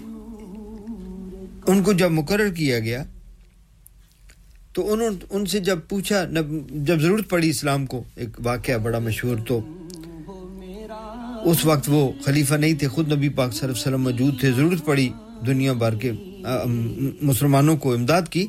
ان 1.67 1.81
کو 1.83 1.93
جب 1.93 2.11
مقرر 2.11 2.49
کیا 2.55 2.79
گیا، 2.79 3.03
تو 4.73 4.91
انہوں 4.93 5.09
ان 5.29 5.45
سے 5.45 5.59
جب 5.59 5.79
پوچھا 5.89 6.23
جب 6.25 7.01
ضرورت 7.01 7.29
پڑی 7.29 7.49
اسلام 7.49 7.85
کو، 7.85 8.03
ایک 8.15 8.39
واقعہ 8.45 8.77
بڑا 8.83 8.99
مشہور 8.99 9.37
تو 9.47 9.59
اس 11.45 11.65
وقت 11.65 11.89
وہ 11.89 12.11
خلیفہ 12.25 12.55
نہیں 12.55 12.73
تھے، 12.73 12.87
خود 12.87 13.11
نبی 13.13 13.29
پاک 13.29 13.53
صلی 13.53 13.59
اللہ 13.59 13.71
علیہ 13.71 13.81
وسلم 13.81 14.03
موجود 14.03 14.39
تھے، 14.39 14.51
ضرورت 14.51 14.85
پڑی 14.85 15.09
دنیا 15.47 15.73
بھر 15.73 15.95
کے 15.95 16.11
مسلمانوں 17.21 17.75
کو 17.77 17.93
امداد 17.93 18.27
کی۔ 18.31 18.45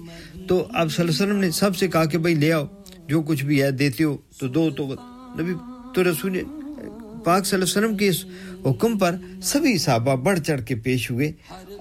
تو 0.49 0.67
آپ 0.71 0.89
صلی 0.89 1.03
اللہ 1.03 1.13
علیہ 1.13 1.25
وسلم 1.25 1.41
نے 1.41 1.51
سب 1.51 1.77
سے 1.77 1.89
کہا 1.89 2.05
کہ 2.05 2.19
بھائی 2.19 2.35
لے 2.35 2.53
آؤ، 2.53 2.65
جو 3.09 3.21
کچھ 3.23 3.45
بھی 3.45 3.63
ہے 3.63 3.71
دیتے 3.73 4.05
ہو، 4.05 4.17
تو 4.39 4.49
دو 4.49 4.69
تو 4.71 4.87
نبی 5.39 5.53
تو 5.95 6.03
رسول 6.11 6.39
پاک 7.25 7.47
صلی 7.47 7.57
اللہ 7.57 7.65
علیہ 7.65 7.79
وسلم 7.79 7.97
کے 7.97 8.09
اس 8.09 8.25
حکم 8.67 8.99
پر 8.99 9.15
سبھی 9.43 9.77
صحابہ 9.79 10.15
بڑھ 10.25 10.39
چڑھ 10.41 10.63
کے 10.67 10.75
پیش 10.85 11.11
ہوئے 11.11 11.31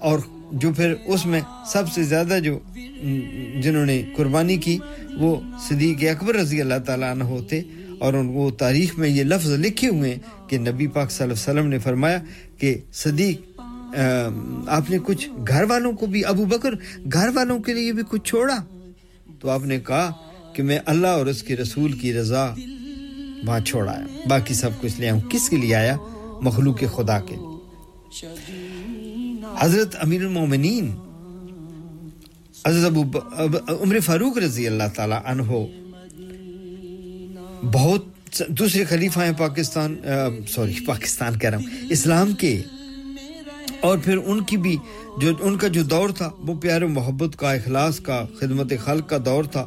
اور 0.00 0.18
جو 0.52 0.72
پھر 0.76 0.94
اس 1.06 1.24
میں 1.26 1.40
سب 1.72 1.88
سے 1.92 2.02
زیادہ 2.04 2.38
جو 2.42 2.58
جنہوں 3.62 3.84
نے 3.86 4.02
قربانی 4.16 4.56
کی، 4.56 4.76
وہ 5.18 5.34
صدیق 5.68 6.04
اکبر 6.10 6.34
رضی 6.34 6.60
اللہ 6.60 6.78
تعالیٰ 6.86 7.10
عنہ 7.10 7.24
ہوتے 7.24 7.60
اور 7.98 8.14
ان 8.14 8.32
کو 8.34 8.50
تاریخ 8.58 8.98
میں 8.98 9.08
یہ 9.08 9.24
لفظ 9.24 9.50
لکھے 9.58 9.88
ہوئے 9.88 10.10
ہیں 10.10 10.18
کہ 10.48 10.58
نبی 10.60 10.86
پاک 10.96 11.10
صلی 11.10 11.24
اللہ 11.24 11.32
علیہ 11.34 11.50
وسلم 11.50 11.68
نے 11.70 11.78
فرمایا 11.78 12.18
کہ 12.58 12.74
صدیق 12.94 13.55
آپ 14.66 14.90
نے 14.90 14.98
کچھ 15.04 15.28
گھر 15.48 15.64
والوں 15.64 15.92
کو 15.92 16.06
بھی 16.06 16.24
ابو 16.24 16.44
بکر 16.44 16.74
گھر 17.12 17.28
والوں 17.34 17.58
کے 17.58 17.74
لیے 17.74 17.92
بھی 17.92 18.02
کچھ 18.08 18.22
چھوڑا؟ 18.24 18.56
تو 19.40 19.50
آپ 19.50 19.64
نے 19.64 19.80
کہا 19.80 20.12
کہ 20.52 20.62
میں 20.62 20.78
اللہ 20.86 21.06
اور 21.06 21.26
اس 21.26 21.42
کے 21.42 21.56
رسول 21.56 21.92
کی 21.92 22.14
رضا 22.14 22.54
وہاں 23.46 23.60
چھوڑا 23.60 23.98
ہے۔ 23.98 24.04
باقی 24.28 24.54
سب 24.54 24.70
کچھ 24.80 25.00
لے 25.00 25.08
آؤں۔ 25.08 25.20
کس 25.30 25.48
کے 25.48 25.56
لیے 25.56 25.74
آیا؟ 25.74 25.96
مخلوق 26.40 26.80
خدا 26.96 27.20
کے۔ 27.20 27.36
لیے 27.36 29.34
حضرت 29.58 29.96
امیر 30.00 30.20
المومنین 30.20 30.94
حضرت 32.66 32.84
ابو 32.84 33.18
عمر 33.82 34.00
فاروق 34.00 34.38
رضی 34.38 34.66
اللہ 34.66 34.82
تعالی 34.94 35.14
عنہ 35.24 35.42
بہت 37.72 38.04
دوسرے 38.48 38.84
خلیفہ 38.84 39.20
ہیں 39.20 39.32
پاکستان 39.38 39.96
آ, 40.04 40.08
سوری 40.48 40.84
پاکستان 40.86 41.38
کہہ 41.38 41.50
رہا 41.50 41.58
ہوں۔ 41.58 41.66
اسلام 41.90 42.32
کے 42.32 42.62
اور 43.80 43.98
پھر 43.98 44.18
ان 44.24 44.44
کی 44.44 44.56
بھی 44.56 44.76
جو 45.20 45.32
ان 45.40 45.56
کا 45.56 45.68
جو 45.68 45.82
دور 45.82 46.08
تھا، 46.08 46.30
وہ 46.38 46.60
پیار 46.60 46.82
محبت 46.82 47.36
کا، 47.36 47.52
اخلاص 47.52 48.00
کا، 48.00 48.24
خدمت 48.40 48.72
خلق 48.84 49.08
کا 49.08 49.16
دور 49.24 49.44
تھا۔ 49.44 49.66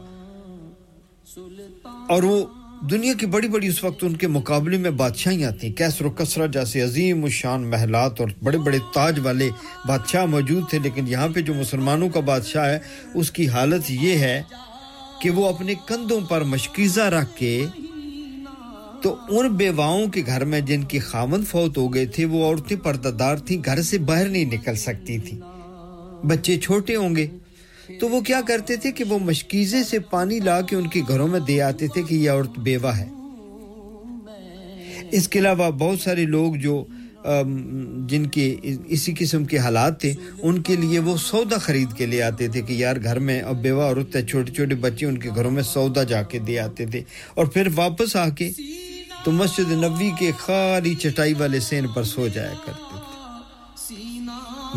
اور 2.09 2.23
وہ 2.23 2.45
دنیا 2.91 3.13
کی 3.13 3.25
بڑی 3.25 3.47
بڑی 3.47 3.67
اس 3.67 3.83
وقت 3.83 4.03
ان 4.03 4.15
کے 4.15 4.27
مقابلے 4.27 4.77
میں 4.77 4.91
بادشاہیں 4.91 5.43
آتی 5.43 5.67
ہیں 5.67 5.75
کیسر 5.75 6.05
و 6.05 6.09
کسرا 6.09 6.45
جیسے 6.45 6.81
عظیم 6.81 7.23
و 7.23 7.29
شان 7.29 7.69
محلات 7.69 8.21
اور 8.21 8.29
بڑے 8.43 8.57
بڑے 8.57 8.77
تاج 8.93 9.19
والے 9.23 9.49
بادشاہ 9.87 10.25
موجود 10.25 10.69
تھے، 10.69 10.79
لیکن 10.79 11.07
یہاں 11.07 11.27
پہ 11.35 11.41
جو 11.41 11.53
مسلمانوں 11.53 12.09
کا 12.09 12.19
بادشاہ 12.19 12.69
ہے، 12.69 12.79
اس 13.13 13.31
کی 13.31 13.47
حالت 13.47 13.91
یہ 13.91 14.17
ہے 14.17 14.41
کہ 15.21 15.29
وہ 15.29 15.47
اپنے 15.49 15.73
کندھوں 15.87 16.21
پر 16.21 16.41
مشکیزہ 16.43 17.01
رکھ 17.01 17.37
کے 17.37 17.65
تو 19.01 19.15
ان 19.29 19.49
بیواؤں 19.49 20.07
کے 20.07 20.21
گھر 20.25 20.45
میں 20.45 20.59
جن 20.59 20.83
کی 20.83 20.99
خامن 20.99 21.45
فوت 21.45 21.77
ہو 21.77 21.93
گئے 21.93 22.05
تھے 22.05 22.25
وہ 22.25 22.45
عورتیں 22.45 22.77
پردہ 22.77 23.07
دار 23.07 23.35
تھیں، 23.35 23.61
گھر 23.65 23.81
سے 23.81 23.97
باہر 23.97 24.27
نہیں 24.27 24.45
نکل 24.45 24.75
سکتی 24.75 25.17
تھی۔ 25.17 25.39
بچے 26.23 26.57
چھوٹے 26.57 26.95
ہوں 26.95 27.15
گے۔ 27.15 27.27
تو 27.99 28.09
وہ 28.09 28.21
کیا 28.21 28.41
کرتے 28.47 28.75
تھے 28.75 28.91
کہ 28.91 29.03
وہ 29.03 29.19
مشکیزے 29.19 29.83
سے 29.83 29.99
پانی 29.99 30.39
لا 30.39 30.61
کے 30.61 30.75
ان 30.75 30.87
کے 30.87 31.01
گھروں 31.07 31.27
میں 31.27 31.39
دے 31.39 31.61
آتے 31.61 31.87
تھے 31.87 32.01
کہ 32.03 32.15
یہ 32.15 32.29
عورت 32.29 32.59
بیوہ 32.59 32.97
ہے۔ 32.97 33.07
اس 35.11 35.27
کے 35.27 35.39
علاوہ 35.39 35.71
بہت 35.71 35.99
سارے 35.99 36.25
لوگ 36.25 36.55
جو 36.55 36.85
جن 38.07 38.25
کے 38.25 38.55
اسی 38.87 39.13
قسم 39.19 39.45
کے 39.45 39.57
حالات 39.57 40.01
تھے، 40.01 40.13
ان 40.41 40.61
کے 40.61 40.75
لیے 40.75 40.99
وہ 40.99 41.17
سودا 41.17 41.57
خرید 41.57 41.97
کے 41.97 42.05
لے 42.05 42.21
آتے 42.21 42.47
تھے 42.47 42.61
کہ 42.61 42.73
یار 42.73 42.95
گھر 43.03 43.19
میں 43.19 43.41
اب 43.41 43.61
بیوہ 43.61 43.83
عورت 43.83 44.15
ہے، 44.15 44.25
چھوٹے 44.25 44.53
چھوٹے 44.53 44.75
بچے 44.75 45.05
ان 45.05 45.17
کے 45.17 45.29
گھروں 45.35 45.51
میں 45.51 45.63
سودا 45.63 46.03
جا 46.03 46.21
کے 46.21 46.39
دے 46.39 46.59
آتے 46.59 46.85
تھے۔ 46.85 47.01
اور 47.33 47.45
پھر 47.45 47.67
واپس 47.75 48.15
آ 48.15 48.29
کے 48.29 48.51
تو 49.23 49.31
مسجد 49.31 49.71
نبوی 49.71 50.11
کے 50.19 50.31
خالی 50.39 50.95
چٹائی 50.95 51.33
والے 51.33 51.59
سین 51.59 51.87
پر 51.87 52.03
سو 52.03 52.27
جایا 52.27 52.53
کرتے 52.65 52.95
تھے۔ 52.95 52.99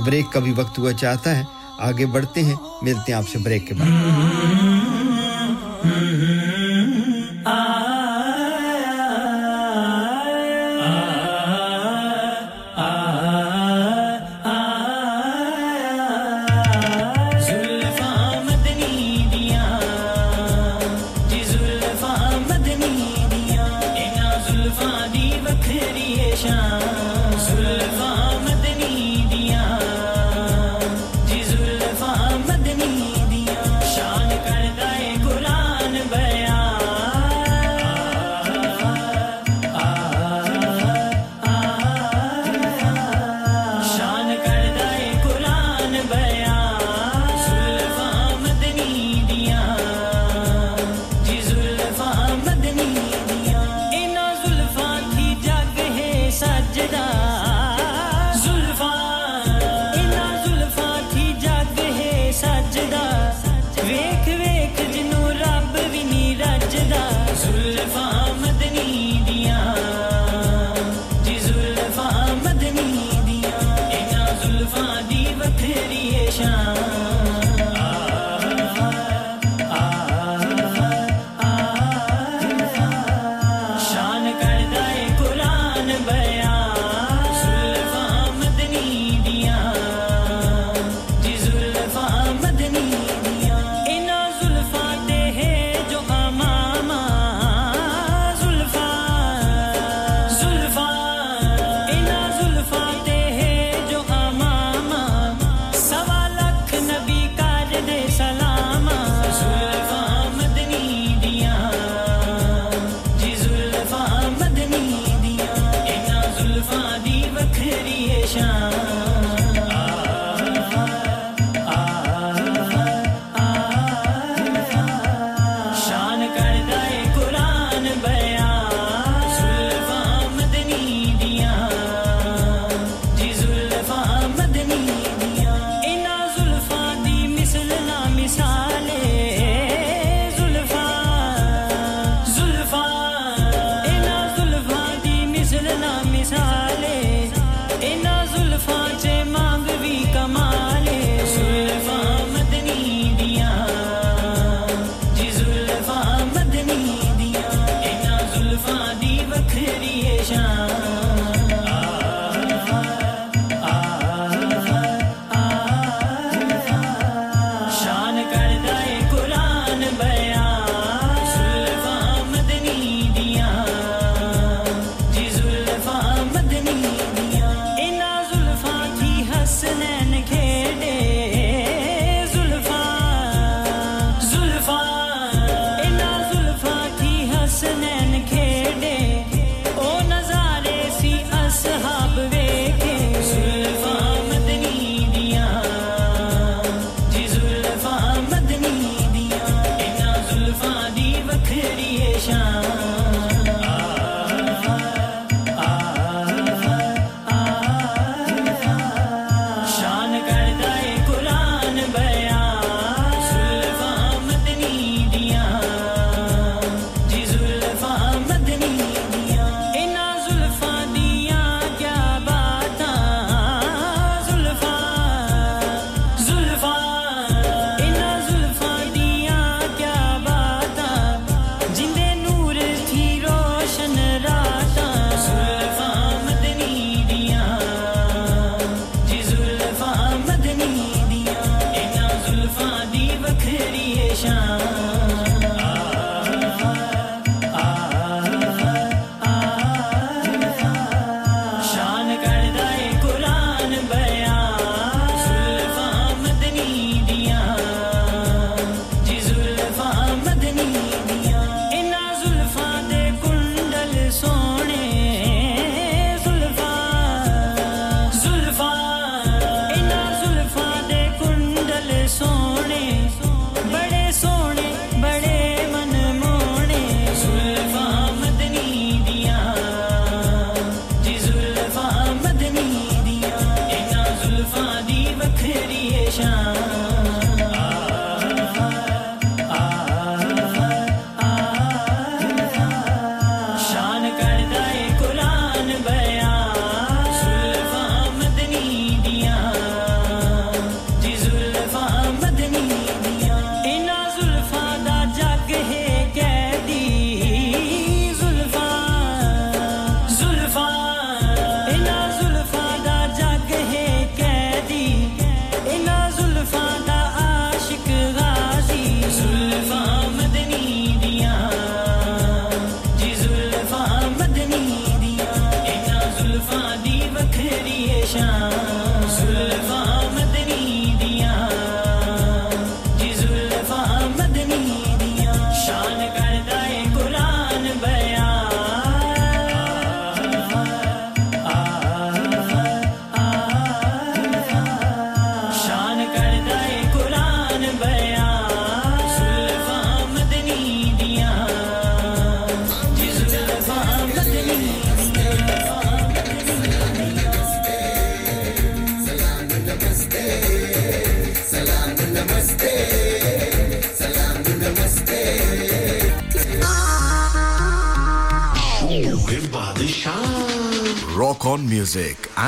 بریک 0.07 0.33
کا 0.33 0.41
بھی 0.41 0.53
وقت 0.57 0.79
ہوا 0.79 0.93
چاہتا 0.93 1.37
ہے، 1.39 1.45
آگے 1.79 2.07
بڑھتے 2.07 2.43
ہیں، 2.43 2.55
ملتے 2.83 3.13
ہیں 3.13 3.15
آپ 3.15 3.29
سے 3.29 3.39
بریک 3.39 3.69
کے 3.69 3.75
بعد۔ 3.75 4.72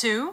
Two. 0.00 0.32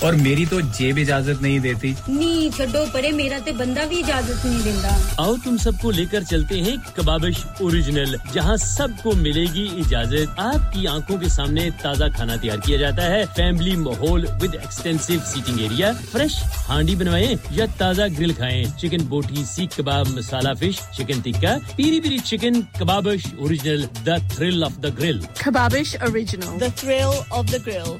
اور 0.00 0.12
میری 0.12 0.44
تو 0.50 0.60
جیب 0.60 0.98
اجازت 1.00 1.42
نہیں 1.42 1.58
دیتی۔ 1.58 1.92
نہیں 2.08 2.56
چھڈو 2.56 2.84
پرے 2.92 3.10
میرا 3.12 3.38
تے 3.44 3.52
بندہ 3.52 3.80
بھی 3.88 3.98
اجازت 3.98 4.46
نہیں 4.46 4.62
دیندا 4.64 4.96
آؤ 5.16 5.34
تم 5.44 5.56
سب 5.56 5.72
کو 5.82 5.90
لے 5.90 6.04
کر 6.10 6.22
چلتے 6.22 6.60
ہیں 6.62 6.76
کبابش 6.96 7.44
اوریجنل 7.60 8.16
جہاں 8.32 8.56
سب 8.56 8.88
کو 9.02 9.12
ملے 9.16 9.44
گی 9.54 9.66
اجازت۔ 9.78 10.40
آپ 10.40 10.72
کی 10.72 10.86
آنکھوں 10.86 11.18
کے 11.18 11.28
سامنے 11.28 11.68
تازہ 11.82 12.04
کھانا 12.16 12.36
تیار 12.36 12.58
کیا 12.58 12.76
جاتا 12.76 13.10
ہے۔ 13.10 13.24
فیملی 13.36 13.76
ماحول 13.76 14.26
with 14.40 14.54
extensive 14.54 15.14
seating 15.32 15.58
area 15.58 15.92
fresh 16.12 16.34
handi 16.68 16.94
بنوائیں 16.94 17.34
یا 17.50 17.66
تازہ 17.78 18.02
گرل 18.18 18.32
کھائیں۔ 18.32 18.64
Chicken 18.78 19.04
boti 19.08 19.44
seekh 19.44 19.76
kebab 19.76 20.08
masala 20.08 20.54
fish 20.60 20.80
chicken 20.96 21.20
tikka 21.20 21.56
peri 21.76 22.00
peri 22.00 22.18
chicken 22.24 22.60
Kababish 22.78 23.26
original 23.38 23.84
the 24.06 24.16
thrill 24.34 24.64
of 24.64 24.82
the 24.82 24.88
grill 24.98 25.20
Kababish 25.38 25.96
original 26.00 26.60
the 26.60 26.66
thrill 26.76 27.02
of 27.30 27.52
the 27.52 27.58
grill 27.66 27.90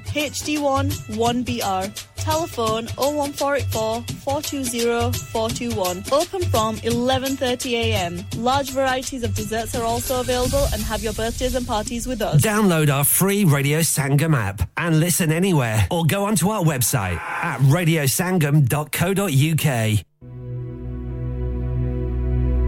HD1 0.45 0.93
1BR. 1.17 2.05
Telephone 2.17 2.87
01484 2.97 4.03
420 4.25 5.13
421. 5.33 6.05
Open 6.13 6.43
from 6.51 6.77
11:30 6.79 7.73
a.m. 7.73 8.25
Large 8.37 8.71
varieties 8.71 9.23
of 9.25 9.35
desserts 9.35 9.75
are 9.75 9.85
also 9.85 10.21
available 10.21 10.67
and 10.73 10.81
have 10.83 11.03
your 11.03 11.13
birthdays 11.13 11.55
and 11.55 11.67
parties 11.67 12.07
with 12.07 12.23
us. 12.23 12.41
Download 12.43 12.91
our 12.91 13.05
free 13.05 13.45
Radio 13.45 13.81
Sangam 13.81 14.35
app 14.35 14.67
and 14.77 15.01
listen 15.01 15.31
anywhere 15.33 15.87
or 15.91 16.05
go 16.07 16.25
onto 16.25 16.49
our 16.49 16.63
website 16.63 17.19
at 17.21 17.59
radiosangam.co.uk. 17.61 20.05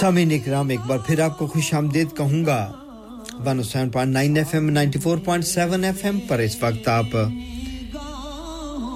سامعین 0.00 0.32
اکرام، 0.32 0.68
ایک 0.68 0.80
بار 0.86 0.98
پھر 0.98 1.20
آپ 1.20 1.38
کو 1.38 1.46
خوش 1.46 1.74
آمدید 1.74 2.16
کہوں 2.16 2.46
گا۔ 2.46 2.72
107.9 3.44 4.36
F 4.36 4.54
M 4.54 4.70
94.7 4.70 5.84
F 5.84 6.04
M 6.04 6.20
پر 6.20 6.38
اس 6.38 6.62
وقت 6.62 6.88
آپ 6.88 7.16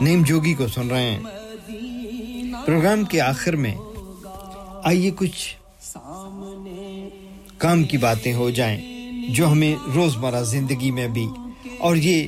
نیم 0.01 0.23
جوگی 0.23 0.55
کو 0.55 0.67
سن 0.67 0.89
رہے 0.89 1.11
ہیں۔ 1.11 1.21
پروگرام 2.67 3.05
کے 3.05 3.21
آخر 3.21 3.57
میں 3.57 3.75
آئیے 4.85 5.11
کچھ 5.17 5.57
کام 7.59 7.85
کی 7.85 7.97
باتیں 7.97 8.35
ہو 8.35 8.51
جائیں 8.51 8.81
جو 9.29 9.53
ہمیں 9.53 9.77
روزمرہ 9.95 10.43
زندگی 10.43 10.91
میں 10.91 11.09
بھی۔ 11.09 11.27
اور 11.79 11.97
یہ 11.97 12.27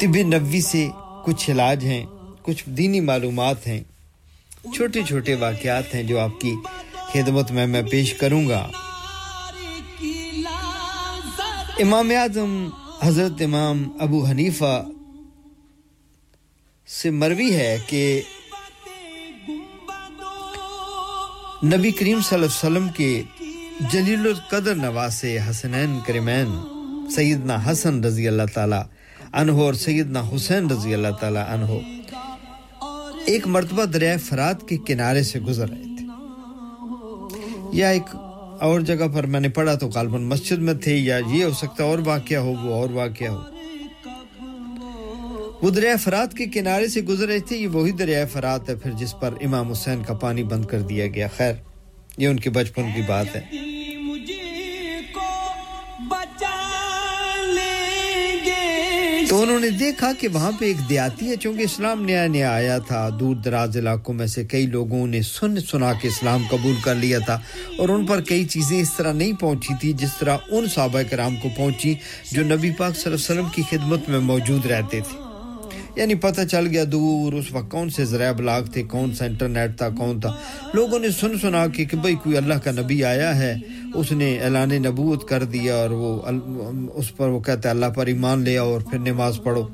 طب 0.00 0.16
نبوی 0.16 0.60
سے 0.60 0.88
کچھ 1.24 1.50
علاج 1.50 1.84
ہیں، 1.84 2.06
کچھ 2.42 2.68
دینی 2.68 3.00
معلومات 3.00 3.66
ہیں۔ 3.66 3.80
چھوٹے 4.64 5.02
چھوٹے 5.02 5.34
واقعات 5.34 5.94
ہیں 5.94 6.02
جو 6.02 6.18
آپ 6.20 6.40
کی 6.40 6.54
خدمت 7.12 7.50
میں 7.50 7.66
میں 7.66 7.82
پیش 7.82 8.14
کروں 8.14 8.48
گا۔ 8.48 8.68
امام 11.78 12.10
اعظم 12.16 12.68
حضرت 13.02 13.42
امام 13.42 13.82
ابو 14.00 14.24
حنیفہ 14.26 14.82
سے 16.88 17.10
مروی 17.10 17.54
ہے 17.54 17.76
کہ 17.86 18.22
نبی 21.64 21.90
کریم 21.90 22.20
صلی 22.20 22.38
اللہ 22.38 22.46
علیہ 22.46 22.46
وسلم 22.46 22.88
کے 22.88 23.22
جلیل 23.92 24.26
القدر 24.26 24.74
نواز 24.74 25.24
حسنین 25.50 25.98
کریمین، 26.06 26.48
سیدنا 27.14 27.56
حسن 27.66 28.04
رضی 28.04 28.28
اللہ 28.28 28.54
تعالی 28.54 28.80
عنہ 29.32 29.52
اور 29.52 29.74
سیدنا 29.74 30.22
حسین 30.34 30.70
رضی 30.70 30.94
اللہ 30.94 31.12
تعالی 31.20 31.42
عنہ۔ 31.48 32.01
ایک 33.26 33.46
مرتبہ 33.46 33.84
دریائے 33.84 34.18
فرات 34.18 34.68
کے 34.68 34.76
کنارے 34.76 35.22
سے 35.22 35.40
گزر 35.40 35.68
رہے 35.68 35.82
تھے۔ 35.82 36.06
یا 37.72 37.90
ایک 37.90 38.16
اور 38.60 38.80
جگہ 38.80 39.08
پر 39.14 39.26
میں 39.26 39.40
نے 39.40 39.48
پڑھا 39.48 39.74
تو 39.74 39.88
غالباً 39.88 40.22
مسجد 40.22 40.58
میں 40.58 40.74
تھے، 40.74 40.96
یا 40.96 41.18
یہ 41.32 41.44
ہو 41.44 41.52
سکتا 41.52 41.84
اور 41.84 41.98
واقعہ 42.06 42.38
ہو، 42.38 42.54
وہ 42.62 42.74
اور 42.74 42.90
واقعہ 42.90 43.26
ہو۔ 43.26 43.38
وہ 45.62 45.70
دریائے 45.70 45.96
فرات 45.96 46.34
کے 46.34 46.46
کنارے 46.46 46.88
سے 46.88 47.02
گزر 47.02 47.26
رہے 47.26 47.38
تھے، 47.38 47.56
یہ 47.56 47.66
وہی 47.66 47.92
دریائے 47.92 48.26
فرات 48.26 48.68
ہے، 48.68 48.76
پھر 48.76 48.90
جس 48.90 49.14
پر 49.20 49.34
امام 49.44 49.70
حسین 49.70 50.02
کا 50.02 50.14
پانی 50.14 50.42
بند 50.42 50.64
کر 50.64 50.80
دیا 50.80 51.06
گیا۔ 51.06 51.28
خیر، 51.36 51.54
یہ 52.18 52.28
ان 52.28 52.40
کے 52.40 52.50
بچپن 52.50 52.82
کی 52.96 53.02
بات 53.06 53.36
ہے۔ 53.36 53.40
انہوں 59.42 59.60
نے 59.60 59.68
دیکھا 59.70 60.10
کہ 60.18 60.28
وہاں 60.28 60.50
پہ 60.58 60.64
ایک 60.64 60.76
دیاتی 60.88 61.28
ہے، 61.28 61.36
چونکہ 61.36 61.62
اسلام 61.62 62.02
نیا 62.04 62.26
نیا 62.26 62.50
آیا 62.50 62.76
تھا۔ 62.78 63.08
دور 63.20 63.36
دراز 63.36 63.76
علاقوں 63.76 64.14
میں 64.14 64.26
سے 64.26 64.44
کئی 64.44 64.66
لوگوں 64.66 65.06
نے 65.06 65.22
سن 65.22 65.58
سنا 65.60 65.92
کے 65.92 66.08
اسلام 66.08 66.42
قبول 66.50 66.74
کر 66.84 66.94
لیا 66.94 67.18
تھا، 67.18 67.38
اور 67.78 67.88
ان 67.88 68.06
پر 68.06 68.20
کئی 68.28 68.44
چیزیں 68.44 68.78
اس 68.80 68.92
طرح 68.96 69.12
نہیں 69.12 69.32
پہنچی 69.40 69.74
تھی 69.80 69.92
جس 69.92 70.16
طرح 70.18 70.36
ان 70.50 70.68
صحابہ 70.74 71.02
کرام 71.10 71.36
کو 71.36 71.48
پہنچی 71.56 71.94
جو 72.32 72.44
نبی 72.44 72.70
پاک 72.78 72.96
صلی 72.96 73.12
اللہ 73.12 73.16
علیہ 73.16 73.32
وسلم 73.32 73.48
کی 73.54 73.62
خدمت 73.70 74.08
میں 74.08 74.20
موجود 74.30 74.66
رہتے 74.66 75.00
تھے۔ 75.00 75.21
یعنی 75.96 76.14
پتہ 76.14 76.40
چل 76.50 76.66
گیا 76.66 76.84
دور 76.92 77.32
اس 77.32 77.52
وقت 77.52 77.70
کون 77.70 77.90
سے 77.90 78.04
ذرائع 78.04 78.32
بلاگ 78.32 78.62
تھے، 78.62 78.82
کون 78.82 79.14
سا 79.14 79.24
انٹرنیٹ 79.24 79.76
تھا، 79.78 79.88
کون 79.88 80.20
تھا۔ 80.20 80.34
لوگوں 80.74 80.98
نے 80.98 81.10
سن 81.10 81.38
سنا 81.38 81.66
کے 81.66 81.84
کہ 81.84 81.96
بھئی 81.96 82.14
کوئی 82.14 82.36
اللہ 82.36 82.54
کا 82.54 82.70
نبی 82.70 83.04
آیا 83.04 83.38
ہے، 83.38 83.54
اس 83.94 84.12
نے 84.12 84.38
اعلان 84.38 84.70
نبوت 84.82 85.28
کر 85.28 85.44
دیا 85.44 85.74
اور 85.76 85.90
وہ 85.90 86.20
اس 86.94 87.16
پر 87.16 87.28
وہ 87.28 87.40
کہتا 87.40 87.68
ہے 87.68 87.74
اللہ 87.74 87.86
پر 87.86 88.06
ایمان 88.06 88.42
لے 88.42 88.56
اور 88.56 88.80
پھر 88.80 88.98
نماز 88.98 89.40
پڑھو۔ 89.44 89.68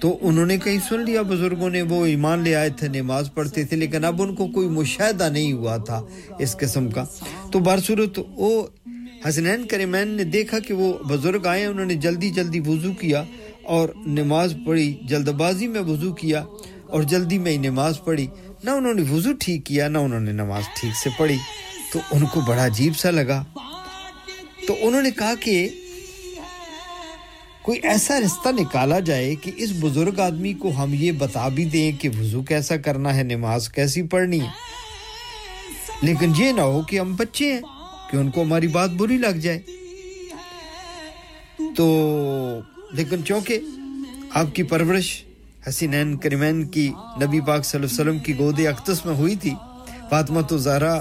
تو 0.00 0.18
انہوں 0.20 0.46
نے 0.46 0.56
کہیں 0.58 0.78
سن 0.88 1.00
لیا 1.00 1.22
بزرگوں 1.22 1.70
نے، 1.70 1.82
وہ 1.82 2.04
ایمان 2.06 2.38
لے 2.38 2.54
آئے 2.54 2.70
تھے، 2.70 2.88
نماز 2.88 3.30
پڑھتے 3.34 3.64
تھے، 3.64 3.76
لیکن 3.76 4.04
اب 4.04 4.22
ان 4.22 4.34
کو 4.34 4.46
کوئی 4.46 4.68
مشاہدہ 4.68 5.28
نہیں 5.32 5.52
ہوا 5.52 5.76
تھا 5.76 6.02
اس 6.38 6.56
قسم 6.56 6.88
کا۔ 6.90 7.04
تو 7.52 7.58
بارصورت 7.58 8.18
وہ 8.36 8.66
حسنین 9.28 9.66
کریمین 9.66 10.08
نے 10.08 10.24
دیکھا 10.24 10.58
کہ 10.58 10.74
وہ 10.74 10.92
بزرگ 11.08 11.46
آئے، 11.46 11.64
انہوں 11.66 11.86
نے 11.86 11.94
جلدی 11.94 12.30
جلدی 12.30 12.60
وضو 12.60 12.92
کیا۔ 12.92 13.24
اور 13.64 13.88
نماز 14.06 14.56
پڑھی 14.66 14.98
جلد 15.02 15.28
بازی 15.28 15.68
میں 15.68 15.80
وضو 15.80 16.14
کیا 16.14 16.44
اور 16.86 17.02
جلدی 17.02 17.38
میں 17.38 17.52
ہی 17.52 17.56
نماز 17.56 18.04
پڑھی۔ 18.04 18.26
نہ 18.64 18.70
انہوں 18.70 18.94
نے 18.94 19.02
وضو 19.10 19.30
ٹھیک 19.40 19.66
کیا، 19.66 19.88
نہ 19.88 19.98
انہوں 19.98 20.20
نے 20.20 20.32
نماز 20.32 20.62
ٹھیک 20.80 20.96
سے 20.96 21.10
پڑھی۔ 21.18 21.36
تو 21.92 21.98
ان 22.10 22.26
کو 22.26 22.40
بڑا 22.40 22.66
عجیب 22.66 22.96
سا 22.96 23.10
لگا۔ 23.10 23.44
تو 24.66 24.76
انہوں 24.80 25.02
نے 25.02 25.10
کہا 25.10 25.34
کہ 25.40 25.68
کوئی 27.62 27.80
ایسا 27.82 28.20
رستہ 28.20 28.48
نکالا 28.48 28.98
جائے 28.98 29.34
کہ 29.34 29.50
اس 29.56 29.72
بزرگ 29.80 30.20
آدمی 30.20 30.54
کو 30.54 30.68
ہم 30.68 30.90
یہ 30.94 31.12
بتا 31.12 31.48
بھی 31.48 31.64
دیں 31.64 31.92
کہ 32.00 32.08
وضو 32.08 32.42
کیسا 32.42 32.76
کرنا 32.76 33.16
ہے، 33.16 33.22
نماز 33.22 33.68
کیسی 33.68 34.02
پڑھنی 34.02 34.40
ہے۔ 34.40 34.70
لیکن 36.02 36.32
یہ 36.36 36.52
نہ 36.52 36.60
ہو 36.60 36.82
کہ 36.82 37.00
ہم 37.00 37.14
بچے 37.16 37.52
ہیں، 37.52 37.60
کہ 38.10 38.16
ان 38.16 38.30
کو 38.30 38.42
ہماری 38.42 38.66
بات 38.66 38.90
بری 38.90 39.18
لگ 39.18 39.36
جائے۔ 39.36 39.60
تو 41.76 42.10
لیکن 42.92 43.24
چونکہ 43.24 43.58
آپ 44.34 44.54
کی 44.54 44.62
پرورش 44.62 45.24
حسینین 45.68 46.16
کریمین 46.16 46.66
کی 46.68 46.92
نبی 47.22 47.40
پاک 47.40 47.64
صلی 47.64 47.80
اللہ 47.80 47.90
علیہ 47.90 48.00
وسلم 48.00 48.18
کی 48.18 48.38
گود 48.38 48.60
اکتس 48.60 49.06
میں 49.06 49.14
ہوئی 49.14 49.36
تھی، 49.36 49.54
فاطمہ 50.10 50.40
تو 50.40 50.58
زہرا 50.58 51.00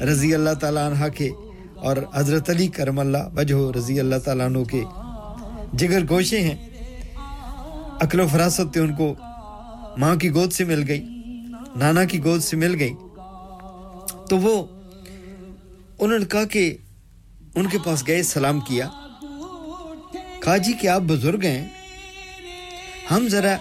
رضی 0.00 0.34
اللہ 0.34 0.54
تعالیٰ 0.60 0.92
عنہ 0.92 1.08
کے 1.08 1.30
اور 1.76 1.96
حضرت 2.14 2.50
علی 2.50 2.68
کرم 2.68 2.98
اللہ 2.98 3.28
وجہ 3.36 3.76
رضی 3.76 4.00
اللہ 4.00 4.16
تعالیٰ 4.24 4.46
عنہ 4.46 4.64
کے 4.64 4.82
جگر 5.72 6.02
گوشے 6.08 6.40
ہیں۔ 6.40 6.70
عقل 8.00 8.20
و 8.20 8.26
فراست 8.26 8.78
ان 8.78 8.94
کو 8.94 9.14
ماں 9.98 10.16
کی 10.16 10.30
گود 10.30 10.52
سے 10.52 10.64
مل 10.64 10.84
گئی، 10.88 11.04
نانا 11.76 12.04
کی 12.04 12.24
گود 12.24 12.40
سے 12.40 12.56
مل 12.56 12.76
گئی۔ 12.78 12.92
تو 14.28 14.38
وہ 14.38 14.66
انہوں 15.98 16.18
نے 16.18 16.24
کہا 16.24 16.44
کہ 16.44 16.76
ان 17.54 17.66
کے 17.66 17.78
پاس 17.84 18.06
گئے، 18.06 18.22
سلام 18.22 18.60
کیا۔ 18.60 18.88
کہا 20.44 20.56
جی 20.56 20.72
کہ 20.72 20.88
آپ 20.88 21.00
بزرگ 21.00 21.44
ہیں، 21.44 21.68
ہم 23.10 23.28
ذرا 23.28 23.56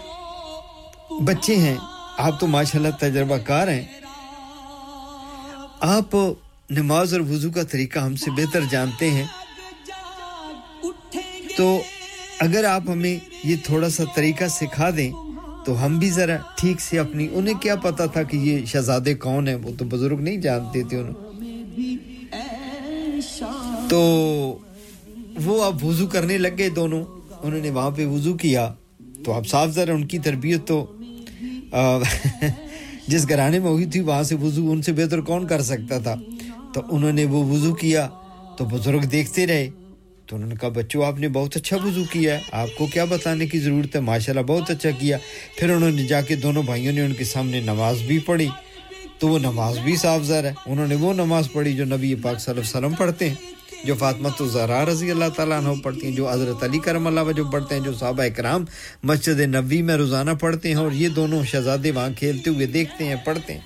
بچے 1.23 1.55
ہیں، 1.55 1.75
آپ 2.17 2.39
تو 2.39 2.47
ماشاءاللہ 2.47 2.91
تجربہ 2.99 3.37
کار 3.37 3.67
ہیں۔ 3.67 3.85
آپ 5.79 6.15
نماز 6.69 7.13
اور 7.13 7.21
وضو 7.21 7.51
کا 7.51 7.63
طریقہ 7.63 7.99
ہم 7.99 8.15
سے 8.15 8.31
بہتر 8.31 8.59
جانتے 8.69 9.09
ہیں۔ 9.09 9.25
تو 11.57 11.81
اگر 12.39 12.63
آپ 12.63 12.81
ہمیں 12.89 13.19
یہ 13.43 13.55
تھوڑا 13.63 13.89
سا 13.89 14.03
طریقہ 14.15 14.43
سکھا 14.49 14.89
دیں، 14.97 15.11
تو 15.65 15.85
ہم 15.85 15.99
بھی 15.99 16.09
ذرا 16.09 16.37
ٹھیک 16.57 16.81
سے 16.81 16.99
اپنی، 16.99 17.27
انہیں 17.31 17.55
کیا 17.55 17.75
پتا 17.75 18.05
تھا 18.05 18.23
کہ 18.23 18.37
یہ 18.37 18.65
شہزادے 18.65 19.13
کون 19.13 19.47
ہیں؟ 19.47 19.55
وہ 19.55 19.71
تو 19.79 19.85
بزرگ 19.85 20.19
نہیں 20.21 20.37
جانتے 20.37 20.83
تھے 20.83 20.97
انہوں۔ 20.97 21.33
تو 23.89 24.57
وہ 25.43 25.63
اب 25.63 25.85
وضو 25.85 26.07
کرنے 26.07 26.37
لگ 26.37 26.47
گئے 26.57 26.69
دونوں۔ 26.69 27.03
انہوں 27.43 27.59
نے 27.59 27.69
وہاں 27.69 27.91
پہ 27.91 28.05
وضو 28.05 28.33
کیا۔ 28.33 28.73
تو 29.25 29.33
اب 29.33 29.47
صاف 29.47 29.69
ذرا 29.69 29.93
ان 29.93 30.07
کی 30.07 30.19
تربیت 30.19 30.67
تو 30.67 30.97
جس 33.07 33.29
گھرانے 33.29 33.59
میں 33.59 33.69
ہوئی 33.69 33.85
تھی 33.85 33.99
وہاں 33.99 34.23
سے 34.23 34.35
وضو، 34.35 34.71
ان 34.71 34.81
سے 34.81 34.93
بہتر 34.93 35.21
کون 35.21 35.47
کر 35.47 35.61
سکتا 35.61 35.99
تھا؟ 35.99 36.15
تو 36.73 36.81
انہوں 36.91 37.11
نے 37.11 37.25
وہ 37.25 37.45
وضو 37.45 37.75
کیا۔ 37.75 38.09
تو 38.57 38.65
بزرگ 38.65 38.99
دیکھتے 38.99 39.47
رہے۔ 39.47 39.69
تو 40.25 40.35
انہوں 40.35 40.49
نے 40.49 40.55
کہا، 40.61 40.69
بچوں، 40.69 41.05
آپ 41.05 41.19
نے 41.19 41.27
بہت 41.27 41.57
اچھا 41.57 41.77
وضو 41.83 42.03
کیا 42.11 42.33
ہے۔ 42.33 42.39
آپ 42.51 42.67
کو 42.77 42.85
کیا 42.85 43.05
بتانے 43.05 43.47
کی 43.47 43.59
ضرورت 43.59 43.95
ہے؟ 43.95 44.01
ماشاءاللہ، 44.01 44.43
بہت 44.43 44.69
اچھا 44.69 44.89
کیا۔ 44.89 45.17
پھر 45.57 45.69
انہوں 45.69 45.91
نے 45.91 46.03
جا 46.03 46.21
کے 46.21 46.35
دونوں 46.35 46.63
بھائیوں 46.63 46.93
نے 46.93 47.01
ان 47.01 47.13
کے 47.13 47.23
سامنے 47.23 47.59
نماز 47.59 47.97
بھی 48.07 48.19
پڑھی۔ 48.19 48.47
تو 49.19 49.27
وہ 49.27 49.39
نماز 49.39 49.79
بھی 49.79 49.95
صاف 49.95 50.21
ذرا 50.21 50.47
ہے۔ 50.47 50.53
انہوں 50.65 50.87
نے 50.87 50.95
وہ 50.95 51.13
نماز 51.13 51.51
پڑھی 51.51 51.73
جو 51.73 51.85
نبی 51.85 52.15
پاک 52.15 52.39
صلی 52.39 52.51
اللہ 52.51 52.77
علیہ 52.77 52.87
وسلم 52.87 52.97
پڑھتے 52.97 53.29
ہیں۔ 53.29 53.35
جو 53.83 53.95
فاطمت 53.99 54.41
الزہرا 54.41 54.85
رضی 54.85 55.11
اللہ 55.11 55.29
تعالیٰ 55.35 55.57
عنہ 55.57 55.81
پڑھتی 55.83 56.07
ہیں، 56.07 56.15
جو 56.15 56.29
حضرت 56.31 56.63
علی 56.63 56.79
کرم 56.79 57.07
اللہ 57.07 57.19
وجہ 57.19 57.43
پڑھتے 57.51 57.75
ہیں، 57.75 57.81
جو 57.83 57.93
صحابہ 57.93 58.27
کرام 58.35 58.65
مسجد 59.03 59.39
نبوی 59.55 59.81
میں 59.81 59.95
روزانہ 59.95 60.31
پڑھتے 60.39 60.69
ہیں 60.69 60.75
اور 60.75 60.91
یہ 60.91 61.09
دونوں 61.09 61.43
شہزادے 61.43 61.91
وہاں 61.91 62.09
کھیلتے 62.17 62.49
ہوئے 62.49 62.65
دیکھتے 62.65 63.05
ہیں، 63.05 63.15
پڑھتے 63.25 63.53
ہیں۔ 63.53 63.61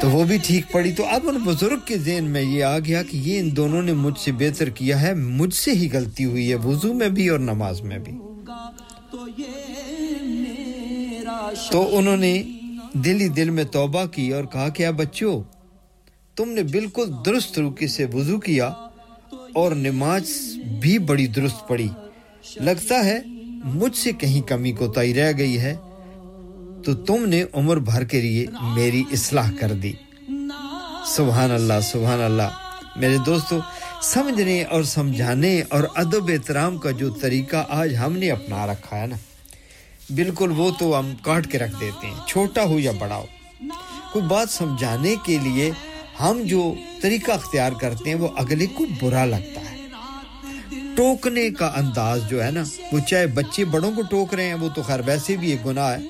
تو 0.00 0.10
وہ 0.10 0.24
بھی 0.24 0.38
ٹھیک 0.42 0.70
پڑی 0.72 0.92
تو 0.92 1.04
اب 1.06 1.28
ان 1.28 1.38
بزرگ 1.44 1.78
کے 1.84 1.98
ذہن 1.98 2.24
میں 2.24 2.42
یہ 2.42 2.64
آ 2.64 2.78
گیا 2.78 3.02
کہ 3.02 3.16
یہ 3.16 3.38
ان 3.40 3.56
دونوں 3.56 3.82
نے 3.82 3.92
مجھ 3.92 4.18
سے 4.18 4.32
بہتر 4.32 4.68
کیا 4.70 5.00
ہے، 5.00 5.14
مجھ 5.14 5.54
سے 5.54 5.72
ہی 5.72 5.88
غلطی 5.92 6.24
ہوئی 6.24 6.50
ہے، 6.50 6.54
وضو 6.54 6.92
میں 6.94 7.08
بھی 7.08 7.28
اور 7.28 7.38
نماز 7.38 7.80
میں 7.82 7.98
بھی۔ 7.98 8.12
تو 11.70 11.98
انہوں 11.98 12.16
نے 12.16 12.42
دل 12.92 13.20
ہی 13.20 13.28
دل 13.28 13.50
میں 13.50 13.64
توبہ 13.64 14.04
کی 14.04 14.30
اور 14.32 14.44
کہا 14.44 14.68
کہ 14.68 14.90
بچوں 14.90 15.42
تم 16.36 16.48
نے 16.48 16.62
بالکل 16.62 17.04
درست 17.26 17.54
طریقے 17.54 17.86
سے 17.86 18.06
وضو 18.12 18.40
کیا 18.40 18.66
اور 19.54 19.72
نماز 19.72 20.22
بھی 20.80 20.98
بڑی 20.98 21.26
درست 21.26 21.68
پڑی 21.68 21.88
لگتا 22.56 23.04
ہے 23.04 23.18
مجھ 23.64 23.96
سے 23.96 24.12
کہیں 24.12 24.48
کمی 24.48 24.72
کوتاہی 24.72 25.14
رہ 25.14 25.32
گئی 25.38 25.60
ہے۔ 25.60 25.76
تو 26.84 26.94
تم 26.94 27.24
نے 27.26 27.44
عمر 27.52 27.76
بھر 27.76 28.04
کے 28.04 28.20
لیے 28.20 28.46
میری 28.62 29.02
اصلاح 29.12 29.50
کر 29.60 29.72
دی۔ 29.72 29.92
سبحان 31.06 31.50
اللہ 31.50 31.80
سبحان 31.82 32.20
اللہ۔ 32.20 32.50
میرے 32.96 33.16
دوستو، 33.26 33.58
سمجھنے 34.02 34.64
اور 34.64 34.82
سمجھانے 34.82 35.62
اور 35.68 35.84
ادب 35.94 36.28
احترام 36.28 36.78
کا 36.78 36.90
جو 36.90 37.10
طریقہ 37.10 37.64
آج 37.68 37.96
ہم 37.96 38.16
نے 38.16 38.30
اپنا 38.30 38.66
رکھا 38.66 39.00
ہے 39.00 39.06
نا، 39.06 39.16
بالکل 40.14 40.52
وہ 40.56 40.70
تو 40.78 40.98
ہم 40.98 41.12
کاٹ 41.22 41.46
کے 41.46 41.58
رکھ 41.58 41.80
دیتے 41.80 42.06
ہیں، 42.06 42.26
چھوٹا 42.26 42.64
ہو 42.64 42.78
یا 42.78 42.92
بڑا 42.98 43.16
ہو۔ 43.16 43.26
کوئی 44.12 44.24
بات 44.28 44.50
سمجھانے 44.50 45.14
کے 45.24 45.38
لیے 45.42 45.70
ہم 46.20 46.40
جو 46.44 46.74
طریقہ 47.00 47.32
اختیار 47.32 47.72
کرتے 47.72 48.10
ہیں 48.10 48.16
وہ 48.16 48.28
اگلے 48.36 48.66
کو 48.66 48.84
برا 49.02 49.24
لگتا 49.24 49.60
ہے۔ 49.60 49.76
ٹوکنے 50.96 51.50
کا 51.50 51.72
انداز 51.76 52.20
جو 52.28 52.44
ہے 52.44 52.50
نا، 52.50 52.62
وہ 52.92 52.98
چاہے 52.98 53.26
بچے 53.26 53.64
بڑوں 53.64 53.92
کو 53.96 54.02
ٹوک 54.02 54.34
رہے 54.34 54.44
ہیں، 54.44 54.54
وہ 54.54 54.68
تو 54.74 54.82
خیر 54.82 55.00
ویسے 55.06 55.36
بھی 55.36 55.50
ایک 55.50 55.66
گناہ 55.66 55.90
ہے۔ 55.90 56.06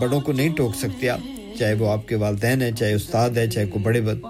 بڑوں 0.00 0.20
کو 0.20 0.32
نہیں 0.32 0.54
ٹوک 0.56 0.74
سکتے 0.76 1.08
آپ، 1.08 1.20
چاہے 1.58 1.74
وہ 1.74 1.90
آپ 1.90 2.08
کے 2.08 2.16
والدین 2.16 2.62
ہیں، 2.62 2.70
چاہے 2.70 2.92
استاد 2.92 3.30
ہے 3.30 3.50
چاہے 3.50 3.66
کوئی 3.66 3.84
بڑے 3.84 4.00
بد 4.00 4.24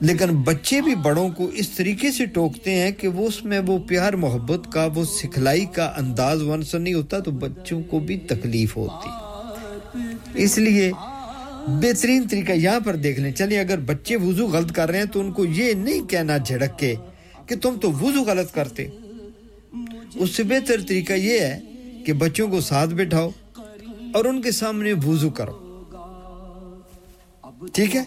لیکن 0.00 0.36
بچے 0.36 0.80
بھی 0.80 0.94
بڑوں 0.94 1.28
کو 1.28 1.46
اس 1.46 1.68
طریقے 1.68 2.10
سے 2.12 2.24
ٹوکتے 2.26 2.70
ہیں 2.70 2.90
کہ 2.90 3.08
وہ 3.08 3.26
اس 3.26 3.44
میں 3.44 3.60
وہ 3.66 3.78
پیار، 3.78 4.12
محبت 4.12 4.72
کا، 4.72 4.88
وہ 4.94 5.04
سکھلائی 5.04 5.64
کا 5.64 5.92
انداز 5.96 6.42
ونسر 6.42 6.78
نہیں 6.78 6.94
ہوتا 6.94 7.18
تو 7.18 7.30
بچوں 7.30 7.82
کو 7.82 7.98
بھی 7.98 8.16
تکلیف 8.16 8.76
ہوتی۔ 8.76 9.08
اس 10.34 10.58
لیے 10.58 10.90
بہترین 11.68 12.28
طریقہ 12.28 12.52
یہاں 12.52 12.80
پر 12.80 12.96
دیکھ 12.96 13.20
لیں۔ 13.20 13.32
چلیں، 13.32 13.58
اگر 13.58 13.78
بچے 13.78 14.16
وضو 14.16 14.46
غلط 14.46 14.72
کر 14.72 14.90
رہے 14.90 14.98
ہیں 14.98 15.04
تو 15.04 15.20
ان 15.20 15.32
کو 15.32 15.44
یہ 15.44 15.72
نہیں 15.72 16.10
کہنا 16.10 16.36
جھڑک 16.36 16.78
کے 16.78 16.94
کہ 17.46 17.56
تم 17.56 17.76
تو 17.82 17.92
وضو 17.92 18.22
غلط 18.22 18.54
کرتے۔ 18.54 18.88
اس 20.14 20.30
سے 20.30 20.42
بہتر 20.42 20.80
طریقہ 20.88 21.12
یہ 21.12 21.40
ہے 21.40 21.60
کہ 22.06 22.12
بچوں 22.12 22.48
کو 22.48 22.60
ساتھ 22.60 22.90
بٹھاؤ 22.90 23.30
اور 24.14 24.24
ان 24.24 24.42
کے 24.42 24.50
سامنے 24.50 24.92
وضو 24.92 25.30
کرو۔ 25.30 25.82
ٹھیک 27.72 27.96
ہے؟ 27.96 28.02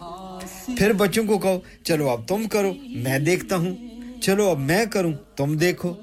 پھر 0.77 0.93
بچوں 0.93 1.23
کو 1.23 1.37
کہو، 1.37 1.59
چلو 1.83 2.09
اب 2.09 2.27
تم 2.27 2.47
کرو، 2.47 2.73
میں 2.85 3.19
دیکھتا 3.19 3.55
ہوں۔ 3.55 3.75
چلو 4.21 4.49
اب 4.49 4.59
میں 4.59 4.85
کروں، 4.91 5.13
تم 5.35 5.57
دیکھو۔ 5.57 5.93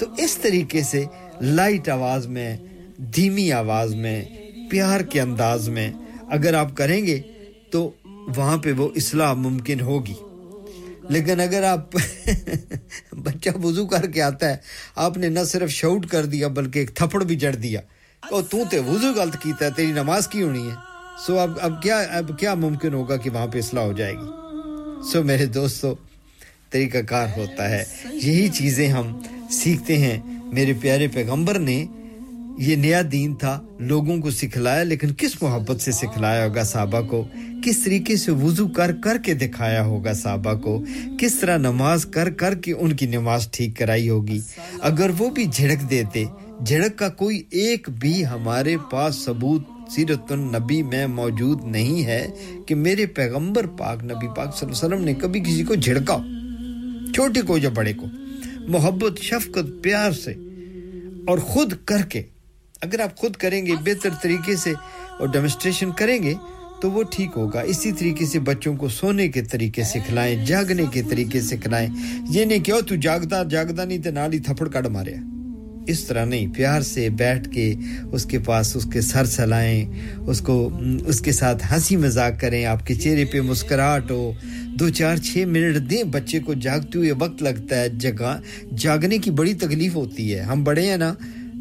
تو 0.00 0.06
اس 0.18 0.38
طریقے 0.38 0.82
سے 0.82 1.04
لائٹ 1.40 1.88
آواز 1.88 2.26
میں، 2.26 2.56
دھیمی 2.98 3.52
آواز 3.52 3.94
میں، 3.94 4.24
پیار 4.70 5.00
کے 5.00 5.20
انداز 5.20 5.68
میں 5.68 5.90
اگر 6.30 6.54
آپ 6.54 6.76
کریں 6.76 7.06
گے 7.06 7.20
تو 7.70 7.90
وہاں 8.36 8.56
پہ 8.56 8.72
وہ 8.72 8.88
اصلاح 8.96 9.32
ممکن 9.32 9.80
ہوگی۔ 9.80 10.14
لیکن 11.08 11.40
اگر 11.40 11.62
آپ 11.62 11.90
بچہ 13.12 13.50
وضو 13.62 13.86
کر 13.86 14.10
کے 14.10 14.22
آتا 14.22 14.50
ہے، 14.50 14.56
آپ 14.96 15.16
نے 15.16 15.28
نہ 15.28 15.44
صرف 15.46 15.70
شوٹ 15.70 16.06
کر 16.06 16.24
دیا، 16.24 16.48
بلکہ 16.48 16.78
ایک 16.78 16.94
تھپڑ 16.94 17.24
بھی 17.24 17.36
جڑ 17.36 17.54
دیا۔ 17.54 17.80
اور 18.30 18.42
تو 18.42 18.58
تے 18.70 18.78
وضو 18.78 19.12
غلط 19.16 19.36
کیتا 19.42 19.64
ہے، 19.64 19.70
تیری 19.70 19.92
نماز 19.92 20.28
کی 20.28 20.42
ہونی 20.42 20.70
ہے۔ 20.70 20.74
سو 21.26 21.38
اب 21.38 21.50
اب 21.60 21.82
کیا 21.82 21.98
اب 21.98 22.38
کیا 22.38 22.54
ممکن 22.54 22.94
ہوگا 22.94 23.16
کہ 23.16 23.30
وہاں 23.30 23.46
پہ 23.46 23.58
اصلاح 23.58 23.84
ہو 23.84 23.92
جائے 23.92 24.14
گی؟ 24.14 24.56
سو 25.12 25.22
میرے 25.22 25.46
دوستو 25.46 25.94
طریقہ 26.70 26.98
کار 26.98 27.26
ہوتا 27.36 27.70
ہے۔ 27.70 27.84
یہی 28.12 28.48
چیزیں 28.48 28.88
ہم 28.88 29.22
سیکھتے 29.50 29.98
ہیں۔ 29.98 30.18
میرے 30.52 30.72
پیارے 30.80 31.08
پیغمبر 31.08 31.58
نے 31.58 31.86
یہ 32.58 32.76
نیا 32.76 33.02
دین 33.12 33.34
تھا، 33.34 33.60
لوگوں 33.78 34.16
کو 34.18 34.30
سکھلایا، 34.30 34.82
لیکن 34.82 35.08
کس 35.18 35.42
محبت 35.42 35.80
سے 35.80 35.92
سکھلایا 35.92 36.46
ہوگا 36.46 36.62
صحابہ 36.62 37.00
کو؟ 37.00 37.24
کس 37.64 37.78
طریقے 37.78 38.16
سے 38.16 38.30
وضو 38.30 38.68
کر 38.68 38.92
کر 38.92 39.16
کے 39.18 39.34
دکھایا 39.34 39.84
ہوگا 39.84 40.12
صحابہ 40.12 40.54
کو؟ 40.54 40.84
کس 41.18 41.34
طرح 41.34 41.56
نماز 41.56 42.06
کر 42.06 42.30
کر 42.30 42.54
کے 42.54 42.72
ان 42.72 42.92
کی 42.92 43.06
نماز 43.06 43.48
ٹھیک 43.50 43.76
کرائی 43.76 44.08
ہوگی؟ 44.08 44.40
اگر 44.80 45.10
وہ 45.18 45.30
بھی 45.30 45.44
جھڑک 45.44 45.90
دیتے، 45.90 46.24
جھڑک 46.66 46.98
کا 46.98 47.08
کوئی 47.08 47.42
ایک 47.50 47.88
بھی 47.90 48.26
ہمارے 48.26 48.76
پاس 48.90 49.24
ثبوت 49.24 49.62
سیرت 49.90 50.32
النبی 50.32 50.82
میں 50.82 51.06
موجود 51.06 51.64
نہیں 51.64 52.04
ہے 52.04 52.26
کہ 52.66 52.74
میرے 52.74 53.06
پیغمبر 53.06 53.66
پاک 53.66 54.04
نبی 54.04 54.28
پاک 54.36 54.56
صلی 54.56 54.68
اللہ 54.68 54.86
علیہ 54.86 54.94
وسلم 54.94 55.04
نے 55.04 55.14
کبھی 55.14 55.40
کسی 55.40 55.62
کو 55.62 55.74
جھڑکا، 55.74 56.16
چھوٹے 57.14 57.42
کو 57.42 57.58
یا 57.58 57.70
بڑے 57.74 57.92
کو۔ 57.92 58.06
محبت، 58.68 59.20
شفقت، 59.22 59.82
پیار 59.82 60.12
سے 60.12 60.34
اور 61.26 61.38
خود 61.38 61.72
کر 61.84 62.02
کے 62.02 62.22
اگر 62.86 63.00
آپ 63.00 63.16
خود 63.16 63.36
کریں 63.36 63.66
گے 63.66 63.72
بہتر 63.84 64.10
طریقے 64.22 64.56
سے 64.56 64.72
اور 65.18 65.28
ڈیمونسٹریشن 65.28 65.90
کریں 65.92 66.22
گے، 66.22 66.34
تو 66.82 66.90
وہ 66.90 67.02
ٹھیک 67.10 67.30
ہوگا۔ 67.36 67.60
اسی 67.60 67.92
طریقے 67.92 68.26
سے 68.26 68.38
بچوں 68.40 68.76
کو 68.76 68.88
سونے 68.88 69.28
کے 69.28 69.42
طریقے 69.42 69.82
سکھلائیں، 69.82 70.44
جاگنے 70.44 70.84
کے 70.92 71.02
طریقے 71.10 71.40
سکھلائیں۔ 71.40 71.88
یہ 72.30 72.44
نہیں 72.44 72.58
کہ 72.58 72.72
تو 72.88 72.94
جاگتا 72.94 73.42
جاگتا 73.42 73.84
نہیں 73.84 73.98
تو 73.98 74.10
نال 74.10 74.32
ہی 74.32 74.38
تھپڑ 74.38 74.68
کڑ 74.68 74.86
ماریا 74.86 75.16
اس 75.86 76.04
طرح 76.04 76.24
نہیں۔ 76.24 76.46
پیار 76.54 76.80
سے 76.80 77.08
بیٹھ 77.08 77.50
کے 77.50 77.74
اس 78.12 78.24
کے 78.24 78.38
پاس 78.38 78.76
اس 78.76 78.86
کے 78.92 79.00
سر 79.00 79.24
سلائیں، 79.24 79.84
اس 80.26 80.40
کو، 80.40 80.70
اس 81.06 81.20
کے 81.20 81.32
ساتھ 81.32 81.72
ہنسی 81.72 81.96
مذاق 81.96 82.40
کریں۔ 82.40 82.64
آپ 82.64 82.86
کے 82.86 82.94
چہرے 82.94 83.24
پہ 83.24 83.40
مسکراہٹ 83.40 84.10
ہو۔ 84.10 84.32
دو، 84.78 84.88
چار، 84.88 85.16
چھ 85.16 85.44
منٹ 85.46 85.90
دیں۔ 85.90 86.02
بچے 86.02 86.38
کو 86.38 86.54
جاگتے 86.54 86.98
ہوئے 86.98 87.12
وقت 87.12 87.42
لگتا 87.42 87.80
ہے۔ 87.80 87.88
جگہ 87.88 88.40
جاگنے 88.76 89.18
کی 89.18 89.30
بڑی 89.30 89.54
تکلیف 89.54 89.94
ہوتی 89.94 90.34
ہے۔ 90.34 90.40
ہم 90.40 90.64
بڑے 90.64 90.86
ہیں 90.86 90.96
نا 90.96 91.14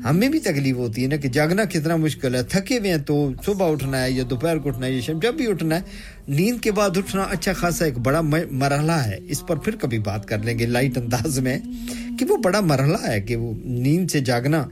ہمیں 0.06 0.28
بھی 0.30 0.40
تکلیف 0.40 0.76
ہوتی 0.76 1.04
ہے 1.04 1.08
نا 1.08 1.16
کہ 1.16 1.30
جاگنا 1.30 1.64
کتنا 1.66 1.96
مشکل 1.96 2.36
ہے۔ 2.36 2.42
تھکے 2.44 2.78
ہوئے 2.80 2.92
ہیں 2.92 2.98
تو 2.98 3.16
صبح 3.46 3.72
اٹھنا 3.72 4.04
ہے 4.04 4.12
یا 4.12 4.24
دوپہر 4.30 4.58
کو 4.58 4.70
اٹھنا 4.70 4.86
ہے 4.88 4.92
یا 4.92 5.02
شام 5.02 5.20
جب 5.20 5.34
بھی 5.34 5.48
اٹھنا 5.48 5.76
ہے، 5.76 5.82
نیند 6.28 6.60
کے 6.62 6.72
بعد 6.72 6.98
اٹھنا 6.98 7.24
اچھا 7.24 7.54
خاصا 7.54 7.86
ایک 7.86 7.98
بڑا 7.98 8.22
مرحلہ 8.22 8.98
ہے۔ 9.08 9.18
اس 9.30 9.46
پر 9.48 9.56
پھر 9.56 9.76
کبھی 9.76 10.00
بات 10.00 10.28
کر 10.28 10.44
لیں 10.44 10.58
گے 10.60 10.66
لائٹ 10.66 10.98
انداز 10.98 11.40
میں 11.40 11.58
کہ 12.20 12.26
وہ 12.30 12.38
بڑا 12.38 12.60
مرحلہ 12.62 12.98
ہے 13.08 13.20
کہ 13.22 13.36
وہ 13.36 13.52
نیند 13.64 14.12
سے 14.12 14.20
جاگنا 14.20 14.64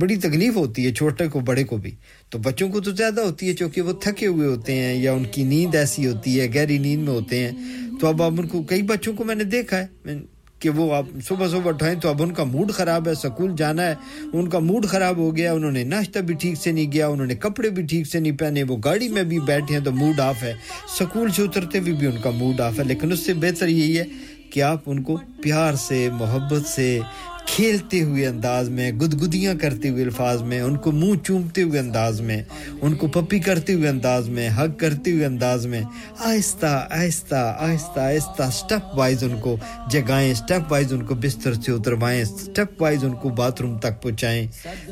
بڑی 0.00 0.16
تکلیف 0.16 0.56
ہوتی 0.56 0.86
ہے، 0.86 0.92
چھوٹے 0.92 1.28
کو، 1.28 1.40
بڑے 1.40 1.64
کو 1.64 1.76
بھی۔ 1.76 1.94
تو 2.30 2.38
بچوں 2.38 2.68
کو 2.68 2.80
تو 2.80 2.90
زیادہ 2.90 3.20
ہوتی 3.20 3.48
ہے 3.48 3.54
چونکہ 3.54 3.80
وہ 3.80 3.92
تھکے 4.02 4.26
ہوئے 4.26 4.46
ہوتے 4.48 4.74
ہیں 4.74 4.94
یا 4.94 5.12
ان 5.12 5.24
کی 5.32 5.42
نیند 5.44 5.74
ایسی 5.74 6.06
ہوتی 6.06 6.40
ہے، 6.40 6.46
گہری 6.54 6.78
نیند 6.78 7.02
میں 7.02 7.14
ہوتے 7.14 7.38
ہیں۔ 7.38 7.52
تو 8.00 8.06
اب 8.06 8.22
اب 8.22 8.40
ان 8.40 8.46
کو 8.48 8.62
کئی 8.62 8.82
بچوں 8.82 9.12
کو 9.12 9.24
میں 9.24 9.34
نے 9.34 9.44
دیکھا 9.44 9.78
ہے 9.78 10.16
کہ 10.62 10.70
وہ 10.70 10.94
آپ 10.94 11.04
صبح 11.28 11.48
صبح 11.48 11.68
اٹھائیں 11.68 12.00
تو 12.00 12.08
اب 12.08 12.22
ان 12.22 12.32
کا 12.32 12.44
موڈ 12.44 12.72
خراب 12.72 13.08
ہے 13.08 13.14
سکول 13.14 13.52
جانا 13.56 13.86
ہے 13.86 13.94
ان 14.32 14.48
کا 14.48 14.58
موڈ 14.58 14.86
خراب 14.86 15.16
ہو 15.16 15.36
گیا 15.36 15.52
انہوں 15.52 15.70
نے 15.70 15.84
ناشتہ 15.84 16.18
بھی 16.18 16.34
ٹھیک 16.34 16.56
سے 16.56 16.72
نہیں 16.72 16.90
کیا 16.90 17.06
انہوں 17.06 17.26
نے 17.26 17.34
کپڑے 17.34 17.70
بھی 17.70 17.82
ٹھیک 17.82 18.06
سے 18.06 18.20
نہیں 18.20 18.36
پہنے 18.38 18.62
وہ 18.62 18.76
گاڑی 18.84 19.08
میں 19.08 19.22
بھی 19.22 19.38
بیٹھے 19.40 19.76
ہیں 19.76 19.84
تو 19.84 19.92
موڈ 19.92 20.20
آف 20.20 20.42
ہے۔ 20.42 20.54
سکول 20.98 21.30
سے 21.30 21.42
اترتے 21.42 21.78
ہوئے 21.78 21.92
بھی, 21.92 21.92
بھی 21.92 22.06
ان 22.06 22.22
کا 22.22 22.30
موڈ 22.30 22.60
آف 22.60 22.78
ہے 22.78 22.84
لیکن 22.84 23.12
اس 23.12 23.26
سے 23.26 23.34
بہتر 23.34 23.68
یہی 23.68 23.98
ہے 23.98 24.04
کہ 24.50 24.62
آپ 24.62 24.80
ان 24.86 25.02
کو 25.02 25.16
پیار 25.42 25.74
سے 25.74 26.08
محبت 26.12 26.66
سے 26.66 26.98
کھیلتے 27.46 28.02
ہوئے 28.02 28.26
انداز 28.26 28.68
میں، 28.68 28.92
گدگدیاں 28.92 29.54
کرتے 29.54 29.88
ہوئے 29.88 30.04
الفاظ 30.04 30.42
میں، 30.42 30.60
ان 30.60 30.76
کو 30.76 30.92
منہ 30.92 31.14
چومتے 31.24 31.62
ہوئے 31.62 31.80
انداز 31.80 32.20
میں، 32.20 32.42
ان 32.80 32.94
کو 32.94 33.06
پپی 33.06 33.38
کرتے 33.38 33.72
ہوئے 33.72 33.88
انداز 33.88 34.28
میں 34.28 34.48
حق 34.48 34.78
کرتے 34.80 35.12
ہوئے 35.12 35.24
انداز 35.24 35.66
میں۔ 35.66 35.82
آہستہ 36.18 36.86
آہستہ 36.90 37.56
آہستہ 37.58 38.00
آہستہ 38.00 38.42
سٹپ 38.52 38.98
وائز 38.98 39.24
ان 39.24 39.36
کو 39.40 39.56
جگائیں 39.90 40.34
سٹپ 40.34 40.72
وائز 40.72 40.92
ان 40.92 41.02
کو 41.02 41.14
بستر 41.14 41.54
سے 41.54 41.72
اتروائیں 41.72 42.24
سٹپ 42.24 42.82
وائز 42.82 43.04
ان 43.04 43.12
کو 43.12 43.28
باتھ 43.28 43.62
روم 43.62 43.78
تک 43.78 44.02
پہنچائیں۔ 44.02 44.46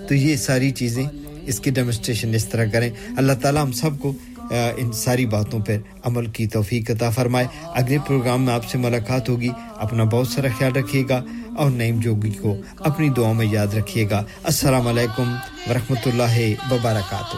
تو 0.08 0.14
یہ 0.14 0.36
ساری 0.36 0.70
چیزیں 0.70 1.04
اس 1.46 1.60
کی 1.60 1.70
ڈیمونسٹریشن 1.70 2.34
اس 2.34 2.44
طرح 2.44 2.64
کریں۔ 2.72 2.90
اللہ 3.16 3.32
تعالیٰ 3.42 3.62
ہم 3.62 3.72
سب 3.72 3.90
کو 4.00 4.12
ان 4.50 4.92
ساری 4.92 5.26
باتوں 5.26 5.60
پر 5.60 5.76
عمل 6.04 6.26
کی 6.26 6.46
توفیق 6.46 6.90
عطا 6.90 7.10
فرمائے۔ 7.10 7.46
اگلے 7.64 7.98
پروگرام 8.06 8.44
میں 8.44 8.54
آپ 8.54 8.68
سے 8.68 8.78
ملاقات 8.78 9.28
ہوگی۔ 9.28 9.48
اپنا 9.76 10.04
بہت 10.04 10.28
سارا 10.28 10.48
خیال 10.58 10.72
رکھیے 10.72 11.04
گا۔ 11.08 11.24
اور 11.56 11.70
نعیم 11.70 12.00
جوگی 12.00 12.30
کو 12.30 12.56
اپنی 12.78 13.08
دعاؤں 13.08 13.34
میں 13.34 13.46
یاد 13.46 13.74
رکھیے 13.74 14.10
گا۔ 14.10 14.22
السلام 14.44 14.86
علیکم 14.86 15.34
ورحمۃ 15.70 16.06
اللہ 16.06 16.36
وبرکاتہ۔ 16.72 17.36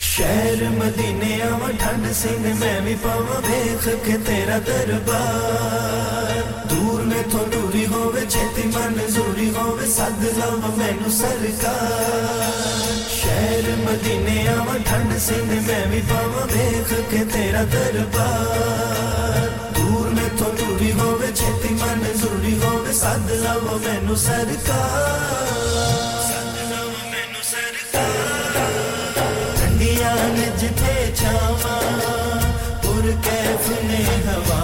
شہر 0.00 0.62
مدینے 0.70 1.42
آو 1.42 1.70
ٹھنڈ 1.78 2.06
سنگھ 2.14 2.46
میں 2.60 2.80
بھی 2.80 2.94
پاو 3.02 3.40
دیکھ 3.48 3.88
کے 4.04 4.12
تیرا 4.26 4.58
دربار۔ 4.66 6.40
دور 6.70 7.00
میں 7.02 7.22
تو 7.32 7.44
دوری 7.52 7.86
ہووے، 7.86 8.20
چھتی 8.28 8.62
من 8.64 8.98
زوری 9.08 9.50
ہووے 9.56 9.86
صد 9.86 10.24
لاواں 10.38 10.76
مینوں 10.76 11.10
سرکار۔ 11.10 12.50
شہر 13.22 13.68
مدینے 13.78 14.48
آو 14.48 14.76
ٹھنڈ 14.84 15.18
سنگھ 15.18 15.52
میں 15.66 15.86
بھی 15.90 16.00
پاو 16.08 16.46
دیکھ 16.54 16.94
کے 17.10 17.24
تیرا 17.32 17.62
دربار۔ 17.72 19.45
ਸਦ 23.06 23.30
ਲਵ 23.32 23.66
ਮੈਨੂੰ 23.82 24.16
ਸਰਕਾਰ। 24.16 25.44
ਸਦ 26.22 26.56
ਲਵ 26.70 26.88
ਮੈਨੂੰ 27.10 27.42
ਸਰਕਾਰ 27.42 29.20
ਠੰਡੀਆਂ 29.58 30.16
ਨੇ 30.28 30.50
ਜਿੱਥੇ 30.60 31.14
ਛਾਵਾਂ, 31.16 31.80
ਪੁਰ 32.82 33.12
ਕੈਫ 33.24 33.68
ਨੇ 33.84 34.04
ਹਵਾ। 34.26 34.55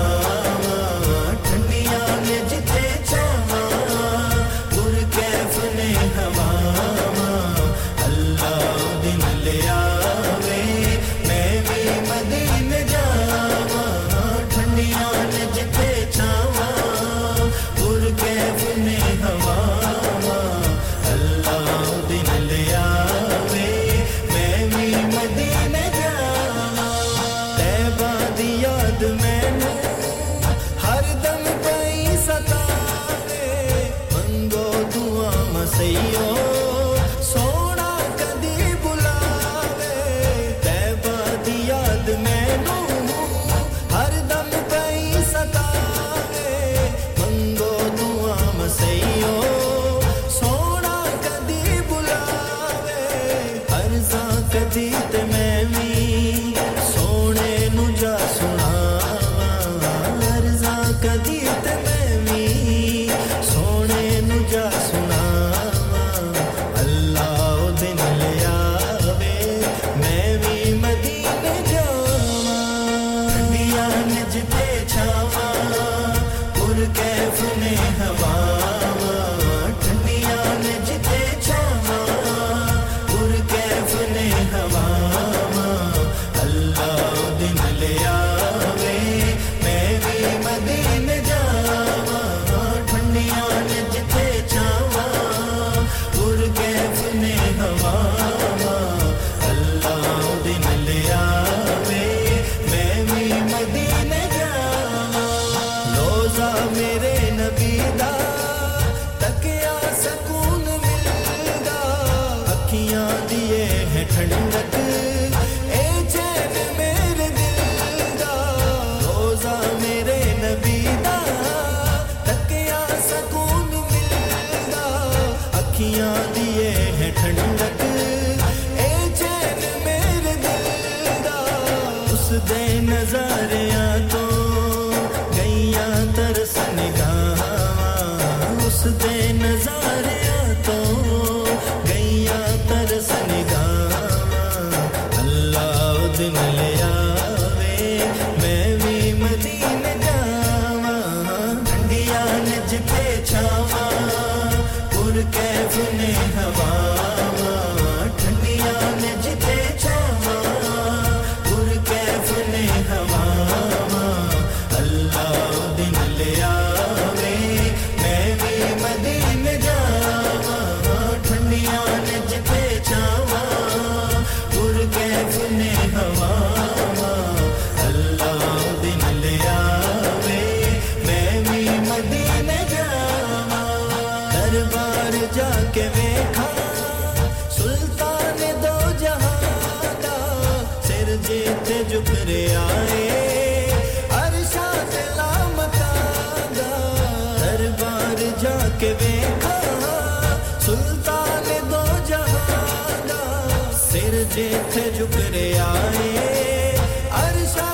جیت 204.34 204.74
چکر 204.96 205.34
آئے 205.60 206.76
ہر 207.12 207.34
شا 207.54 207.66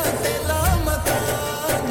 دام 0.49 0.81
مکار 0.85 1.85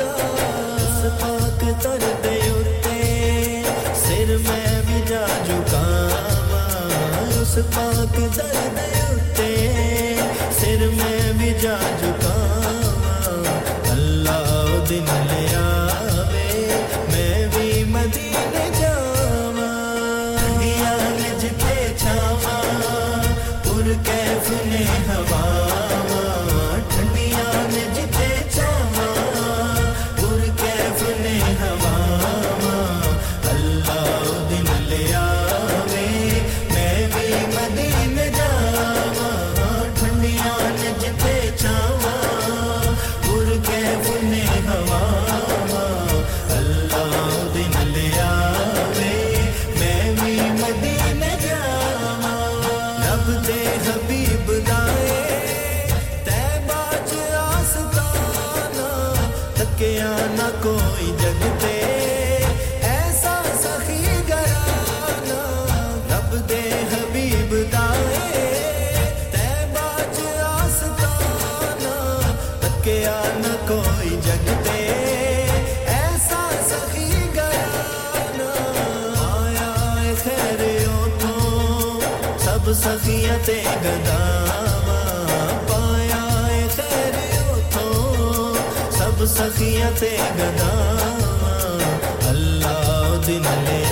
پاک 1.19 1.63
چلتے 1.83 2.33
ہوتے 2.49 3.63
سر 4.01 4.35
میں 4.47 4.81
بھی 4.87 5.01
جا 5.07 5.25
چکا 5.47 5.83
ہاں 6.51 7.29
اس 7.41 7.57
پاک 7.75 8.19
چلتے 8.35 8.89
ہوتے 8.99 9.49
سر 10.59 10.87
میں 10.97 11.31
بھی 11.37 11.53
جا 11.61 11.77
چکا 12.01 12.26
سے 83.47 83.61
گداما 83.83 85.01
تو 87.71 88.55
سب 88.91 89.23
سخیت 89.35 90.03
گداما 90.39 91.55
اللہ 92.29 93.15
دن 93.27 93.47
لے 93.65 93.83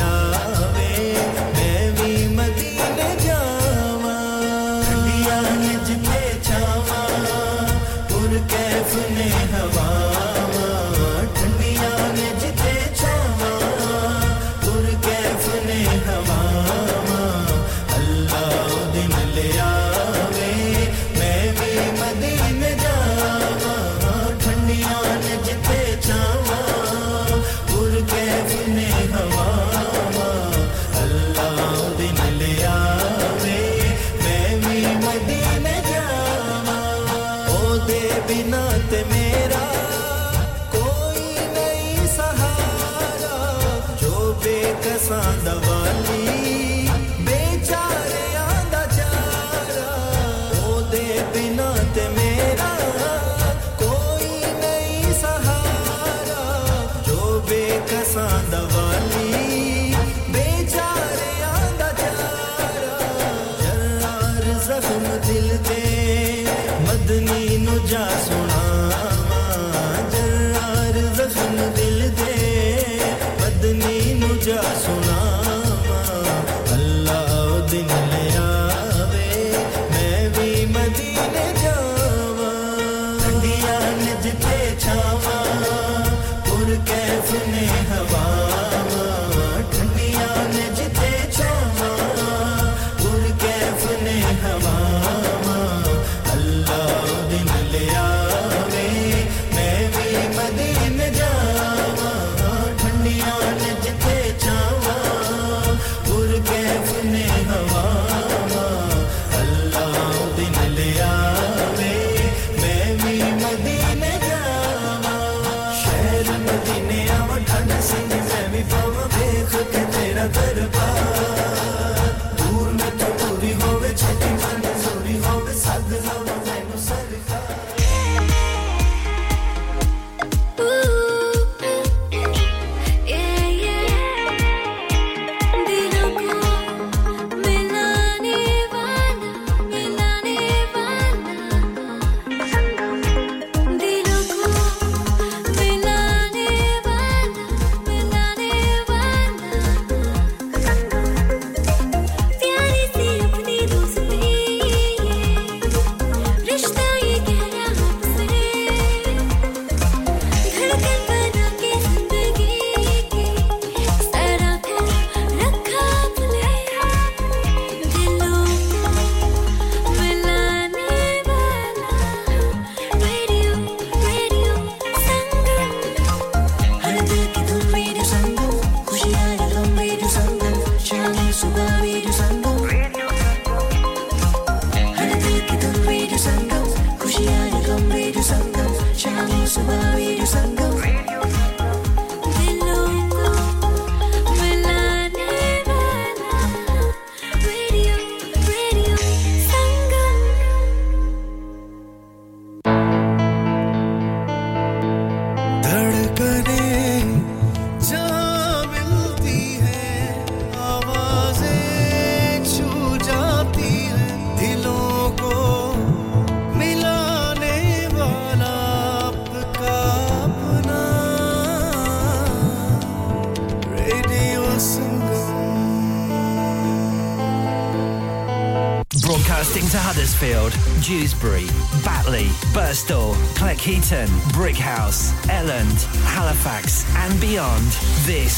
Dewsbury, 230.86 231.48
Batley, 231.84 232.26
Burstall, 232.54 233.16
Cleckheaton, 233.34 234.08
Brickhouse, 234.34 235.14
Elland, 235.24 235.84
Halifax, 236.04 236.86
and 236.98 237.20
beyond. 237.20 237.66
This 238.06 238.34